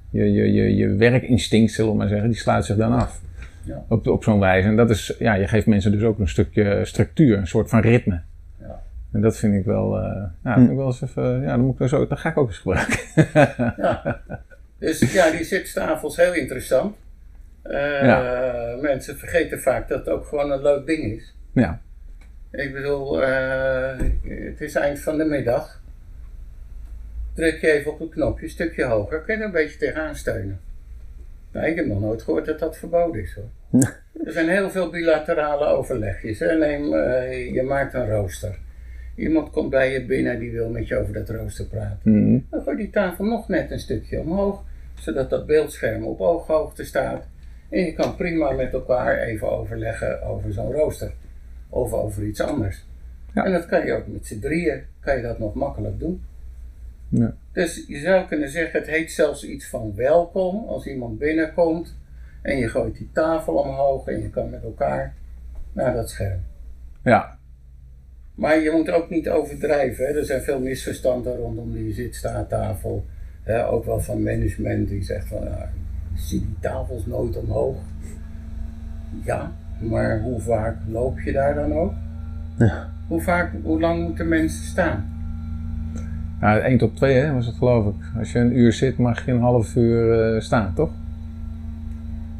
je, 0.09 0.31
je, 0.31 0.53
je, 0.53 0.75
je 0.75 0.95
werkinstinct, 0.95 1.71
zullen 1.71 1.91
we 1.91 1.97
maar 1.97 2.07
zeggen, 2.07 2.29
die 2.29 2.39
sluit 2.39 2.65
zich 2.65 2.75
dan 2.75 2.93
af. 2.93 3.21
Ja. 3.63 3.83
Op, 3.87 4.07
op 4.07 4.23
zo'n 4.23 4.39
wijze. 4.39 4.67
En 4.67 4.75
dat 4.75 4.89
is, 4.89 5.15
ja, 5.19 5.33
je 5.33 5.47
geeft 5.47 5.65
mensen 5.65 5.91
dus 5.91 6.03
ook 6.03 6.19
een 6.19 6.27
stukje 6.27 6.85
structuur, 6.85 7.37
een 7.37 7.47
soort 7.47 7.69
van 7.69 7.79
ritme. 7.79 8.21
Ja. 9.17 9.23
En 9.23 9.23
dat 9.23 9.37
vind 9.37 9.53
ik 9.53 9.65
wel, 9.65 9.97
eh, 9.97 10.23
ja, 10.43 10.53
vind 10.53 10.69
ik 10.69 10.75
wel 10.75 10.85
eens 10.85 11.01
even, 11.01 11.41
ja, 11.41 11.47
dan 11.55 11.59
moet 11.65 11.79
ik 11.81 11.93
ook, 11.93 12.09
dat 12.09 12.19
ga 12.19 12.29
ik 12.29 12.37
ook 12.37 12.47
eens 12.47 12.57
gebruiken. 12.57 12.99
Ja. 13.83 14.21
Dus 14.79 15.13
ja, 15.13 15.31
die 15.31 15.43
zittafel 15.43 16.09
is 16.09 16.15
heel 16.15 16.33
interessant. 16.33 16.95
Eh, 17.61 18.79
Mensen 18.81 19.17
vergeten 19.17 19.59
vaak 19.59 19.87
dat 19.87 19.99
het 19.99 20.09
ook 20.09 20.25
gewoon 20.25 20.51
een 20.51 20.61
leuk 20.61 20.85
ding 20.85 21.03
is. 21.03 21.35
ja. 21.53 21.79
Ik 22.51 22.73
bedoel, 22.73 23.23
eh, 23.23 23.99
het 24.29 24.61
is 24.61 24.75
eind 24.75 24.99
van 24.99 25.17
de 25.17 25.23
middag. 25.25 25.81
Druk 27.33 27.61
je 27.61 27.71
even 27.71 27.91
op 27.91 27.99
een 27.99 28.09
knopje, 28.09 28.43
een 28.43 28.49
stukje 28.51 28.83
hoger, 28.83 29.21
kun 29.21 29.33
je 29.33 29.39
er 29.39 29.45
een 29.45 29.51
beetje 29.51 29.77
tegenaan 29.77 30.15
steunen. 30.15 30.59
Nou, 31.51 31.67
ik 31.67 31.75
heb 31.75 31.85
nog 31.85 31.99
nooit 31.99 32.21
gehoord 32.21 32.45
dat 32.45 32.59
dat 32.59 32.77
verboden 32.77 33.21
is 33.21 33.33
hoor. 33.35 33.81
Er 34.25 34.31
zijn 34.31 34.49
heel 34.49 34.69
veel 34.69 34.89
bilaterale 34.89 35.65
overlegjes. 35.65 36.39
Hè. 36.39 36.53
Neem, 36.57 36.93
eh, 36.93 37.53
je 37.53 37.63
maakt 37.63 37.93
een 37.93 38.09
rooster. 38.09 38.57
Iemand 39.17 39.49
komt 39.49 39.69
bij 39.69 39.91
je 39.91 40.05
binnen 40.05 40.39
die 40.39 40.51
wil 40.51 40.69
met 40.69 40.87
je 40.87 40.97
over 40.97 41.13
dat 41.13 41.29
rooster 41.29 41.65
praten. 41.65 42.11
Mhm. 42.11 42.39
Dan 42.49 42.61
gooi 42.61 42.77
die 42.77 42.89
tafel 42.89 43.25
nog 43.25 43.47
net 43.47 43.71
een 43.71 43.79
stukje 43.79 44.19
omhoog, 44.19 44.63
zodat 44.99 45.29
dat 45.29 45.45
beeldscherm 45.45 46.03
op 46.03 46.21
ooghoogte 46.21 46.83
staat. 46.83 47.27
En 47.69 47.79
je 47.79 47.93
kan 47.93 48.15
prima 48.15 48.51
met 48.51 48.73
elkaar 48.73 49.17
even 49.17 49.51
overleggen 49.51 50.21
over 50.21 50.53
zo'n 50.53 50.71
rooster. 50.71 51.11
Of 51.69 51.93
over 51.93 52.23
iets 52.23 52.41
anders. 52.41 52.85
Ja. 53.33 53.45
En 53.45 53.51
dat 53.51 53.65
kan 53.65 53.85
je 53.85 53.93
ook 53.93 54.07
met 54.07 54.25
z'n 54.25 54.39
drieën, 54.39 54.81
kan 54.99 55.15
je 55.15 55.21
dat 55.21 55.39
nog 55.39 55.53
makkelijk 55.53 55.99
doen. 55.99 56.23
Ja. 57.09 57.35
Dus 57.51 57.85
je 57.87 57.99
zou 57.99 58.27
kunnen 58.27 58.49
zeggen, 58.49 58.79
het 58.79 58.89
heet 58.89 59.11
zelfs 59.11 59.43
iets 59.43 59.67
van 59.69 59.95
welkom 59.95 60.67
als 60.67 60.85
iemand 60.85 61.19
binnenkomt. 61.19 61.95
En 62.41 62.57
je 62.57 62.67
gooit 62.67 62.97
die 62.97 63.09
tafel 63.13 63.53
omhoog 63.53 64.07
en 64.07 64.21
je 64.21 64.29
kan 64.29 64.49
met 64.49 64.63
elkaar 64.63 65.13
naar 65.73 65.93
dat 65.93 66.09
scherm. 66.09 66.39
ja. 67.03 67.36
Maar 68.37 68.59
je 68.59 68.71
moet 68.71 68.91
ook 68.91 69.09
niet 69.09 69.29
overdrijven. 69.29 70.05
Hè. 70.05 70.11
Er 70.17 70.25
zijn 70.25 70.41
veel 70.41 70.59
misverstanden 70.59 71.35
rondom 71.37 71.71
die 71.73 71.93
zitstaattafel. 71.93 73.05
Hè, 73.43 73.67
ook 73.67 73.85
wel 73.85 73.99
van 73.99 74.23
management 74.23 74.87
die 74.89 75.03
zegt 75.03 75.27
van, 75.27 75.43
ja, 75.43 75.69
ik 76.13 76.19
zie 76.19 76.39
die 76.39 76.55
tafels 76.59 77.05
nooit 77.05 77.37
omhoog. 77.37 77.75
Ja, 79.23 79.51
maar 79.79 80.21
hoe 80.21 80.39
vaak 80.39 80.75
loop 80.87 81.19
je 81.19 81.31
daar 81.31 81.55
dan 81.55 81.73
ook? 81.73 81.93
Ja. 82.57 82.89
Hoe 83.07 83.21
vaak, 83.21 83.51
hoe 83.63 83.79
lang 83.79 84.03
moeten 84.03 84.27
mensen 84.27 84.65
staan? 84.65 85.05
Ja, 86.41 86.59
1 86.59 86.77
tot 86.77 86.95
2 86.95 87.15
hè, 87.15 87.33
was 87.33 87.45
het 87.45 87.55
geloof 87.55 87.85
ik. 87.95 88.01
Als 88.17 88.31
je 88.31 88.39
een 88.39 88.57
uur 88.57 88.73
zit, 88.73 88.97
mag 88.97 89.25
je 89.25 89.31
een 89.31 89.39
half 89.39 89.75
uur 89.75 90.33
eh, 90.35 90.41
staan, 90.41 90.73
toch? 90.75 90.89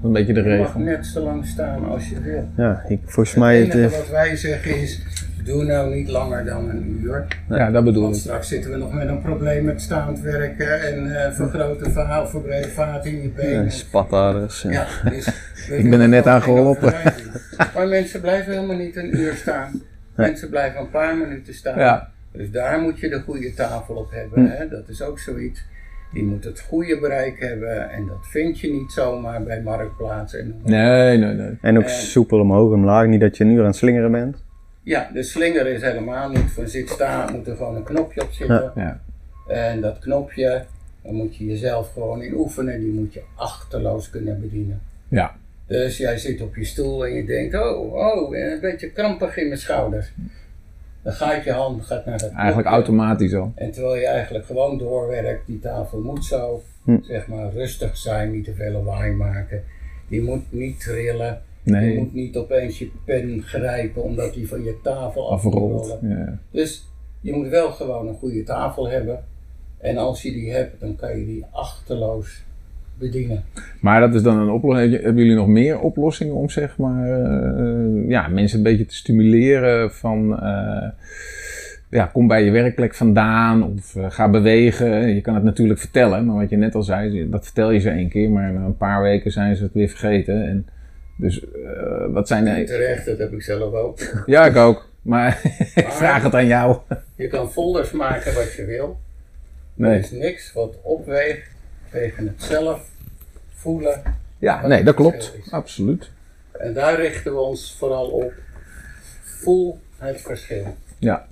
Een 0.03 0.11
beetje 0.11 0.33
de 0.33 0.41
Je 0.41 0.57
mag 0.57 0.67
regel. 0.67 0.79
net 0.79 1.05
zo 1.05 1.23
lang 1.23 1.45
staan 1.45 1.85
als 1.85 2.09
je 2.09 2.21
wil. 2.21 2.47
Ja, 2.55 2.83
ik, 2.87 2.99
volgens 3.03 3.29
Het 3.29 3.39
mij... 3.43 3.61
enige 3.61 3.77
Het, 3.77 3.91
eh, 3.91 3.97
wat 3.97 4.09
wij 4.09 4.35
zeggen 4.35 4.81
is, 4.81 5.01
doe 5.47 5.63
nou 5.63 5.95
niet 5.95 6.07
langer 6.09 6.45
dan 6.45 6.69
een 6.69 6.99
uur. 7.03 7.27
Ja, 7.49 7.71
dat 7.71 7.83
bedoel 7.83 8.03
Want 8.03 8.15
ik. 8.15 8.21
straks 8.21 8.47
zitten 8.47 8.71
we 8.71 8.77
nog 8.77 8.93
met 8.93 9.07
een 9.07 9.21
probleem 9.21 9.63
met 9.65 9.81
staand 9.81 10.19
werken 10.21 10.81
en 10.81 11.23
eh 11.25 11.31
vergrote 11.31 11.89
verhaal, 11.91 12.27
verbrede 12.27 12.67
vaten 12.67 13.11
in 13.11 13.21
je 13.21 13.29
benen. 13.29 13.65
eh, 13.65 13.69
spataders. 13.71 14.61
Ja. 14.61 14.71
Ja, 14.71 15.09
dus 15.09 15.27
Ik 15.81 15.89
ben 15.89 15.99
er 15.99 16.09
net 16.09 16.27
aan 16.27 16.41
geholpen. 16.41 16.93
Maar 17.75 17.87
mensen 17.87 18.21
blijven 18.21 18.53
helemaal 18.53 18.75
niet 18.77 18.95
een 18.95 19.17
uur 19.19 19.33
staan. 19.35 19.81
Mensen 20.15 20.49
blijven 20.49 20.79
een 20.79 20.89
paar 20.89 21.17
minuten 21.17 21.53
staan. 21.53 21.79
Ja. 21.79 22.09
Dus 22.31 22.51
daar 22.51 22.79
moet 22.81 22.99
je 22.99 23.09
de 23.09 23.19
goede 23.19 23.53
tafel 23.53 23.95
op 23.95 24.11
hebben. 24.11 24.49
Hè? 24.51 24.67
Dat 24.69 24.89
is 24.89 25.01
ook 25.01 25.19
zoiets. 25.19 25.63
Die 26.13 26.23
moet 26.23 26.43
het 26.43 26.59
goede 26.59 26.99
bereik 26.99 27.39
hebben. 27.39 27.89
En 27.89 28.05
dat 28.05 28.17
vind 28.21 28.59
je 28.59 28.71
niet 28.71 28.91
zomaar 28.91 29.43
bij 29.43 29.61
marktplaatsen. 29.61 30.39
En. 30.39 30.55
Nee, 30.63 31.17
nee, 31.17 31.33
nee. 31.33 31.57
En 31.61 31.77
ook 31.77 31.83
En- 31.83 31.89
soepel 31.89 32.39
omhoog 32.39 32.71
en 32.71 32.77
omlaag. 32.77 33.07
Niet 33.07 33.21
dat 33.21 33.37
je 33.37 33.43
een 33.43 33.49
uur 33.51 33.59
aan 33.59 33.65
het 33.65 33.75
slingeren 33.75 34.11
bent. 34.11 34.45
Ja, 34.87 35.09
de 35.13 35.23
slinger 35.23 35.67
is 35.67 35.81
helemaal 35.81 36.29
niet. 36.29 36.51
Voor 36.51 36.67
zit 36.67 36.89
staan 36.89 37.33
moet 37.35 37.47
er 37.47 37.55
gewoon 37.55 37.75
een 37.75 37.83
knopje 37.83 38.21
op 38.21 38.31
zitten. 38.31 38.71
Ja. 38.75 38.99
En 39.47 39.81
dat 39.81 39.99
knopje, 39.99 40.65
daar 41.01 41.13
moet 41.13 41.35
je 41.35 41.45
jezelf 41.45 41.93
gewoon 41.93 42.21
in 42.21 42.33
oefenen. 42.33 42.79
Die 42.79 42.91
moet 42.91 43.13
je 43.13 43.21
achterloos 43.35 44.09
kunnen 44.09 44.41
bedienen. 44.41 44.81
Ja. 45.07 45.35
Dus 45.65 45.97
jij 45.97 46.17
zit 46.17 46.41
op 46.41 46.55
je 46.55 46.65
stoel 46.65 47.05
en 47.05 47.13
je 47.13 47.25
denkt, 47.25 47.55
oh, 47.55 47.93
oh, 47.93 48.37
een 48.37 48.59
beetje 48.59 48.91
krampig 48.91 49.37
in 49.37 49.47
mijn 49.47 49.59
schouders. 49.59 50.11
Dan 51.01 51.13
gaat 51.13 51.43
je 51.43 51.51
hand 51.51 51.85
gaat 51.85 52.05
naar 52.05 52.17
dat 52.17 52.31
Eigenlijk 52.31 52.67
knopje. 52.67 52.69
automatisch 52.69 53.33
al. 53.33 53.51
En 53.55 53.71
terwijl 53.71 53.95
je 53.95 54.07
eigenlijk 54.07 54.45
gewoon 54.45 54.77
doorwerkt, 54.77 55.47
die 55.47 55.59
tafel 55.59 55.99
moet 55.99 56.25
zo, 56.25 56.63
Hm. 56.83 56.97
zeg 57.01 57.27
maar, 57.27 57.51
rustig 57.53 57.97
zijn, 57.97 58.31
niet 58.31 58.43
te 58.45 58.53
veel 58.53 58.71
lawaai 58.71 59.11
maken. 59.11 59.63
Die 60.07 60.21
moet 60.21 60.43
niet 60.49 60.79
trillen. 60.79 61.41
Je 61.67 61.95
moet 61.97 62.13
niet 62.13 62.37
opeens 62.37 62.79
je 62.79 62.91
pen 63.05 63.41
grijpen 63.41 64.03
omdat 64.03 64.33
die 64.33 64.47
van 64.47 64.63
je 64.63 64.75
tafel 64.83 65.31
af 65.31 65.43
moet 65.43 65.53
afgerold. 65.53 65.85
rollen. 65.85 66.17
Ja. 66.17 66.39
Dus 66.51 66.87
je 67.21 67.33
moet 67.33 67.47
wel 67.47 67.71
gewoon 67.71 68.07
een 68.07 68.15
goede 68.15 68.43
tafel 68.43 68.89
hebben. 68.89 69.23
En 69.77 69.97
als 69.97 70.21
je 70.21 70.31
die 70.31 70.51
hebt, 70.51 70.79
dan 70.79 70.95
kan 70.95 71.19
je 71.19 71.25
die 71.25 71.45
achterloos 71.51 72.45
bedienen. 72.97 73.43
Maar 73.81 73.99
dat 73.99 74.13
is 74.13 74.21
dan 74.21 74.37
een 74.37 74.49
oplossing. 74.49 74.91
Hebben 74.91 75.23
jullie 75.23 75.37
nog 75.37 75.47
meer 75.47 75.79
oplossingen 75.79 76.35
om 76.35 76.49
zeg 76.49 76.77
maar, 76.77 77.09
eh, 77.09 78.09
ja, 78.09 78.27
mensen 78.27 78.57
een 78.57 78.63
beetje 78.63 78.85
te 78.85 78.95
stimuleren 78.95 79.93
van 79.93 80.39
eh, 80.39 80.89
ja, 81.89 82.05
kom 82.05 82.27
bij 82.27 82.43
je 82.43 82.51
werkplek 82.51 82.95
vandaan 82.95 83.63
of 83.63 83.95
eh, 83.95 84.05
ga 84.09 84.29
bewegen. 84.29 85.15
Je 85.15 85.21
kan 85.21 85.35
het 85.35 85.43
natuurlijk 85.43 85.79
vertellen, 85.79 86.25
maar 86.25 86.35
wat 86.35 86.49
je 86.49 86.57
net 86.57 86.75
al 86.75 86.83
zei, 86.83 87.29
dat 87.29 87.43
vertel 87.43 87.71
je 87.71 87.79
ze 87.79 87.89
één 87.89 88.09
keer, 88.09 88.29
maar 88.29 88.53
na 88.53 88.65
een 88.65 88.77
paar 88.77 89.01
weken 89.01 89.31
zijn 89.31 89.55
ze 89.55 89.63
het 89.63 89.73
weer 89.73 89.89
vergeten. 89.89 90.47
En 90.47 90.67
dus 91.17 91.39
eh, 91.51 92.05
wat 92.07 92.27
zijn 92.27 92.45
de... 92.45 92.63
terecht, 92.63 93.05
dat 93.05 93.17
heb 93.17 93.31
ik 93.33 93.41
zelf 93.41 93.73
ook. 93.73 93.99
Ja, 94.25 94.45
ik 94.45 94.55
ook. 94.55 94.89
Maar 95.01 95.41
ik 95.75 95.87
vraag 95.87 96.23
het 96.23 96.33
aan 96.33 96.47
jou. 96.47 96.77
Je 97.15 97.27
kan 97.27 97.51
folders 97.51 97.91
maken 97.91 98.33
wat 98.33 98.53
je 98.53 98.65
wil. 98.65 98.99
Er 99.77 99.87
Nee. 99.87 99.99
is 99.99 100.11
niks 100.11 100.53
wat 100.53 100.75
opweegt 100.81 101.49
tegen 101.91 102.27
het 102.27 102.43
zelf 102.43 102.89
voelen. 103.55 104.01
Ja, 104.37 104.67
nee, 104.67 104.83
dat 104.83 104.95
klopt. 104.95 105.33
Absoluut. 105.49 106.09
En 106.51 106.73
daar 106.73 106.95
richten 106.95 107.33
we 107.33 107.39
ons 107.39 107.75
vooral 107.77 108.07
op. 108.07 108.33
Voel 109.23 109.79
het 109.97 110.21
verschil. 110.21 110.75
Ja. 110.99 111.27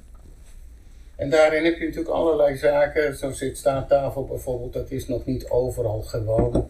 En 1.16 1.30
daarin 1.30 1.64
heb 1.64 1.78
je 1.78 1.86
natuurlijk 1.86 2.14
allerlei 2.16 2.58
zaken. 2.58 3.16
Zo 3.16 3.32
zit 3.32 3.58
staattafel 3.58 4.26
bijvoorbeeld, 4.26 4.74
dat 4.74 4.92
is 4.92 5.08
nog 5.08 5.26
niet 5.26 5.50
overal 5.50 6.02
gewoon. 6.02 6.70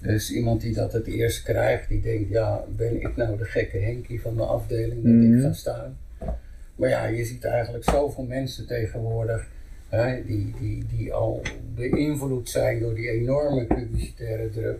Dus 0.00 0.30
iemand 0.32 0.60
die 0.60 0.74
dat 0.74 0.92
het 0.92 1.06
eerst 1.06 1.42
krijgt, 1.42 1.88
die 1.88 2.00
denkt, 2.00 2.28
ja, 2.28 2.64
ben 2.76 3.00
ik 3.00 3.16
nou 3.16 3.38
de 3.38 3.44
gekke 3.44 3.78
Henkie 3.78 4.20
van 4.20 4.36
de 4.36 4.42
afdeling 4.42 5.02
dat 5.02 5.12
Mhm. 5.12 5.34
ik 5.36 5.42
ga 5.42 5.52
staan? 5.52 5.96
Maar 6.76 6.88
ja, 6.88 7.06
je 7.06 7.24
ziet 7.24 7.44
eigenlijk 7.44 7.84
zoveel 7.84 8.24
mensen 8.24 8.66
tegenwoordig, 8.66 9.48
hè, 9.88 10.24
die, 10.24 10.54
die, 10.60 10.84
die 10.96 11.12
al 11.12 11.42
beïnvloed 11.74 12.48
zijn 12.48 12.80
door 12.80 12.94
die 12.94 13.10
enorme 13.10 13.64
publicitaire 13.64 14.50
druk. 14.50 14.78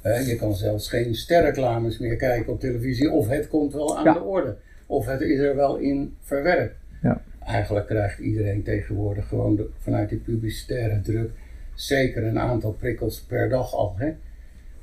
Hè, 0.00 0.18
je 0.18 0.36
kan 0.36 0.54
zelfs 0.54 0.88
geen 0.88 1.14
sterreclames 1.14 1.98
meer 1.98 2.16
kijken 2.16 2.52
op 2.52 2.60
televisie, 2.60 3.10
of 3.10 3.28
het 3.28 3.48
komt 3.48 3.72
wel 3.72 3.98
aan 3.98 4.04
Ja. 4.04 4.12
de 4.12 4.20
orde. 4.22 4.56
Of 4.86 5.06
het 5.06 5.20
is 5.20 5.38
er 5.38 5.56
wel 5.56 5.76
in 5.76 6.14
verwerkt. 6.22 6.76
Ja. 7.02 7.22
Eigenlijk 7.46 7.86
krijgt 7.86 8.18
iedereen 8.18 8.62
tegenwoordig 8.62 9.28
gewoon 9.28 9.56
de- 9.56 9.70
vanuit 9.78 10.08
die 10.08 10.18
publicitaire 10.18 11.00
druk 11.00 11.30
zeker 11.74 12.24
een 12.24 12.38
aantal 12.38 12.72
prikkels 12.72 13.20
per 13.20 13.48
dag 13.48 13.74
al. 13.74 13.94
Hè? 13.96 14.12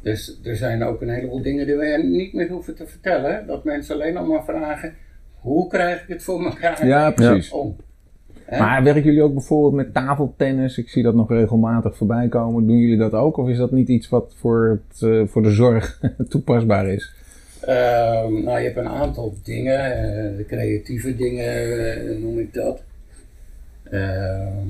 Dus 0.04 0.39
er 0.43 0.56
zijn 0.56 0.84
ook 0.84 1.01
een 1.01 1.10
heleboel 1.10 1.41
dingen 1.41 1.66
die 1.66 1.76
we 1.76 2.04
niet 2.04 2.34
meer 2.34 2.49
hoeven 2.49 2.76
te 2.76 2.88
vertellen. 2.88 3.47
Dat 3.47 3.64
mensen 3.64 3.95
alleen 3.95 4.14
nog 4.14 4.28
maar 4.28 4.43
vragen, 4.43 4.93
hoe 5.39 5.68
krijg 5.68 6.01
ik 6.01 6.08
het 6.08 6.24
voor 6.24 6.45
elkaar 6.45 6.88
Ja, 6.88 7.12
precies. 7.12 7.51
om? 7.51 7.76
Maar 8.49 8.84
werken 8.84 9.04
jullie 9.04 9.24
ook 9.24 9.34
bijvoorbeeld 9.34 9.74
met 9.74 9.93
tafeltennis? 9.93 10.78
Ik 10.78 10.89
zie 10.89 11.04
dat 11.04 11.16
nog 11.16 11.30
regelmatig 11.30 11.97
voorbij 11.97 12.28
komen. 12.28 12.68
Doen 12.68 12.78
jullie 12.78 12.97
dat 12.97 13.14
ook? 13.14 13.38
Of 13.38 13.49
is 13.49 13.58
dat 13.58 13.72
niet 13.72 13.88
iets 13.88 14.10
wat 14.10 14.34
voor, 14.38 14.82
het, 14.89 15.01
eh, 15.01 15.28
voor 15.28 15.43
de 15.43 15.51
zorg 15.51 16.01
toepasbaar 16.30 16.88
is? 16.88 17.14
Ehm, 17.62 18.43
nou, 18.43 18.60
je 18.60 18.64
hebt 18.64 18.78
een 18.78 18.88
aantal 18.88 19.34
dingen, 19.43 19.80
eh, 19.84 20.38
de 20.38 20.45
creatieve 20.47 21.16
dingen 21.16 21.45
eh, 21.45 22.18
noem 22.18 22.39
ik 22.39 22.54
dat. 22.54 22.84
Ehm, 23.84 24.68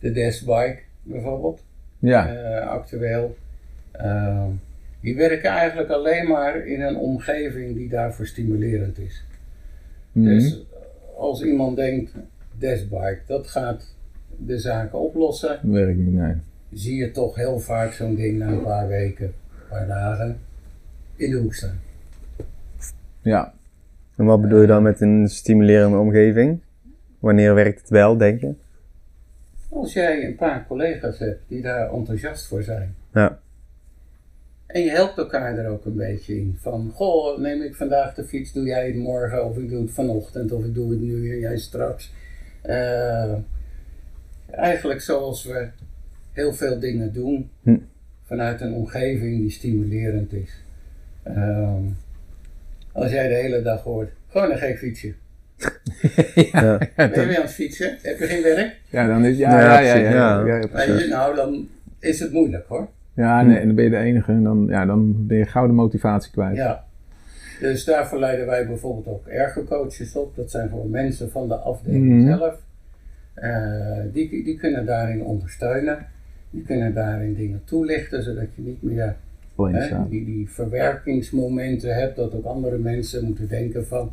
de 0.00 0.12
deskbike 0.12 0.78
bijvoorbeeld, 1.02 1.62
Ja, 1.98 2.34
eh, 2.34 2.68
actueel. 2.68 3.36
Ehm, 3.90 4.50
die 5.00 5.16
werken 5.16 5.50
eigenlijk 5.50 5.90
alleen 5.90 6.28
maar 6.28 6.66
in 6.66 6.80
een 6.80 6.96
omgeving 6.96 7.74
die 7.74 7.88
daarvoor 7.88 8.26
stimulerend 8.26 8.98
is. 8.98 9.24
Mhm. 10.12 10.24
Dus 10.24 10.66
als 11.16 11.42
iemand 11.42 11.76
denkt, 11.76 12.14
deskbike, 12.58 13.20
dat 13.26 13.46
gaat 13.46 13.94
de 14.36 14.58
zaken 14.58 14.98
oplossen, 14.98 15.58
werkt 15.62 15.98
niet, 15.98 16.12
nee. 16.12 16.34
zie 16.72 16.96
je 16.96 17.10
toch 17.10 17.36
heel 17.36 17.58
vaak 17.58 17.92
zo'n 17.92 18.14
ding 18.14 18.38
na 18.38 18.46
een 18.46 18.62
paar 18.62 18.88
weken, 18.88 19.26
een 19.26 19.68
paar 19.68 19.86
dagen 19.86 20.38
in 21.16 21.30
de 21.30 21.36
hoek 21.36 21.54
staan. 21.54 21.80
Ja, 23.22 23.52
En 24.16 24.24
wat 24.24 24.40
bedoel 24.40 24.60
je 24.60 24.66
dan 24.66 24.82
met 24.82 25.00
een 25.00 25.28
stimulerende 25.28 25.96
omgeving? 25.96 26.60
Wanneer 27.18 27.54
werkt 27.54 27.80
het 27.80 27.90
wel, 27.90 28.16
denk 28.16 28.40
je? 28.40 28.54
Als 29.68 29.92
jij 29.92 30.24
een 30.24 30.36
paar 30.36 30.66
collega's 30.66 31.18
hebt 31.18 31.42
die 31.48 31.62
daar 31.62 31.92
enthousiast 31.92 32.46
voor 32.46 32.62
zijn. 32.62 32.94
Ja. 33.12 33.38
En 34.66 34.80
je 34.82 34.90
helpt 34.90 35.18
elkaar 35.18 35.58
er 35.58 35.70
ook 35.70 35.84
een 35.84 35.96
beetje 35.96 36.36
in. 36.36 36.56
Van, 36.60 36.90
goh, 36.94 37.38
neem 37.38 37.62
ik 37.62 37.74
vandaag 37.74 38.14
de 38.14 38.24
fiets, 38.24 38.52
doe 38.52 38.64
jij 38.66 38.86
het 38.86 38.96
morgen, 38.96 39.44
of 39.44 39.56
ik 39.56 39.68
doe 39.68 39.82
het 39.82 39.90
vanochtend, 39.90 40.52
of 40.52 40.64
ik 40.64 40.74
doe 40.74 40.90
het 40.90 41.00
nu 41.00 41.32
en 41.32 41.38
jij 41.38 41.58
straks. 41.58 42.12
Eh, 42.62 43.34
eigenlijk 44.50 45.00
zoals 45.00 45.44
we 45.44 45.68
heel 46.32 46.52
veel 46.52 46.78
dingen 46.78 47.12
doen, 47.12 47.50
Hm. 47.62 47.78
vanuit 48.24 48.60
een 48.60 48.72
omgeving 48.72 49.40
die 49.40 49.50
stimulerend 49.50 50.32
is. 50.32 50.62
Ehm, 51.22 51.82
als 52.92 53.10
jij 53.10 53.28
de 53.28 53.34
hele 53.34 53.62
dag 53.62 53.82
hoort, 53.82 54.10
gewoon 54.28 54.50
een 54.50 54.58
gek 54.58 54.78
fietsje. 54.78 55.14
Ja. 56.52 56.78
Ben 56.96 57.10
je 57.20 57.26
weer 57.26 57.36
aan 57.36 57.42
het 57.42 57.50
fietsen? 57.50 57.96
Heb 58.02 58.18
je 58.18 58.26
geen 58.26 58.42
werk? 58.42 58.76
ja 58.90 59.06
dan 59.06 59.24
is 59.24 59.38
Ja, 59.38 59.60
ja, 59.60 59.78
ja, 59.80 59.94
ja, 59.94 60.46
ja, 60.46 60.82
je, 60.82 61.06
nou, 61.10 61.34
dan 61.36 61.68
is 61.98 62.20
het 62.20 62.32
moeilijk 62.32 62.66
hoor. 62.66 62.88
Ja, 63.14 63.42
nee, 63.42 63.58
en 63.58 63.66
dan 63.66 63.74
ben 63.74 63.84
je 63.84 63.90
de 63.90 63.96
enige 63.96 64.32
en 64.32 64.42
dan, 64.42 64.66
ja, 64.68 64.86
dan 64.86 65.26
ben 65.26 65.38
je 65.38 65.46
gauw 65.46 65.66
de 65.66 65.72
motivatie 65.72 66.32
kwijt. 66.32 66.56
Ja. 66.56 66.84
Dus 67.60 67.84
daarvoor 67.84 68.18
leiden 68.18 68.46
wij 68.46 68.66
bijvoorbeeld 68.66 69.06
ook 69.06 69.26
ergocoaches 69.26 70.16
op. 70.16 70.36
Dat 70.36 70.50
zijn 70.50 70.68
gewoon 70.68 70.90
mensen 70.90 71.30
van 71.30 71.48
de 71.48 71.54
afdeling 71.54 72.04
Mhm. 72.06 72.26
zelf. 72.36 72.60
Eh, 73.34 73.98
die, 74.12 74.44
die 74.44 74.56
kunnen 74.58 74.86
daarin 74.86 75.22
ondersteunen. 75.24 76.06
Die 76.50 76.62
kunnen 76.62 76.94
daarin 76.94 77.34
dingen 77.34 77.62
toelichten, 77.64 78.22
zodat 78.22 78.46
je 78.54 78.62
niet 78.62 78.82
meer 78.82 79.16
hè, 79.56 80.08
die, 80.08 80.24
die 80.24 80.50
verwerkingsmomenten 80.50 81.94
hebt. 81.94 82.16
Dat 82.16 82.34
ook 82.34 82.44
andere 82.44 82.78
mensen 82.78 83.24
moeten 83.24 83.48
denken 83.48 83.86
van... 83.86 84.12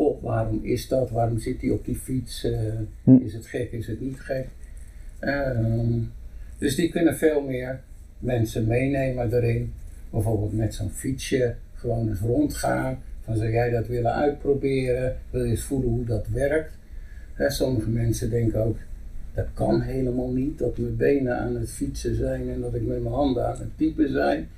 Goh, 0.00 0.22
waarom 0.22 0.60
is 0.62 0.88
dat? 0.88 1.10
Waarom 1.10 1.38
zit 1.38 1.60
hij 1.60 1.70
op 1.70 1.84
die 1.84 1.96
fiets? 1.96 2.44
Eh, 2.44 2.58
Hm. 3.04 3.16
Is 3.16 3.32
het 3.34 3.46
gek? 3.46 3.72
Is 3.72 3.86
het 3.86 4.00
niet 4.00 4.20
gek? 4.20 4.48
Ehm, 5.18 5.98
dus 6.58 6.74
die 6.74 6.90
kunnen 6.90 7.16
veel 7.16 7.40
meer 7.42 7.80
mensen 8.18 8.66
meenemen 8.66 9.34
erin. 9.34 9.72
Bijvoorbeeld 10.10 10.52
met 10.52 10.74
zo'n 10.74 10.90
fietsje 10.90 11.54
gewoon 11.74 12.08
eens 12.08 12.20
rondgaan. 12.20 12.98
Van 13.20 13.36
zou 13.36 13.50
jij 13.50 13.70
dat 13.70 13.86
willen 13.86 14.14
uitproberen? 14.14 15.16
Wil 15.30 15.44
je 15.44 15.50
eens 15.50 15.62
voelen 15.62 15.88
hoe 15.90 16.04
dat 16.04 16.26
werkt? 16.28 16.72
Hè, 17.32 17.50
sommige 17.50 17.88
mensen 17.88 18.30
denken 18.30 18.64
ook, 18.64 18.76
dat 19.34 19.46
kan 19.54 19.80
helemaal 19.80 20.30
niet. 20.30 20.58
Dat 20.58 20.78
mijn 20.78 20.96
benen 20.96 21.38
aan 21.38 21.56
het 21.56 21.70
fietsen 21.70 22.14
zijn 22.16 22.48
en 22.50 22.60
dat 22.60 22.74
ik 22.74 22.82
met 22.86 23.02
mijn 23.02 23.14
handen 23.14 23.46
aan 23.46 23.58
het 23.58 23.76
typen 23.76 24.10
zijn. 24.12 24.48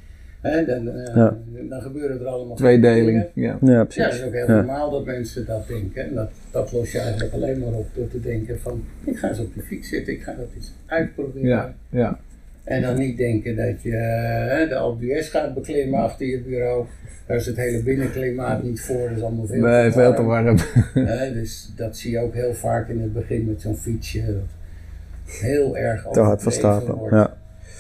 Hè, 0.42 0.64
dan, 0.64 0.88
eh, 0.88 1.14
Ja. 1.14 1.36
dan 1.68 1.82
gebeuren 1.82 2.20
er 2.20 2.26
allemaal 2.26 2.56
Tweedeling, 2.56 3.04
dingen. 3.06 3.28
ja. 3.34 3.58
Ja, 3.60 3.72
Ja, 3.72 3.78
het 3.78 3.88
precies. 3.88 4.14
is 4.20 4.24
ook 4.26 4.32
heel 4.32 4.46
Ja. 4.46 4.54
normaal 4.54 4.90
dat 4.90 5.04
mensen 5.04 5.46
dat 5.46 5.68
denken. 5.68 6.04
En 6.08 6.14
dat, 6.14 6.30
dat 6.50 6.72
los 6.72 6.92
je 6.92 6.98
eigenlijk 6.98 7.32
alleen 7.34 7.58
maar 7.58 7.72
op 7.72 7.86
door 7.94 8.08
te 8.08 8.20
denken 8.20 8.60
van, 8.60 8.84
ik 9.04 9.16
ga 9.18 9.28
eens 9.28 9.38
op 9.38 9.54
de 9.54 9.62
fiets 9.62 9.88
zitten, 9.88 10.12
ik 10.12 10.22
ga 10.22 10.32
dat 10.32 10.46
eens 10.54 10.72
uitproberen. 10.86 11.48
Ja, 11.48 11.74
ja. 11.88 12.18
En 12.64 12.82
dan 12.82 12.98
niet 12.98 13.16
denken 13.16 13.56
dat 13.56 13.82
je 13.82 14.66
de 14.68 14.74
Alpe 14.74 15.22
gaat 15.22 15.54
beklimmen 15.54 16.00
achter 16.00 16.26
je 16.26 16.40
bureau. 16.40 16.84
Daar 17.26 17.36
is 17.36 17.46
het 17.46 17.56
hele 17.56 17.82
binnenklimaat 17.82 18.62
niet 18.62 18.80
voor, 18.80 19.08
dat 19.08 19.16
is 19.16 19.22
allemaal 19.22 19.46
veel 19.46 19.60
Nee, 19.60 19.86
te 19.90 19.92
veel 19.98 20.14
te 20.14 20.22
warm. 20.22 20.44
warm. 20.44 20.58
Hè, 21.08 21.32
dus 21.32 21.72
dat 21.76 21.96
zie 21.96 22.10
je 22.10 22.18
ook 22.18 22.34
heel 22.34 22.54
vaak 22.54 22.88
in 22.88 23.00
het 23.00 23.12
begin 23.12 23.44
met 23.46 23.60
zo'n 23.60 23.76
fietsje. 23.76 24.24
Dat 24.26 24.42
heel 25.40 25.76
erg 25.76 26.02
Te 26.02 26.20
hard 26.20 26.42
van 26.42 26.52
overdreven 26.52 26.52
stapel. 26.52 26.94
wordt. 26.98 27.14
Ja. 27.14 27.36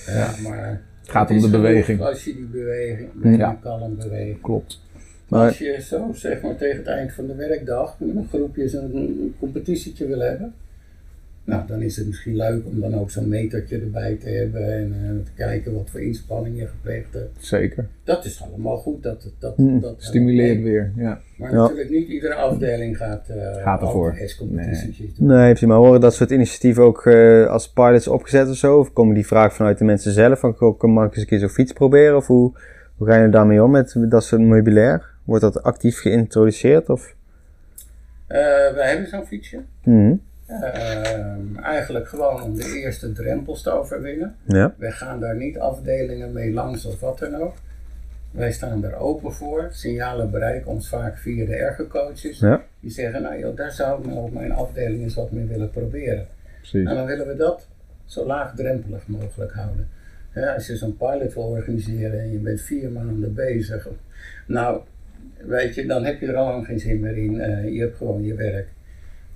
Ja, 0.06 0.48
maar 0.48 0.80
Het 1.02 1.10
gaat 1.10 1.30
om 1.30 1.40
de 1.40 1.50
beweging. 1.50 2.00
Als 2.00 2.24
je 2.24 2.34
die 2.34 2.44
beweging, 2.44 3.08
Ja. 3.38 3.58
kalm 3.62 3.96
beweegt. 3.96 4.40
Klopt. 4.40 4.80
Maar- 5.28 5.46
Als 5.46 5.58
je 5.58 5.80
zo 5.82 6.10
zeg 6.14 6.40
maar 6.40 6.56
tegen 6.56 6.76
het 6.76 6.86
eind 6.86 7.12
van 7.12 7.26
de 7.26 7.34
werkdag 7.34 7.96
met 8.00 8.16
een 8.16 8.28
groepje 8.28 8.68
zo'n 8.68 8.96
een 8.96 9.34
competitietje 9.38 10.06
wil 10.06 10.18
hebben. 10.20 10.54
Nou, 11.44 11.66
dan 11.66 11.80
is 11.82 11.96
het 11.96 12.06
misschien 12.06 12.36
leuk 12.36 12.66
om 12.66 12.80
dan 12.80 12.94
ook 12.94 13.10
zo'n 13.10 13.28
metertje 13.28 13.78
erbij 13.78 14.14
te 14.20 14.28
hebben 14.28 14.76
en 14.76 14.92
eh, 15.02 15.24
te 15.24 15.30
kijken 15.36 15.74
wat 15.74 15.90
voor 15.90 16.00
inspanning 16.00 16.58
je 16.58 16.66
gepleegd 16.66 17.12
hebt. 17.14 17.30
Zeker. 17.46 17.86
Dat 18.04 18.24
is 18.24 18.42
allemaal 18.42 18.76
goed, 18.76 19.02
dat, 19.02 19.30
dat, 19.38 19.58
Mm, 19.58 19.80
dat 19.80 19.94
Stimuleert 19.98 20.62
weer. 20.62 20.92
Ja. 20.96 21.20
Maar 21.36 21.50
Ja. 21.50 21.56
natuurlijk 21.56 21.90
niet 21.90 22.08
iedere 22.08 22.34
afdeling 22.34 22.96
gaat, 22.96 23.28
eh 23.28 23.62
Gaat 23.62 23.80
ervoor. 23.82 24.16
competitietjes 24.38 25.14
doen. 25.14 25.26
Nee, 25.26 25.48
precies. 25.50 25.68
Maar 25.68 25.76
horen 25.76 26.00
dat 26.00 26.14
soort 26.14 26.30
initiatieven 26.30 26.82
ook 26.82 27.06
eh, 27.06 27.46
als 27.46 27.72
pilots 27.72 28.08
opgezet 28.08 28.48
of 28.48 28.56
zo? 28.56 28.78
Of 28.78 28.92
komen 28.92 29.14
die 29.14 29.26
vraag 29.26 29.54
vanuit 29.54 29.78
de 29.78 29.84
mensen 29.84 30.12
zelf 30.12 30.38
van, 30.40 30.50
ik 31.04 31.10
eens 31.12 31.20
een 31.22 31.26
keer 31.28 31.38
zo'n 31.38 31.48
fiets 31.48 31.72
proberen? 31.72 32.16
Of 32.16 32.26
hoe, 32.26 32.52
hoe 32.96 33.06
ga 33.06 33.16
je 33.16 33.28
daarmee 33.28 33.62
om 33.64 33.70
met 33.70 33.94
dat 34.08 34.24
soort 34.24 34.40
meubilair? 34.42 35.10
Wordt 35.24 35.42
dat 35.42 35.62
actief 35.62 36.00
geïntroduceerd? 36.00 36.88
Of? 36.88 37.14
Wij 38.74 38.88
hebben 38.88 39.08
zo'n 39.08 39.26
fietsje. 39.26 39.58
Mhm. 39.84 40.14
Ehm, 40.60 41.56
eigenlijk 41.62 42.08
gewoon 42.08 42.42
om 42.42 42.54
de 42.54 42.80
eerste 42.80 43.12
drempels 43.12 43.62
te 43.62 43.70
overwinnen. 43.70 44.36
Ja. 44.44 44.74
Wij 44.76 44.90
gaan 44.90 45.20
daar 45.20 45.36
niet 45.36 45.58
afdelingen 45.58 46.32
mee 46.32 46.52
langs 46.52 46.84
of 46.84 47.00
wat 47.00 47.18
dan 47.18 47.34
ook. 47.34 47.54
Wij 48.30 48.52
staan 48.52 48.84
er 48.84 48.96
open 48.96 49.32
voor. 49.32 49.68
Signalen 49.70 50.30
bereiken 50.30 50.70
ons 50.70 50.88
vaak 50.88 51.18
via 51.18 51.46
de 51.46 51.54
ergocoaches. 51.54 52.38
Ja. 52.38 52.62
Die 52.80 52.90
zeggen, 52.90 53.22
nou 53.22 53.38
joh, 53.38 53.56
daar 53.56 53.72
zou 53.72 54.00
ik 54.00 54.06
nou 54.06 54.18
op 54.18 54.32
mijn 54.32 54.52
afdeling 54.52 55.02
eens 55.02 55.14
wat 55.14 55.30
mee 55.32 55.44
willen 55.44 55.70
proberen. 55.70 56.26
Precies. 56.58 56.88
En 56.88 56.94
dan 56.94 57.06
willen 57.06 57.26
we 57.26 57.36
dat 57.36 57.68
zo 58.04 58.26
laagdrempelig 58.26 59.06
mogelijk 59.06 59.52
houden. 59.52 59.88
Als 60.54 60.66
je 60.66 60.76
zo'n 60.76 60.96
pilot 60.96 61.34
wil 61.34 61.42
organiseren 61.42 62.20
en 62.20 62.32
je 62.32 62.38
bent 62.38 62.60
vier 62.60 62.90
maanden 62.90 63.34
bezig. 63.34 63.88
Nou, 64.46 64.80
weet 65.46 65.74
je, 65.74 65.86
dan 65.86 66.04
heb 66.04 66.20
je 66.20 66.26
er 66.26 66.36
al 66.36 66.46
lang 66.46 66.66
geen 66.66 66.80
zin 66.80 67.00
meer 67.00 67.16
in. 67.16 67.40
Eh, 67.40 67.72
je 67.74 67.80
hebt 67.80 67.96
gewoon 67.96 68.22
je 68.22 68.34
werk. 68.34 68.68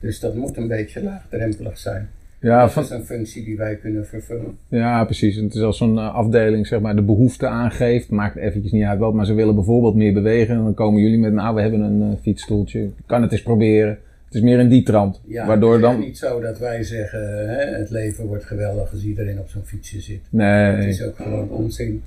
Dus 0.01 0.21
dat 0.21 0.35
moet 0.35 0.57
een 0.57 0.69
beetje 0.69 1.03
laagdrempelig 1.03 1.79
zijn. 1.79 2.09
Ja, 2.41 2.61
dat 2.61 2.73
van, 2.73 2.83
is 2.83 2.91
een 2.91 3.05
functie 3.05 3.45
die 3.45 3.57
wij 3.57 3.77
kunnen 3.77 4.07
vervullen. 4.07 4.59
ja, 4.69 5.05
precies. 5.05 5.37
En 5.37 5.45
Het 5.45 5.55
is 5.55 5.61
als 5.61 5.77
zo'n 5.77 5.99
eh, 5.99 6.15
afdeling 6.15 6.67
zeg 6.67 6.81
maar, 6.81 6.97
de 6.97 7.03
behoefte 7.03 7.47
aangeeft. 7.47 8.11
Maakt 8.11 8.37
eventjes 8.37 8.73
niet 8.73 8.85
uit 8.85 8.99
wat, 8.99 9.15
maar 9.15 9.27
ze 9.27 9.35
willen 9.35 9.55
bijvoorbeeld 9.55 9.95
meer 9.95 10.13
bewegen. 10.13 10.55
En 10.57 10.63
dan 10.63 10.75
komen 10.75 11.01
jullie 11.01 11.19
met, 11.19 11.33
nou, 11.33 11.55
we 11.55 11.61
hebben 11.61 11.81
een 11.81 12.03
eh, 12.13 12.19
fietsstoeltje. 12.23 12.91
Kan 13.07 13.23
het 13.23 13.33
eens 13.33 13.43
proberen. 13.43 13.99
Het 14.25 14.35
is 14.35 14.41
meer 14.41 14.59
in 14.59 14.69
die 14.69 14.83
trant. 14.83 15.21
Ja, 15.27 15.47
Waardoor 15.47 15.73
het 15.73 15.83
is 15.83 15.89
dan... 15.91 16.01
niet 16.01 16.19
zo 16.19 16.41
dat 16.41 16.59
wij 16.59 16.83
zeggen, 16.83 17.49
hè, 17.49 17.77
het 17.77 17.91
leven 17.91 18.27
wordt 18.27 18.45
geweldig 18.45 18.91
als 18.93 19.05
iedereen 19.05 19.39
op 19.39 19.49
zo'n 19.49 19.65
fietsje 19.65 20.01
zit. 20.01 20.21
Het 20.23 20.33
Nee. 20.33 20.89
is 20.89 21.03
ook 21.03 21.17
gewoon 21.17 21.51
onzin. 21.51 22.03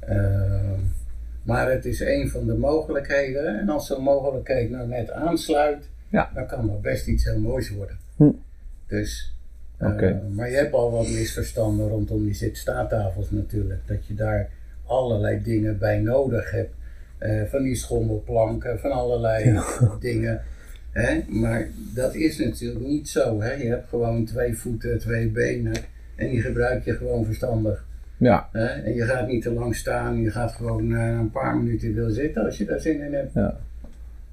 Ehm, 0.00 0.80
maar 1.42 1.70
het 1.70 1.84
is 1.84 2.00
een 2.00 2.28
van 2.28 2.46
de 2.46 2.54
mogelijkheden. 2.54 3.60
En 3.60 3.68
als 3.68 3.86
zo'n 3.86 4.02
mogelijkheid 4.02 4.70
nou 4.70 4.88
net 4.88 5.10
aansluit, 5.10 5.88
Ja. 6.12 6.30
dan 6.34 6.46
kan 6.46 6.66
dat 6.66 6.82
best 6.82 7.06
iets 7.06 7.24
heel 7.24 7.38
moois 7.38 7.70
worden. 7.70 7.96
Hm. 8.16 8.30
Dus, 8.86 9.34
eh, 9.76 10.10
maar 10.30 10.50
je 10.50 10.56
hebt 10.56 10.72
al 10.74 10.90
wat 10.90 11.08
misverstanden 11.08 11.88
rondom 11.88 12.24
die 12.24 12.34
zit-staattafels 12.34 13.30
natuurlijk. 13.30 13.80
Dat 13.86 14.06
je 14.06 14.14
daar 14.14 14.48
allerlei 14.86 15.42
dingen 15.42 15.78
bij 15.78 15.98
nodig 16.00 16.50
hebt. 16.50 16.74
Eh, 17.18 17.42
van 17.42 17.62
die 17.62 17.74
schommelplanken, 17.74 18.78
van 18.78 18.90
allerlei 18.90 19.60
dingen. 20.00 20.42
Hè? 20.90 21.20
Maar 21.28 21.68
dat 21.94 22.14
is 22.14 22.38
natuurlijk 22.38 22.84
niet 22.84 23.08
zo. 23.08 23.40
Hè? 23.40 23.52
Je 23.52 23.68
hebt 23.68 23.88
gewoon 23.88 24.24
twee 24.24 24.56
voeten, 24.56 24.98
twee 24.98 25.28
benen. 25.28 25.74
En 26.16 26.30
die 26.30 26.40
gebruik 26.40 26.84
je 26.84 26.94
gewoon 26.94 27.24
verstandig. 27.24 27.84
Ja, 28.16 28.48
Hè? 28.52 28.66
En 28.66 28.94
je 28.94 29.04
gaat 29.04 29.26
niet 29.28 29.42
te 29.42 29.52
lang 29.52 29.76
staan, 29.76 30.20
je 30.20 30.30
gaat 30.30 30.52
gewoon 30.52 30.94
eh, 30.94 31.08
een 31.08 31.30
paar 31.30 31.56
minuten 31.56 31.94
wil 31.94 32.10
zitten 32.10 32.44
als 32.44 32.58
je 32.58 32.64
daar 32.64 32.80
zin 32.80 33.00
in 33.00 33.14
hebt. 33.14 33.34
ja. 33.34 33.60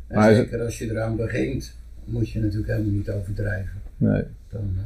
En 0.09 0.15
Maar 0.17 0.33
zeker 0.33 0.61
als 0.61 0.77
je 0.77 0.89
eraan 0.89 1.15
begint, 1.15 1.75
moet 2.05 2.29
je 2.29 2.39
natuurlijk 2.39 2.69
helemaal 2.71 2.91
niet 2.91 3.09
overdrijven. 3.09 3.81
Nee. 3.97 4.23
Dan, 4.49 4.73
eh, 4.77 4.83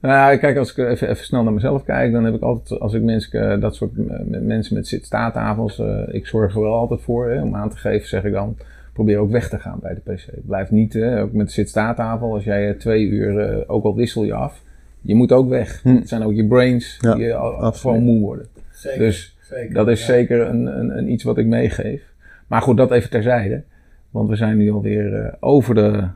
Nou 0.00 0.14
ja, 0.32 0.36
kijk, 0.38 0.56
als 0.56 0.70
ik 0.70 0.76
even, 0.88 1.08
even 1.08 1.24
snel 1.24 1.42
naar 1.42 1.52
mezelf 1.52 1.84
kijk, 1.84 2.12
dan 2.12 2.24
heb 2.24 2.34
ik 2.34 2.42
altijd, 2.42 2.80
als 2.80 2.94
ik 2.94 3.02
mensen, 3.02 3.50
eh, 3.52 3.60
dat 3.60 3.74
soort 3.74 3.90
eh, 4.08 4.38
mensen 4.40 4.74
met 4.74 4.86
zit-staattafels, 4.88 5.78
eh, 5.78 6.02
ik 6.08 6.26
zorg 6.26 6.54
er 6.54 6.60
wel 6.60 6.74
altijd 6.74 7.00
voor, 7.00 7.30
hè, 7.30 7.42
om 7.42 7.54
aan 7.54 7.70
te 7.70 7.76
geven, 7.76 8.08
zeg 8.08 8.24
ik 8.24 8.32
dan, 8.32 8.56
probeer 8.92 9.18
ook 9.18 9.30
weg 9.30 9.48
te 9.48 9.58
gaan 9.58 9.78
bij 9.82 9.94
de 9.94 10.12
PC. 10.12 10.24
Blijf 10.46 10.70
niet, 10.70 10.94
eh, 10.94 11.20
ook 11.22 11.32
met 11.32 11.46
de 11.46 11.52
zit-staattafel, 11.52 12.32
als 12.32 12.44
jij 12.44 12.74
twee 12.74 13.06
uur, 13.06 13.38
eh, 13.38 13.58
ook 13.66 13.84
al 13.84 13.96
wissel 13.96 14.24
je 14.24 14.34
af, 14.34 14.62
je 15.00 15.14
moet 15.14 15.32
ook 15.32 15.48
weg. 15.48 15.82
Hm. 15.82 15.94
Het 15.94 16.08
zijn 16.08 16.22
ook 16.22 16.34
je 16.34 16.46
brains 16.46 16.98
Ja, 17.00 17.14
die 17.14 17.34
al- 17.34 17.72
gewoon 17.72 18.02
moe 18.02 18.20
worden. 18.20 18.46
zeker, 18.72 18.98
Dus 18.98 19.36
Zeker, 19.40 19.74
dat 19.74 19.88
is 19.88 20.00
ja. 20.00 20.06
zeker 20.06 20.40
een, 20.40 20.66
een, 20.78 20.98
een 20.98 21.10
iets 21.12 21.24
wat 21.24 21.38
ik 21.38 21.46
meegeef. 21.46 22.02
Maar 22.46 22.62
goed, 22.62 22.76
dat 22.76 22.90
even 22.90 23.10
terzijde. 23.10 23.62
Want 24.10 24.28
we 24.28 24.36
zijn 24.36 24.56
nu 24.56 24.70
alweer 24.70 25.14
eh 25.14 25.32
over, 25.40 25.74
de, 25.74 26.08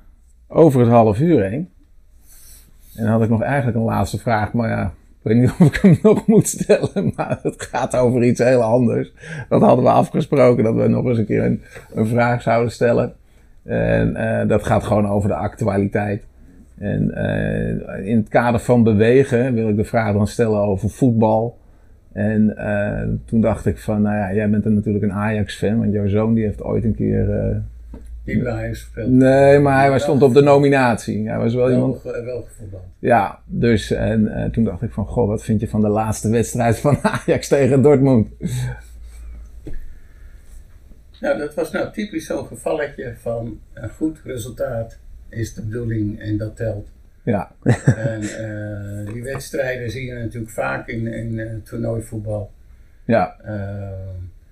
over 0.48 0.80
het 0.80 0.88
half 0.88 1.20
uur 1.20 1.42
heen. 1.42 1.68
En 2.94 3.02
dan 3.02 3.12
had 3.12 3.22
ik 3.22 3.28
nog 3.28 3.42
eigenlijk 3.42 3.76
een 3.76 3.84
laatste 3.84 4.18
vraag. 4.18 4.52
Maar 4.52 4.68
ja, 4.68 4.84
ik 4.84 4.92
weet 5.22 5.36
niet 5.36 5.50
of 5.58 5.66
ik 5.66 5.78
hem 5.82 5.98
nog 6.02 6.26
moet 6.26 6.48
stellen. 6.48 7.12
Maar 7.16 7.38
het 7.42 7.62
gaat 7.62 7.96
over 7.96 8.22
iets 8.22 8.40
heel 8.42 8.62
anders. 8.62 9.12
Dat 9.48 9.60
hadden 9.60 9.84
we 9.84 9.90
afgesproken. 9.90 10.64
Dat 10.64 10.74
we 10.74 10.88
nog 10.88 11.04
eens 11.04 11.18
een 11.18 11.26
keer 11.26 11.44
een, 11.94 12.06
vraag 12.06 12.42
zouden 12.42 12.72
stellen. 12.72 13.12
En 13.62 14.16
eh, 14.16 14.48
dat 14.48 14.64
gaat 14.64 14.84
gewoon 14.84 15.08
over 15.08 15.28
de 15.28 15.34
actualiteit. 15.34 16.26
En 16.78 17.10
eh, 17.14 18.06
in 18.06 18.16
het 18.16 18.28
kader 18.28 18.60
van 18.60 18.82
bewegen 18.82 19.54
wil 19.54 19.68
ik 19.68 19.76
de 19.76 19.84
vraag 19.84 20.12
dan 20.12 20.26
stellen 20.26 20.60
over 20.60 20.90
voetbal. 20.90 21.58
En 22.12 22.54
toen 23.24 23.40
dacht 23.40 23.66
ik 23.66 23.78
van, 23.78 24.02
nou 24.02 24.16
ja, 24.16 24.34
jij 24.34 24.50
bent 24.50 24.64
dan 24.64 24.74
natuurlijk 24.74 25.04
een 25.04 25.12
Ajax-fan, 25.12 25.78
want 25.78 25.92
jouw 25.92 26.06
zoon 26.06 26.34
die 26.34 26.44
heeft 26.44 26.62
ooit 26.62 26.84
een 26.84 26.94
keer... 26.94 27.62
Die 28.24 28.74
speelt. 28.74 29.10
nee, 29.10 29.58
maar 29.58 29.88
hij 29.88 29.98
stond 29.98 30.22
op 30.22 30.34
de 30.34 30.40
nominatie. 30.42 31.28
Hij 31.28 31.38
was 31.38 31.54
wel 31.54 31.70
iemand... 31.70 32.02
Wel. 32.02 32.46
Ja, 32.98 33.40
dus 33.46 33.90
en 33.90 34.28
eh, 34.28 34.50
toen 34.50 34.64
dacht 34.64 34.82
ik 34.82 34.92
van, 34.92 35.06
goh, 35.06 35.28
wat 35.28 35.44
vind 35.44 35.60
je 35.60 35.68
van 35.68 35.80
de 35.80 35.88
laatste 35.88 36.30
wedstrijd 36.30 36.78
van 36.78 36.98
Ajax 37.26 37.48
tegen 37.48 37.82
Dortmund? 37.82 38.28
Nou, 41.20 41.38
dat 41.38 41.54
was 41.54 41.70
nou 41.70 41.92
typisch 41.92 42.26
zo'n 42.26 42.46
gevalletje 42.46 43.14
van 43.20 43.60
een 43.72 43.90
goed 43.90 44.20
resultaat 44.24 44.98
is 45.28 45.54
de 45.54 45.62
bedoeling 45.62 46.20
en 46.20 46.36
dat 46.36 46.56
telt. 46.56 46.88
Ja, 47.22 47.52
En 47.96 48.20
eh, 48.22 49.12
die 49.12 49.22
wedstrijden 49.22 49.90
zie 49.90 50.06
je 50.06 50.14
natuurlijk 50.14 50.52
vaak 50.52 50.88
in, 50.88 51.06
in 51.06 51.38
eh, 51.38 51.54
toernooivoetbal. 51.62 52.50
ja, 53.04 53.36
Eh, 53.40 53.90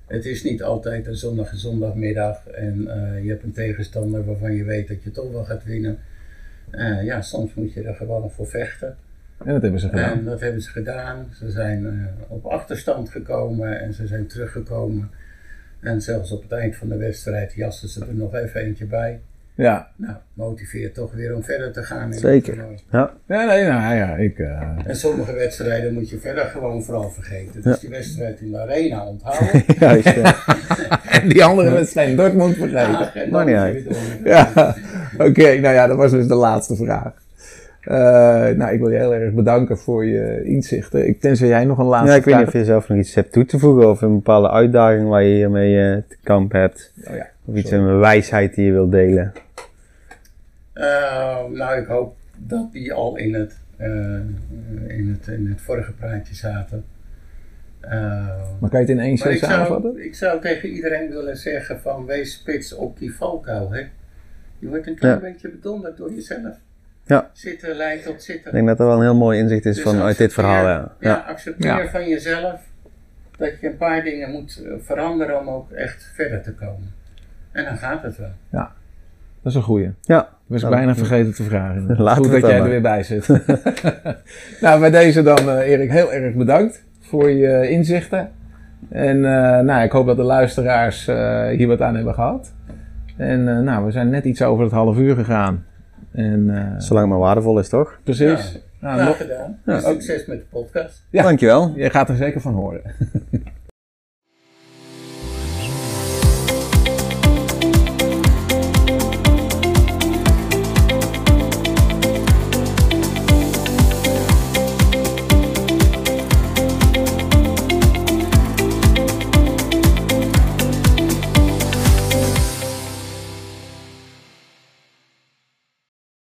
het 0.06 0.24
is 0.24 0.42
niet 0.42 0.62
altijd 0.62 1.06
een 1.06 1.16
zondag 1.16 1.50
en 1.50 1.58
zondagmiddag 1.58 2.46
en 2.46 2.88
eh, 2.88 3.24
je 3.24 3.28
hebt 3.28 3.42
een 3.42 3.52
tegenstander 3.52 4.24
waarvan 4.24 4.52
je 4.52 4.64
weet 4.64 4.88
dat 4.88 5.02
je 5.02 5.10
toch 5.10 5.30
wel 5.30 5.44
gaat 5.44 5.64
winnen. 5.64 5.98
Eh, 6.70 7.04
ja, 7.04 7.20
soms 7.20 7.54
moet 7.54 7.72
je 7.72 7.82
er 7.82 7.94
gewoon 7.94 8.30
voor 8.30 8.46
vechten. 8.46 8.96
en 9.44 9.52
dat 9.52 9.62
hebben 9.62 9.80
ze 9.80 9.88
gedaan. 9.88 10.18
En 10.18 10.24
dat 10.24 10.40
hebben 10.40 10.62
ze 10.62 10.70
gedaan. 10.70 11.26
Ze 11.34 11.50
zijn 11.50 11.86
eh, 11.86 11.92
op 12.28 12.44
achterstand 12.44 13.10
gekomen 13.10 13.80
en 13.80 13.94
ze 13.94 14.06
zijn 14.06 14.26
teruggekomen. 14.26 15.10
En 15.80 16.02
zelfs 16.02 16.32
op 16.32 16.42
het 16.42 16.52
eind 16.52 16.76
van 16.76 16.88
de 16.88 16.96
wedstrijd 16.96 17.52
jassen 17.52 17.88
ze 17.88 18.06
er 18.06 18.14
nog 18.14 18.34
even 18.34 18.60
eentje 18.60 18.86
bij. 18.86 19.20
Ja, 19.54 19.88
Nou, 19.96 20.14
motiveert 20.34 20.94
toch 20.94 21.12
weer 21.14 21.34
om 21.34 21.42
verder 21.42 21.72
te 21.72 21.82
gaan. 21.82 22.12
In 22.12 22.18
Zeker. 22.18 22.56
Ja, 22.90 23.10
ja 23.26 23.44
nee, 23.44 23.64
nou 23.64 23.94
ja, 23.94 24.14
ik... 24.16 24.38
eh, 24.38 24.60
En 24.86 24.96
sommige 24.96 25.32
wedstrijden 25.34 25.94
moet 25.94 26.10
je 26.10 26.18
verder 26.18 26.44
gewoon 26.44 26.82
vooral 26.82 27.10
vergeten. 27.10 27.62
Dus 27.62 27.78
die 27.80 27.90
wedstrijd 27.90 28.40
in 28.40 28.50
de 28.50 28.58
arena 28.60 29.06
onthouden. 29.06 29.62
juist. 29.78 30.14
ja. 30.22 30.34
en 31.20 31.28
die 31.28 31.44
andere 31.44 31.70
wedstrijd 31.70 32.08
in 32.08 32.16
Dortmund 32.16 32.56
vergeten. 32.56 32.90
Ja, 32.92 33.14
en 33.14 33.30
Maakt 33.30 33.50
dan 33.50 33.72
niet 33.74 33.84
de- 33.88 34.20
Ja, 34.24 34.50
oké. 35.28 35.58
nou 35.58 35.74
ja, 35.74 35.86
dat 35.86 35.96
was 35.96 36.10
dus 36.10 36.26
de 36.26 36.34
laatste 36.34 36.76
vraag. 36.76 37.12
Eh, 37.80 37.94
nou, 38.56 38.72
ik 38.72 38.78
wil 38.80 38.90
je 38.90 38.96
heel 38.98 39.14
erg 39.14 39.32
bedanken 39.34 39.78
voor 39.78 40.04
je 40.06 40.40
inzichten. 40.44 41.06
Ik, 41.08 41.20
tenzij 41.20 41.48
jij 41.48 41.64
nog 41.64 41.78
een 41.78 41.84
laatste 41.86 42.10
ja, 42.10 42.16
ik 42.16 42.24
weet 42.24 42.34
vraag 42.34 42.46
niet 42.46 42.54
of 42.54 42.60
je 42.60 42.66
zelf 42.66 42.88
nog 42.88 42.98
iets 42.98 43.14
hebt 43.14 43.32
toe 43.32 43.44
te 43.44 43.58
voegen 43.58 43.90
of 43.90 44.00
een 44.02 44.14
bepaalde 44.14 44.50
uitdaging 44.50 45.08
waar 45.08 45.22
je 45.22 45.34
hiermee 45.34 45.90
eh, 45.90 45.96
te 46.08 46.16
kamp 46.22 46.52
hebt. 46.52 46.92
hebt. 46.96 47.08
Oh 47.10 47.16
ja, 47.16 47.26
Of 47.44 47.54
iets, 47.56 47.68
sorry. 47.68 47.84
een 47.84 47.98
wijsheid 47.98 48.54
die 48.54 48.64
je 48.66 48.72
wilt 48.72 48.90
delen. 48.90 49.32
Eh, 50.72 51.44
nou, 51.50 51.80
ik 51.80 51.86
hoop 51.86 52.16
dat 52.36 52.72
die 52.72 52.92
al 52.92 53.16
in 53.16 53.34
het, 53.34 53.56
eh, 53.76 53.88
in 54.86 55.16
het, 55.18 55.26
in 55.26 55.46
het 55.48 55.60
vorige 55.60 55.92
praatje 55.92 56.34
zaten. 56.34 56.84
Eh, 57.80 57.90
Maar 58.60 58.70
kan 58.70 58.80
je 58.80 58.86
het 58.86 58.88
in 58.88 59.00
één 59.00 59.16
zin 59.18 59.30
ik 59.30 59.38
samenvatten? 59.38 59.92
zou, 59.92 60.04
ik 60.04 60.14
zou 60.14 60.40
tegen 60.40 60.68
iedereen 60.68 61.08
willen 61.10 61.36
zeggen 61.36 61.80
van 61.80 62.06
wees 62.06 62.32
spits 62.32 62.72
op 62.74 62.98
die 62.98 63.14
valkuil. 63.14 63.70
Hè? 63.72 63.80
Je 64.58 64.68
wordt 64.68 64.86
een 64.86 64.94
klein 64.96 65.14
Ja. 65.14 65.20
beetje 65.20 65.48
bedonderd 65.48 65.96
door 65.96 66.12
jezelf. 66.12 66.56
Ja. 67.04 67.30
Zitten 67.32 67.74
leidt 67.76 68.04
tot 68.04 68.22
zitten. 68.22 68.46
Ik 68.46 68.52
denk 68.52 68.66
dat 68.66 68.80
er 68.80 68.86
wel 68.86 68.96
een 68.96 69.02
heel 69.02 69.14
mooi 69.16 69.38
inzicht 69.38 69.64
is 69.66 69.74
Dus 69.74 69.84
van 69.84 70.00
uit 70.00 70.16
dit 70.18 70.32
verhaal. 70.32 70.64
Ja. 70.64 70.92
Ja, 71.00 71.08
Ja. 71.08 71.14
accepteer 71.16 71.66
Ja. 71.82 71.88
van 71.90 72.08
jezelf 72.08 72.60
dat 73.36 73.60
je 73.60 73.66
een 73.66 73.76
paar 73.76 74.02
dingen 74.02 74.30
moet 74.30 74.62
veranderen 74.78 75.40
om 75.40 75.48
ook 75.48 75.70
echt 75.70 76.10
verder 76.14 76.42
te 76.42 76.52
komen. 76.52 76.94
En 77.52 77.64
dan 77.64 77.76
gaat 77.76 78.02
het 78.02 78.16
wel. 78.18 78.30
Dat 79.42 79.52
is 79.52 79.54
een 79.54 79.62
goeie. 79.62 79.90
ja. 80.02 80.28
Was 80.46 80.62
ik 80.62 80.68
Nou, 80.68 80.76
bijna 80.82 80.94
vergeten 80.94 81.34
te 81.34 81.42
vragen. 81.42 81.94
Laten 81.98 82.22
Goed 82.24 82.32
dat 82.32 82.40
jij 82.50 82.58
er 82.60 82.68
weer 82.68 82.80
bij 82.82 83.02
zit. 83.02 83.28
nou, 84.60 84.80
bij 84.80 84.90
deze 84.90 85.22
dan, 85.22 85.38
eh, 85.38 85.68
Erik, 85.70 85.90
heel 85.90 86.12
erg 86.12 86.34
bedankt 86.34 86.84
voor 87.00 87.30
je 87.30 87.68
inzichten. 87.70 88.30
En 88.88 89.16
eh, 89.16 89.60
nou, 89.60 89.82
ik 89.84 89.92
hoop 89.92 90.06
dat 90.06 90.16
de 90.16 90.22
luisteraars 90.22 91.08
eh, 91.08 91.46
hier 91.48 91.66
wat 91.66 91.80
aan 91.80 91.94
hebben 91.94 92.14
gehad. 92.14 92.52
En 93.16 93.48
eh, 93.48 93.58
nou, 93.58 93.84
we 93.84 93.90
zijn 93.90 94.10
net 94.10 94.24
iets 94.24 94.42
over 94.42 94.64
het 94.64 94.72
half 94.72 94.96
uur 94.98 95.14
gegaan. 95.14 95.64
En, 96.12 96.50
eh, 96.56 96.78
Zolang 96.78 97.04
het 97.06 97.14
maar 97.18 97.26
waardevol 97.26 97.58
is, 97.58 97.68
toch? 97.68 97.98
precies. 98.04 98.60
Nou, 98.80 98.94
Graag 98.94 99.06
nog- 99.08 99.16
gedaan. 99.16 99.58
Ja. 99.64 99.78
Succes 99.80 100.26
met 100.26 100.38
de 100.38 100.44
podcast. 100.50 101.04
Ja. 101.10 101.22
Dankjewel. 101.22 101.72
jij 101.76 101.90
gaat 101.90 102.08
er 102.08 102.16
zeker 102.16 102.40
van 102.40 102.54
horen. 102.54 102.80